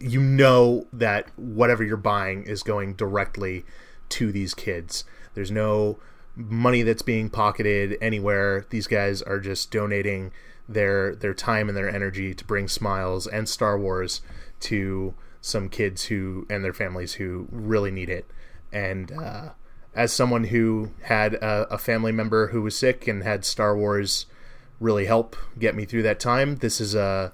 you 0.00 0.20
know 0.20 0.86
that 0.92 1.26
whatever 1.38 1.84
you're 1.84 1.96
buying 1.96 2.42
is 2.44 2.62
going 2.62 2.94
directly 2.94 3.64
to 4.08 4.32
these 4.32 4.54
kids. 4.54 5.04
There's 5.34 5.50
no 5.50 5.98
money 6.34 6.82
that's 6.82 7.02
being 7.02 7.30
pocketed 7.30 7.96
anywhere. 8.00 8.66
These 8.70 8.86
guys 8.86 9.22
are 9.22 9.40
just 9.40 9.70
donating 9.70 10.32
their 10.68 11.14
their 11.14 11.34
time 11.34 11.68
and 11.68 11.76
their 11.76 11.88
energy 11.88 12.34
to 12.34 12.44
bring 12.44 12.68
smiles 12.68 13.26
and 13.26 13.48
Star 13.48 13.78
Wars 13.78 14.20
to 14.60 15.14
some 15.40 15.68
kids 15.68 16.06
who 16.06 16.46
and 16.50 16.64
their 16.64 16.72
families 16.72 17.14
who 17.14 17.46
really 17.50 17.90
need 17.90 18.10
it. 18.10 18.26
And 18.76 19.10
uh, 19.10 19.50
as 19.94 20.12
someone 20.12 20.44
who 20.44 20.90
had 21.04 21.34
a, 21.34 21.66
a 21.70 21.78
family 21.78 22.12
member 22.12 22.48
who 22.48 22.60
was 22.60 22.76
sick 22.76 23.08
and 23.08 23.22
had 23.22 23.42
Star 23.42 23.74
Wars 23.74 24.26
really 24.78 25.06
help 25.06 25.34
get 25.58 25.74
me 25.74 25.86
through 25.86 26.02
that 26.02 26.20
time, 26.20 26.56
this 26.56 26.78
is 26.78 26.94
a 26.94 27.32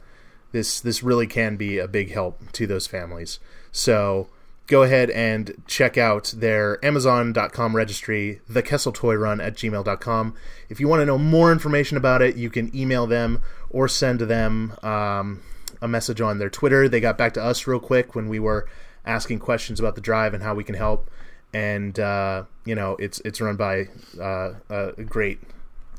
this 0.53 0.79
this 0.81 1.03
really 1.03 1.27
can 1.27 1.57
be 1.57 1.79
a 1.79 1.89
big 1.89 2.13
help 2.13 2.53
to 2.53 2.65
those 2.69 2.87
families. 2.87 3.41
So 3.73 4.29
go 4.69 4.85
ahead 4.85 5.11
and 5.11 5.65
check 5.67 5.99
out 5.99 6.33
their 6.37 6.83
Amazon.com 6.85 7.75
registry, 7.75 8.41
the 8.49 8.63
Kessel 8.63 8.93
Toy 8.93 9.17
Run 9.17 9.41
at 9.41 9.57
gmail.com. 9.57 10.35
If 10.69 10.79
you 10.79 10.87
want 10.87 11.01
to 11.01 11.07
know 11.07 11.19
more 11.19 11.51
information 11.51 11.97
about 11.97 12.23
it, 12.23 12.37
you 12.37 12.51
can 12.51 12.75
email 12.77 13.09
them 13.09 13.43
or 13.69 13.89
send 13.89 14.21
them 14.21 14.75
um, 14.85 15.43
a 15.81 15.89
message 15.89 16.21
on 16.21 16.39
their 16.39 16.51
Twitter. 16.51 16.89
They 16.89 17.01
got 17.01 17.19
back 17.19 17.35
to 17.35 17.43
us 17.43 17.67
real 17.67 17.81
quick 17.81 18.15
when 18.15 18.29
we 18.29 18.39
were 18.39 18.69
asking 19.05 19.41
questions 19.41 19.81
about 19.81 19.97
the 19.97 20.01
drive 20.01 20.35
and 20.35 20.45
how 20.45 20.55
we 20.55 20.63
can 20.63 20.77
help. 20.77 21.11
And 21.55 21.99
uh, 21.99 22.45
you 22.65 22.75
know, 22.75 22.97
it's 22.99 23.21
it's 23.21 23.41
run 23.41 23.57
by 23.57 23.89
uh, 24.21 24.55
a 24.69 24.93
great 25.05 25.41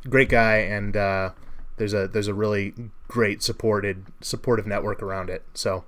great 0.10 0.30
guy 0.30 0.58
and 0.58 0.98
uh, 0.98 1.30
there's 1.78 1.94
a 1.94 2.08
there's 2.08 2.28
a 2.28 2.34
really 2.34 2.74
great 3.08 3.42
supported 3.42 4.06
supportive 4.22 4.68
network 4.68 5.02
around 5.02 5.30
it. 5.30 5.44
So 5.54 5.86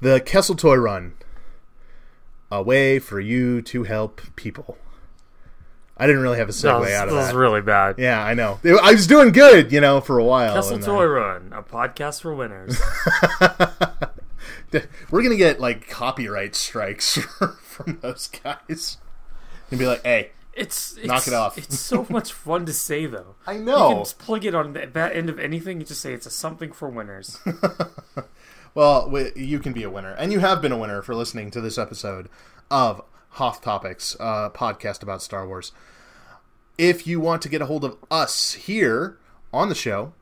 the 0.00 0.20
Kessel 0.20 0.54
Toy 0.54 0.76
Run, 0.76 1.14
a 2.50 2.62
way 2.62 2.98
for 2.98 3.20
you 3.20 3.62
to 3.62 3.84
help 3.84 4.20
people. 4.36 4.76
I 5.96 6.06
didn't 6.06 6.22
really 6.22 6.38
have 6.38 6.48
a 6.48 6.52
segue 6.52 6.80
was, 6.80 6.90
out 6.92 7.08
of 7.08 7.14
that 7.14 7.20
was 7.20 7.28
that. 7.28 7.36
really 7.36 7.60
bad. 7.60 7.96
yeah, 7.98 8.24
I 8.24 8.34
know. 8.34 8.58
I 8.64 8.92
was 8.92 9.06
doing 9.06 9.30
good, 9.30 9.70
you 9.70 9.80
know, 9.80 10.00
for 10.00 10.18
a 10.18 10.24
while. 10.24 10.54
Kessel 10.54 10.76
uh, 10.76 10.80
Toy 10.80 11.04
Run, 11.04 11.52
a 11.52 11.62
podcast 11.62 12.22
for 12.22 12.34
winners. 12.34 12.80
We're 15.10 15.22
gonna 15.22 15.36
get 15.36 15.60
like 15.60 15.88
copyright 15.88 16.54
strikes 16.54 17.18
from 17.72 17.98
those 18.02 18.28
guys. 18.28 18.98
And 19.70 19.78
be 19.78 19.86
like, 19.86 20.02
hey, 20.04 20.30
It's, 20.54 20.96
it's 20.98 21.06
Knock 21.06 21.26
it 21.26 21.32
off. 21.34 21.56
It's 21.58 21.78
so 21.78 22.06
much 22.10 22.32
fun 22.44 22.66
to 22.66 22.72
say 22.72 23.06
though. 23.06 23.34
I 23.46 23.54
You 23.54 23.60
know. 23.64 23.88
can 23.88 23.98
just 24.02 24.18
plug 24.18 24.44
it 24.44 24.54
on 24.54 24.74
the 24.74 24.86
that 24.86 25.16
end 25.16 25.28
of 25.30 25.38
anything. 25.38 25.80
You 25.80 25.86
just 25.86 26.00
say 26.02 26.12
it's 26.12 26.26
a 26.26 26.30
something 26.30 26.72
for 26.72 26.88
winners. 26.88 27.38
Well, 28.74 29.02
wi- 29.02 29.32
you 29.36 29.58
can 29.58 29.74
be 29.74 29.82
a 29.82 29.90
winner, 29.90 30.12
and 30.12 30.32
you 30.32 30.38
have 30.40 30.62
been 30.62 30.72
a 30.72 30.78
winner 30.78 31.02
for 31.02 31.14
listening 31.14 31.50
to 31.50 31.60
this 31.60 31.76
episode 31.76 32.30
of 32.70 33.02
Hoth 33.32 33.60
Topics, 33.60 34.16
a 34.18 34.50
podcast 34.54 35.02
about 35.02 35.20
Star 35.20 35.46
Wars. 35.46 35.72
If 36.78 37.06
you 37.06 37.20
want 37.20 37.42
to 37.42 37.50
get 37.50 37.60
a 37.60 37.66
hold 37.66 37.84
of 37.84 37.98
us 38.10 38.54
here 38.54 39.18
on 39.52 39.68
the 39.68 39.74
show, 39.74 40.14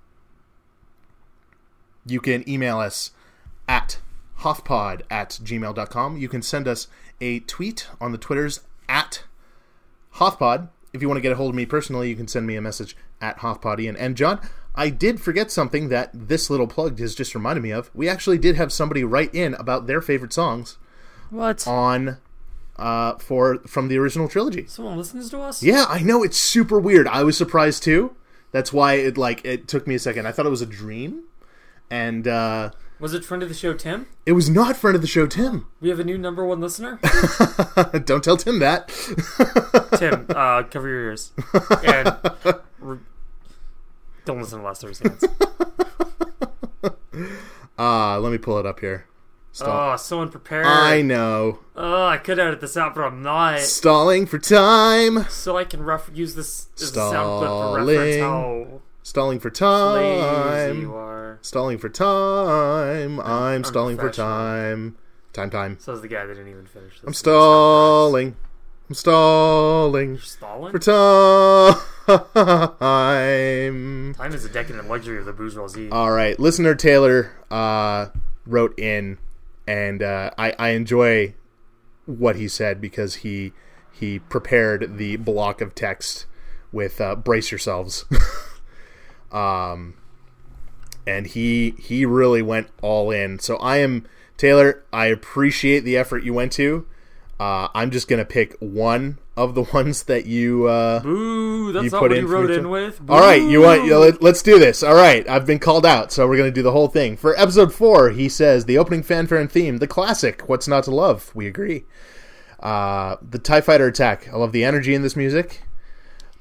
you 2.04 2.20
can 2.20 2.48
email 2.48 2.78
us 2.80 3.12
at 3.68 3.98
hothpod 4.40 5.02
at 5.10 5.38
gmail.com. 5.44 6.16
You 6.16 6.28
can 6.28 6.42
send 6.42 6.66
us 6.66 6.88
a 7.20 7.40
tweet 7.40 7.88
on 8.00 8.12
the 8.12 8.18
Twitters 8.18 8.60
at 8.88 9.24
Hothpod. 10.14 10.68
If 10.92 11.02
you 11.02 11.08
want 11.08 11.18
to 11.18 11.22
get 11.22 11.32
a 11.32 11.36
hold 11.36 11.50
of 11.50 11.54
me 11.54 11.66
personally, 11.66 12.08
you 12.08 12.16
can 12.16 12.26
send 12.28 12.46
me 12.46 12.56
a 12.56 12.60
message 12.60 12.96
at 13.20 13.38
Hothpodian. 13.38 13.96
And 13.98 14.16
John, 14.16 14.40
I 14.74 14.90
did 14.90 15.20
forget 15.20 15.50
something 15.50 15.88
that 15.88 16.10
this 16.12 16.50
little 16.50 16.66
plug 16.66 16.98
has 16.98 17.14
just 17.14 17.34
reminded 17.34 17.62
me 17.62 17.70
of. 17.70 17.90
We 17.94 18.08
actually 18.08 18.38
did 18.38 18.56
have 18.56 18.72
somebody 18.72 19.04
write 19.04 19.34
in 19.34 19.54
about 19.54 19.86
their 19.86 20.00
favorite 20.00 20.32
songs 20.32 20.78
What? 21.30 21.66
on 21.66 22.18
uh, 22.76 23.16
for 23.18 23.58
from 23.66 23.88
the 23.88 23.98
original 23.98 24.28
trilogy. 24.28 24.66
Someone 24.66 24.96
listens 24.96 25.30
to 25.30 25.40
us? 25.40 25.62
Yeah, 25.62 25.84
I 25.88 26.00
know 26.00 26.22
it's 26.22 26.38
super 26.38 26.80
weird. 26.80 27.06
I 27.06 27.22
was 27.22 27.36
surprised 27.36 27.82
too. 27.82 28.16
That's 28.52 28.72
why 28.72 28.94
it 28.94 29.16
like 29.18 29.44
it 29.44 29.68
took 29.68 29.86
me 29.86 29.94
a 29.94 29.98
second. 29.98 30.26
I 30.26 30.32
thought 30.32 30.46
it 30.46 30.50
was 30.50 30.62
a 30.62 30.66
dream, 30.66 31.24
and 31.90 32.26
uh, 32.26 32.70
Was 33.00 33.14
it 33.14 33.24
friend 33.24 33.42
of 33.42 33.48
the 33.48 33.54
show 33.54 33.72
Tim? 33.74 34.06
it 34.26 34.32
was 34.32 34.50
not 34.50 34.76
friend 34.76 34.94
of 34.94 35.00
the 35.00 35.08
show 35.08 35.26
Tim. 35.26 35.66
We 35.80 35.88
have 35.88 35.98
a 35.98 36.04
new 36.04 36.18
number 36.18 36.44
one 36.44 36.60
listener. 36.60 37.00
Don't 38.04 38.22
tell 38.22 38.36
Tim 38.36 38.58
that. 38.58 38.88
Tim, 39.98 40.26
uh, 40.28 40.62
cover 40.64 40.86
your 40.88 41.04
ears 41.06 41.32
and 41.84 42.14
re- 42.78 42.98
don't 44.26 44.38
listen 44.40 44.58
to 44.60 44.64
last 44.64 44.82
Thursday. 44.82 45.08
Nights. 45.08 45.24
Uh, 47.78 48.20
let 48.20 48.30
me 48.32 48.38
pull 48.38 48.58
it 48.58 48.66
up 48.66 48.80
here. 48.80 49.06
Stall- 49.52 49.92
Oh, 49.92 49.96
so 49.96 50.20
unprepared. 50.20 50.66
I 50.66 51.00
know. 51.02 51.60
Oh, 51.74 52.06
I 52.06 52.18
could 52.18 52.38
edit 52.38 52.60
this 52.60 52.76
out, 52.76 52.94
but 52.94 53.00
I'm 53.02 53.22
not. 53.22 53.60
Stalling 53.60 54.26
for 54.26 54.38
time. 54.38 55.24
So 55.28 55.56
I 55.56 55.64
can 55.64 55.82
ref- 55.82 56.10
use 56.12 56.34
this 56.34 56.68
as 56.76 56.90
a 56.90 56.94
sound 56.94 57.38
clip 57.38 57.50
for 57.50 57.84
reference 57.84 58.16
how 58.20 58.80
Stalling 59.10 59.40
for 59.40 59.50
time. 59.50 60.88
are. 60.88 61.40
Stalling 61.42 61.78
for 61.78 61.88
time. 61.88 63.18
I'm, 63.18 63.64
stalling 63.64 63.98
for 63.98 64.08
time. 64.08 64.96
Time, 65.32 65.50
time. 65.50 65.80
Says 65.80 66.00
the 66.00 66.06
guy 66.06 66.26
that 66.26 66.34
didn't 66.34 66.48
even 66.48 66.64
finish 66.64 66.92
this. 66.94 67.02
I'm 67.04 67.12
stalling. 67.12 68.36
I'm 68.88 68.94
stalling 68.94 70.16
Stalling? 70.18 70.70
for 70.70 70.78
time. 70.78 71.74
Time 74.14 74.32
is 74.32 74.44
a 74.44 74.48
decadent 74.48 74.88
luxury 74.88 75.18
of 75.18 75.24
the 75.24 75.32
bourgeoisie. 75.32 75.90
All 75.90 76.12
right, 76.12 76.38
listener 76.38 76.76
Taylor 76.76 77.32
uh, 77.50 78.10
wrote 78.46 78.78
in, 78.78 79.18
and 79.66 80.04
uh, 80.04 80.30
I, 80.38 80.54
I 80.56 80.68
enjoy 80.68 81.34
what 82.06 82.36
he 82.36 82.46
said 82.46 82.80
because 82.80 83.16
he 83.16 83.54
he 83.90 84.20
prepared 84.20 84.98
the 84.98 85.16
block 85.16 85.60
of 85.60 85.74
text 85.74 86.26
with 86.70 87.00
uh, 87.00 87.16
"brace 87.16 87.50
yourselves." 87.50 88.04
um, 89.32 89.94
and 91.06 91.26
he 91.26 91.74
he 91.78 92.04
really 92.04 92.42
went 92.42 92.68
all 92.82 93.10
in. 93.10 93.38
So 93.38 93.56
I 93.56 93.78
am 93.78 94.06
Taylor. 94.36 94.82
I 94.92 95.06
appreciate 95.06 95.80
the 95.80 95.96
effort 95.96 96.24
you 96.24 96.34
went 96.34 96.52
to. 96.52 96.86
Uh, 97.38 97.68
I'm 97.74 97.90
just 97.90 98.06
gonna 98.06 98.24
pick 98.24 98.54
one 98.60 99.18
of 99.36 99.54
the 99.54 99.62
ones 99.74 100.04
that 100.04 100.26
you. 100.26 100.66
Uh, 100.66 101.02
Ooh, 101.04 101.72
that's 101.72 101.84
You 101.84 101.90
not 101.90 102.00
put 102.00 102.10
what 102.10 102.18
in 102.18 102.26
for 102.26 102.32
wrote 102.32 102.50
in 102.50 102.68
with. 102.68 103.00
All 103.08 103.20
right, 103.20 103.42
you 103.42 103.62
want? 103.62 103.82
Boo! 103.82 103.88
yeah, 103.88 103.96
let, 103.96 104.22
let's 104.22 104.42
do 104.42 104.58
this. 104.58 104.82
All 104.82 104.94
right, 104.94 105.26
I've 105.28 105.46
been 105.46 105.58
called 105.58 105.86
out, 105.86 106.12
so 106.12 106.28
we're 106.28 106.36
gonna 106.36 106.50
do 106.50 106.62
the 106.62 106.72
whole 106.72 106.88
thing 106.88 107.16
for 107.16 107.38
episode 107.38 107.72
four. 107.72 108.10
He 108.10 108.28
says 108.28 108.66
the 108.66 108.78
opening 108.78 109.02
fanfare 109.02 109.38
and 109.38 109.50
theme, 109.50 109.78
the 109.78 109.86
classic. 109.86 110.48
What's 110.48 110.68
not 110.68 110.84
to 110.84 110.90
love? 110.90 111.30
We 111.34 111.46
agree. 111.46 111.84
Uh, 112.60 113.16
the 113.22 113.38
Tie 113.38 113.62
Fighter 113.62 113.86
attack. 113.86 114.28
I 114.30 114.36
love 114.36 114.52
the 114.52 114.64
energy 114.64 114.94
in 114.94 115.00
this 115.00 115.16
music. 115.16 115.62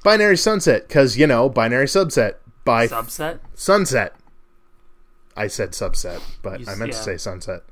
Binary 0.04 0.36
Sunset, 0.36 0.86
because 0.86 1.16
you 1.16 1.26
know, 1.26 1.48
Binary 1.48 1.86
Subset 1.86 2.34
by 2.64 2.86
subset. 2.88 3.40
Sunset. 3.54 4.14
I 5.36 5.46
said 5.46 5.70
subset, 5.70 6.20
but 6.42 6.60
You 6.60 6.66
I 6.68 6.74
meant 6.74 6.92
to 6.92 6.98
say 6.98 7.16
sunset. 7.16 7.62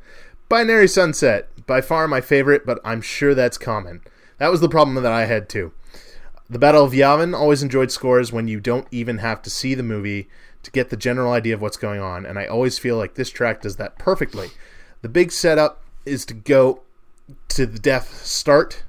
Binary 0.49 0.89
Sunset, 0.89 1.49
by 1.66 1.82
far 1.82 2.09
my 2.09 2.22
favorite, 2.22 2.64
but 2.64 2.80
I'm 2.82 3.03
sure 3.03 3.34
that's 3.34 3.59
common. 3.59 4.01
That 4.39 4.51
was 4.51 4.61
the 4.61 4.68
problem 4.68 5.03
that 5.03 5.12
I 5.12 5.26
had 5.26 5.49
too. 5.49 5.72
The 6.49 6.59
Battle 6.59 6.84
of 6.84 6.93
Yavin 6.93 7.36
always 7.36 7.62
enjoyed 7.62 7.91
scores 7.91 8.32
when 8.32 8.49
you 8.49 8.59
don't 8.59 8.89
even 8.91 9.18
have 9.18 9.43
to 9.43 9.51
see 9.51 9.74
the 9.74 9.82
movie 9.82 10.28
to 10.62 10.70
get 10.70 10.89
the 10.89 10.97
general 10.97 11.32
idea 11.32 11.55
of 11.55 11.61
what's 11.61 11.76
going 11.76 12.01
on, 12.01 12.24
and 12.24 12.39
I 12.39 12.47
always 12.47 12.78
feel 12.78 12.97
like 12.97 13.14
this 13.14 13.28
track 13.28 13.61
does 13.61 13.76
that 13.76 13.99
perfectly. 13.99 14.49
The 15.03 15.11
big 15.11 15.30
setup 15.30 15.82
is 16.07 16.24
to 16.26 16.34
go 16.34 16.82
to 17.49 17.66
the 17.66 17.78
death 17.78 18.24
start. 18.24 18.84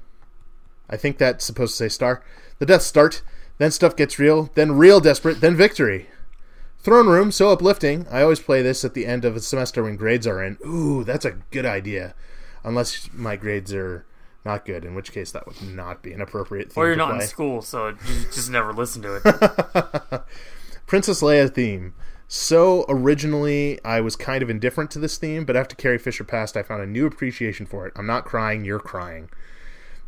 I 0.88 0.96
think 0.96 1.18
that's 1.18 1.44
supposed 1.44 1.74
to 1.74 1.84
say 1.84 1.88
star. 1.90 2.24
The 2.58 2.66
death 2.66 2.82
start, 2.82 3.22
then 3.60 3.70
stuff 3.70 3.94
gets 3.94 4.18
real, 4.18 4.48
then 4.54 4.72
real 4.72 5.00
desperate, 5.00 5.42
then 5.42 5.54
victory. 5.54 6.08
Throne 6.78 7.08
Room, 7.08 7.30
so 7.30 7.50
uplifting. 7.50 8.06
I 8.10 8.22
always 8.22 8.40
play 8.40 8.62
this 8.62 8.86
at 8.86 8.94
the 8.94 9.04
end 9.04 9.26
of 9.26 9.36
a 9.36 9.40
semester 9.40 9.82
when 9.82 9.96
grades 9.96 10.26
are 10.26 10.42
in. 10.42 10.56
Ooh, 10.66 11.04
that's 11.04 11.26
a 11.26 11.32
good 11.50 11.66
idea. 11.66 12.14
Unless 12.64 13.10
my 13.12 13.36
grades 13.36 13.74
are 13.74 14.06
not 14.46 14.64
good, 14.64 14.82
in 14.86 14.94
which 14.94 15.12
case 15.12 15.30
that 15.32 15.46
would 15.46 15.60
not 15.60 16.02
be 16.02 16.14
an 16.14 16.22
appropriate 16.22 16.72
theme 16.72 16.82
Or 16.82 16.86
you're 16.86 16.96
not 16.96 17.16
play. 17.16 17.24
in 17.24 17.28
school, 17.28 17.60
so 17.60 17.88
you 17.88 17.96
just 18.32 18.48
never 18.50 18.72
listen 18.72 19.02
to 19.02 19.16
it. 19.22 20.22
Princess 20.86 21.20
Leia 21.20 21.52
theme. 21.52 21.92
So 22.28 22.86
originally, 22.88 23.78
I 23.84 24.00
was 24.00 24.16
kind 24.16 24.42
of 24.42 24.48
indifferent 24.48 24.90
to 24.92 24.98
this 24.98 25.18
theme, 25.18 25.44
but 25.44 25.54
after 25.54 25.76
Carrie 25.76 25.98
Fisher 25.98 26.24
passed, 26.24 26.56
I 26.56 26.62
found 26.62 26.80
a 26.80 26.86
new 26.86 27.04
appreciation 27.04 27.66
for 27.66 27.86
it. 27.86 27.92
I'm 27.94 28.06
not 28.06 28.24
crying, 28.24 28.64
you're 28.64 28.78
crying. 28.80 29.28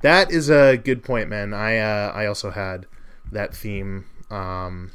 That 0.00 0.30
is 0.30 0.48
a 0.48 0.78
good 0.78 1.05
point, 1.05 1.28
man. 1.28 1.53
I 1.53 1.76
uh, 1.76 2.12
I 2.14 2.24
also 2.24 2.48
had 2.50 2.86
that 3.32 3.54
theme 3.54 4.06
um, 4.30 4.92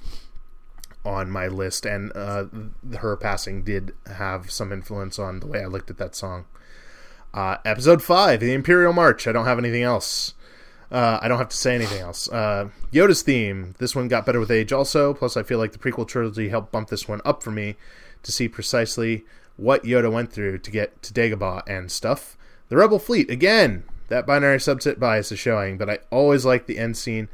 on 1.04 1.30
my 1.30 1.48
list, 1.48 1.86
and 1.86 2.12
uh, 2.16 2.46
her 3.00 3.18
passing 3.18 3.64
did 3.64 3.94
have 4.06 4.50
some 4.50 4.72
influence 4.72 5.20
on 5.20 5.40
the 5.40 5.48
way 5.48 5.62
I 5.62 5.66
looked 5.66 5.90
at 5.90 5.98
that 5.98 6.16
song. 6.16 6.46
Uh, 7.34 7.58
episode 7.66 8.02
five, 8.02 8.40
the 8.40 8.54
Imperial 8.54 8.94
March. 8.94 9.28
I 9.28 9.32
don't 9.32 9.46
have 9.46 9.60
anything 9.60 9.84
else. 9.84 10.34
Uh, 10.90 11.20
I 11.22 11.28
don't 11.28 11.38
have 11.38 11.50
to 11.50 11.58
say 11.58 11.76
anything 11.76 12.00
else. 12.00 12.30
Uh, 12.30 12.70
Yoda's 12.94 13.22
theme. 13.22 13.76
This 13.78 13.96
one 13.96 14.08
got 14.08 14.26
better 14.26 14.40
with 14.40 14.50
age, 14.50 14.72
also. 14.72 15.14
Plus, 15.14 15.36
I 15.36 15.44
feel 15.44 15.60
like 15.60 15.74
the 15.74 15.78
prequel 15.78 16.08
trilogy 16.08 16.50
helped 16.50 16.72
bump 16.72 16.90
this 16.90 17.08
one 17.08 17.22
up 17.26 17.44
for 17.44 17.52
me 17.52 17.76
to 18.24 18.32
see 18.32 18.48
precisely 18.48 19.26
what 19.58 19.84
Yoda 19.84 20.12
went 20.12 20.32
through 20.32 20.60
to 20.60 20.72
get 20.72 21.02
to 21.04 21.14
Dagobah 21.14 21.64
and 21.68 21.92
stuff. 21.92 22.38
The 22.70 22.78
Rebel 22.78 23.00
Fleet 23.00 23.30
again. 23.30 23.84
That 24.10 24.26
binary 24.26 24.60
subset 24.60 25.00
bias 25.00 25.34
is 25.34 25.40
showing, 25.40 25.78
but 25.78 25.90
I 25.90 26.00
always 26.12 26.46
like 26.46 26.66
the 26.66 26.78
end 26.78 26.96
scene 26.96 27.28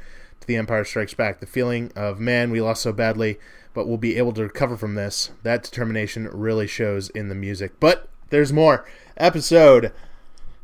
The 0.46 0.56
Empire 0.56 0.84
Strikes 0.84 1.14
Back. 1.14 1.40
The 1.40 1.46
feeling 1.46 1.92
of 1.96 2.20
man, 2.20 2.50
we 2.50 2.60
lost 2.60 2.82
so 2.82 2.92
badly, 2.92 3.38
but 3.72 3.86
we'll 3.86 3.98
be 3.98 4.16
able 4.16 4.32
to 4.32 4.42
recover 4.42 4.76
from 4.76 4.94
this. 4.94 5.30
That 5.42 5.62
determination 5.62 6.28
really 6.28 6.66
shows 6.66 7.10
in 7.10 7.28
the 7.28 7.34
music. 7.34 7.78
But 7.80 8.08
there's 8.30 8.52
more. 8.52 8.86
Episode 9.16 9.92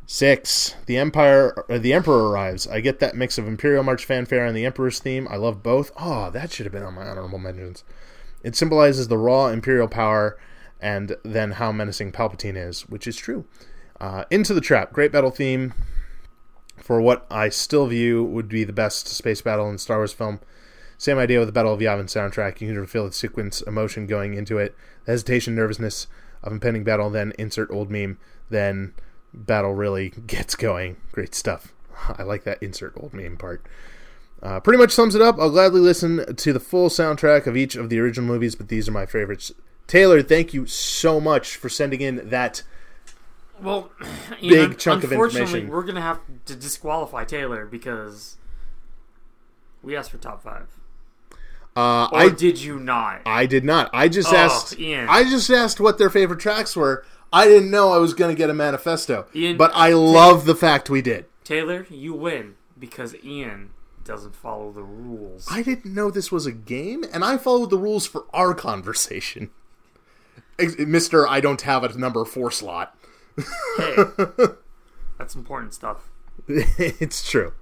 Six. 0.07 0.74
The 0.87 0.97
Empire, 0.97 1.64
or 1.68 1.78
the 1.78 1.93
Emperor 1.93 2.31
arrives. 2.31 2.66
I 2.66 2.81
get 2.81 2.99
that 3.01 3.14
mix 3.14 3.39
of 3.39 3.47
Imperial 3.47 3.85
March 3.85 4.05
fanfare 4.05 4.45
and 4.45 4.57
the 4.57 4.64
Emperor's 4.64 4.99
theme. 4.99 5.28
I 5.31 5.37
love 5.37 5.62
both. 5.62 5.93
Oh, 5.97 6.31
that 6.31 6.51
should 6.51 6.66
have 6.66 6.72
been 6.72 6.83
on 6.83 6.95
my 6.95 7.07
honorable 7.07 7.39
mentions. 7.39 7.85
It 8.43 8.57
symbolizes 8.57 9.09
the 9.09 9.18
raw 9.18 9.49
Imperial 9.49 9.89
power 9.89 10.39
and 10.81 11.16
then 11.22 11.53
how 11.53 11.72
menacing 11.72 12.12
Palpatine 12.12 12.57
is, 12.57 12.89
which 12.89 13.07
is 13.07 13.16
true. 13.16 13.45
Uh, 14.01 14.24
Into 14.31 14.55
the 14.55 14.61
Trap. 14.61 14.93
Great 14.93 15.12
battle 15.12 15.31
theme 15.31 15.74
for 16.91 17.01
what 17.01 17.24
I 17.30 17.51
still 17.51 17.86
view 17.86 18.24
would 18.24 18.49
be 18.49 18.64
the 18.64 18.72
best 18.72 19.07
space 19.07 19.41
battle 19.41 19.70
in 19.70 19.78
Star 19.78 19.99
Wars 19.99 20.12
film. 20.12 20.41
Same 20.99 21.18
idea 21.18 21.38
with 21.38 21.47
the 21.47 21.53
Battle 21.53 21.72
of 21.72 21.78
Yavin 21.78 22.07
soundtrack. 22.07 22.61
You 22.61 22.74
can 22.74 22.84
feel 22.88 23.07
the 23.07 23.12
sequence 23.12 23.61
emotion 23.61 24.09
going 24.09 24.34
into 24.34 24.59
it, 24.59 24.74
the 25.05 25.12
hesitation, 25.12 25.55
nervousness 25.55 26.09
of 26.43 26.51
impending 26.51 26.82
battle, 26.82 27.09
then 27.09 27.32
insert 27.38 27.70
old 27.70 27.93
meme, 27.93 28.18
then 28.49 28.93
battle 29.32 29.72
really 29.72 30.09
gets 30.26 30.57
going. 30.57 30.97
Great 31.12 31.32
stuff. 31.32 31.72
I 32.18 32.24
like 32.24 32.43
that 32.43 32.61
insert 32.61 32.95
old 32.97 33.14
meme 33.14 33.36
part. 33.36 33.64
Uh, 34.43 34.59
pretty 34.59 34.78
much 34.78 34.91
sums 34.91 35.14
it 35.14 35.22
up. 35.22 35.38
I'll 35.38 35.51
gladly 35.51 35.80
listen 35.80 36.34
to 36.34 36.53
the 36.53 36.59
full 36.59 36.88
soundtrack 36.88 37.47
of 37.47 37.57
each 37.57 37.76
of 37.76 37.88
the 37.88 38.01
original 38.01 38.26
movies, 38.26 38.57
but 38.57 38.66
these 38.66 38.88
are 38.88 38.93
my 38.93 39.07
favorites. 39.07 39.53
Taylor, 39.86 40.22
thank 40.22 40.53
you 40.53 40.66
so 40.66 41.20
much 41.20 41.55
for 41.55 41.68
sending 41.68 42.01
in 42.01 42.30
that. 42.30 42.64
Well, 43.63 43.91
Big 44.41 44.53
Ian, 44.53 44.77
chunk 44.77 45.05
of 45.05 45.13
unfortunately, 45.13 45.43
information. 45.43 45.69
we're 45.71 45.85
gonna 45.85 46.01
have 46.01 46.21
to 46.47 46.57
disqualify 46.57 47.25
Taylor 47.25 47.67
because 47.67 48.37
we 49.83 49.97
asked 49.97 50.11
for 50.11 50.19
top 50.19 50.43
five. 50.43 50.69
Uh, 51.77 52.09
Or 52.13 52.19
I 52.19 52.29
did 52.31 52.61
you 52.61 52.79
not? 52.81 53.23
I 53.25 53.47
did 53.47 53.65
not. 53.65 53.91
I 53.93 54.09
just 54.09 54.33
Oh, 54.33 54.37
asked. 54.37 54.79
Ian. 54.79 55.07
I 55.09 55.23
just 55.25 55.49
asked 55.51 55.79
what 55.81 55.99
their 55.99 56.11
favorite 56.11 56.41
tracks 56.41 56.75
were. 56.75 57.05
I 57.33 57.47
didn't 57.47 57.71
know 57.71 57.93
I 57.93 57.99
was 57.99 58.13
going 58.13 58.35
to 58.35 58.37
get 58.39 58.51
a 58.51 58.55
manifesto, 58.55 59.27
Ian, 59.35 59.57
but 59.57 59.71
I 59.73 59.93
love 59.93 60.47
the 60.47 60.57
fact 60.57 60.91
we 60.91 61.01
did. 61.01 61.27
Taylor, 61.45 61.87
you 61.89 62.13
win 62.13 62.57
because 62.77 63.15
Ian 63.25 63.71
doesn't 64.03 64.35
follow 64.35 64.73
the 64.73 64.83
rules. 64.83 65.47
I 65.49 65.63
didn't 65.63 65.95
know 65.95 66.11
this 66.11 66.33
was 66.33 66.45
a 66.45 66.51
game, 66.53 67.05
and 67.13 67.25
I 67.25 67.39
followed 67.39 67.71
the 67.71 67.79
rules 67.79 68.05
for 68.05 68.25
our 68.33 68.53
conversation. 68.53 69.51
Mister, 70.79 71.27
I 71.29 71.41
don't 71.41 71.61
have 71.63 71.85
a 71.85 71.97
number 71.97 72.25
four 72.25 72.51
slot. 72.51 72.97
Hey, 73.76 73.97
that's 75.18 75.34
important 75.34 75.74
stuff. 75.74 76.09
it's 76.49 77.28
true. 77.28 77.53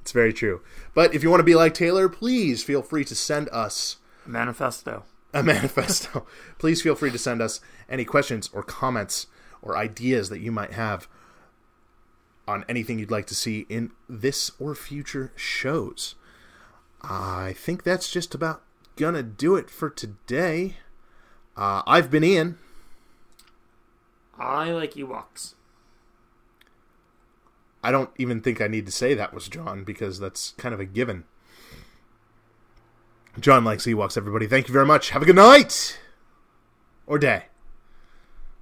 It's 0.00 0.12
very 0.12 0.32
true. 0.32 0.60
But 0.94 1.14
if 1.14 1.22
you 1.22 1.30
want 1.30 1.40
to 1.40 1.44
be 1.44 1.54
like 1.54 1.74
Taylor, 1.74 2.08
please 2.08 2.62
feel 2.62 2.82
free 2.82 3.04
to 3.04 3.14
send 3.14 3.48
us 3.50 3.96
a 4.24 4.28
Manifesto. 4.28 5.04
a 5.34 5.42
manifesto. 5.44 6.26
please 6.58 6.82
feel 6.82 6.94
free 6.94 7.10
to 7.10 7.18
send 7.18 7.40
us 7.42 7.60
any 7.88 8.04
questions 8.04 8.48
or 8.52 8.62
comments 8.62 9.26
or 9.62 9.76
ideas 9.76 10.28
that 10.30 10.40
you 10.40 10.50
might 10.50 10.72
have 10.72 11.06
on 12.48 12.64
anything 12.68 12.98
you'd 12.98 13.10
like 13.10 13.26
to 13.26 13.34
see 13.34 13.66
in 13.68 13.90
this 14.08 14.50
or 14.58 14.74
future 14.74 15.32
shows. 15.36 16.14
I 17.02 17.54
think 17.56 17.82
that's 17.84 18.10
just 18.10 18.34
about 18.34 18.62
gonna 18.96 19.22
do 19.22 19.56
it 19.56 19.70
for 19.70 19.88
today. 19.90 20.76
Uh, 21.56 21.82
I've 21.86 22.10
been 22.10 22.24
Ian. 22.24 22.58
I 24.40 24.70
like 24.72 24.94
Ewoks. 24.94 25.54
I 27.84 27.90
don't 27.92 28.10
even 28.18 28.40
think 28.40 28.60
I 28.60 28.66
need 28.68 28.86
to 28.86 28.92
say 28.92 29.14
that 29.14 29.32
was 29.34 29.48
John 29.48 29.84
because 29.84 30.18
that's 30.18 30.52
kind 30.58 30.74
of 30.74 30.80
a 30.80 30.84
given. 30.84 31.24
John 33.38 33.64
likes 33.64 33.86
Ewoks, 33.86 34.16
everybody. 34.16 34.46
Thank 34.46 34.66
you 34.68 34.72
very 34.72 34.86
much. 34.86 35.10
Have 35.10 35.22
a 35.22 35.24
good 35.26 35.36
night! 35.36 35.98
Or 37.06 37.18
day. 37.18 37.44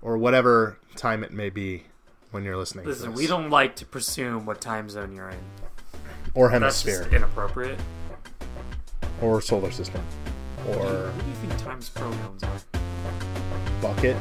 Or 0.02 0.18
whatever 0.18 0.78
time 0.96 1.24
it 1.24 1.32
may 1.32 1.48
be 1.50 1.84
when 2.30 2.44
you're 2.44 2.56
listening. 2.56 2.84
to 2.84 2.90
Listen, 2.90 3.14
we 3.14 3.26
don't 3.26 3.50
like 3.50 3.76
to 3.76 3.86
presume 3.86 4.46
what 4.46 4.60
time 4.60 4.88
zone 4.90 5.14
you're 5.14 5.30
in. 5.30 5.38
Or 6.34 6.48
That's 6.50 6.82
hemisphere. 6.82 7.02
just 7.04 7.12
inappropriate. 7.14 7.80
Or 9.22 9.40
solar 9.40 9.70
system. 9.70 10.02
Or 10.68 10.74
What 10.74 11.18
do 11.24 11.26
you 11.28 11.34
think 11.36 11.58
times 11.58 11.88
pronouns 11.88 12.42
are? 12.44 12.60
bucket. 13.80 14.16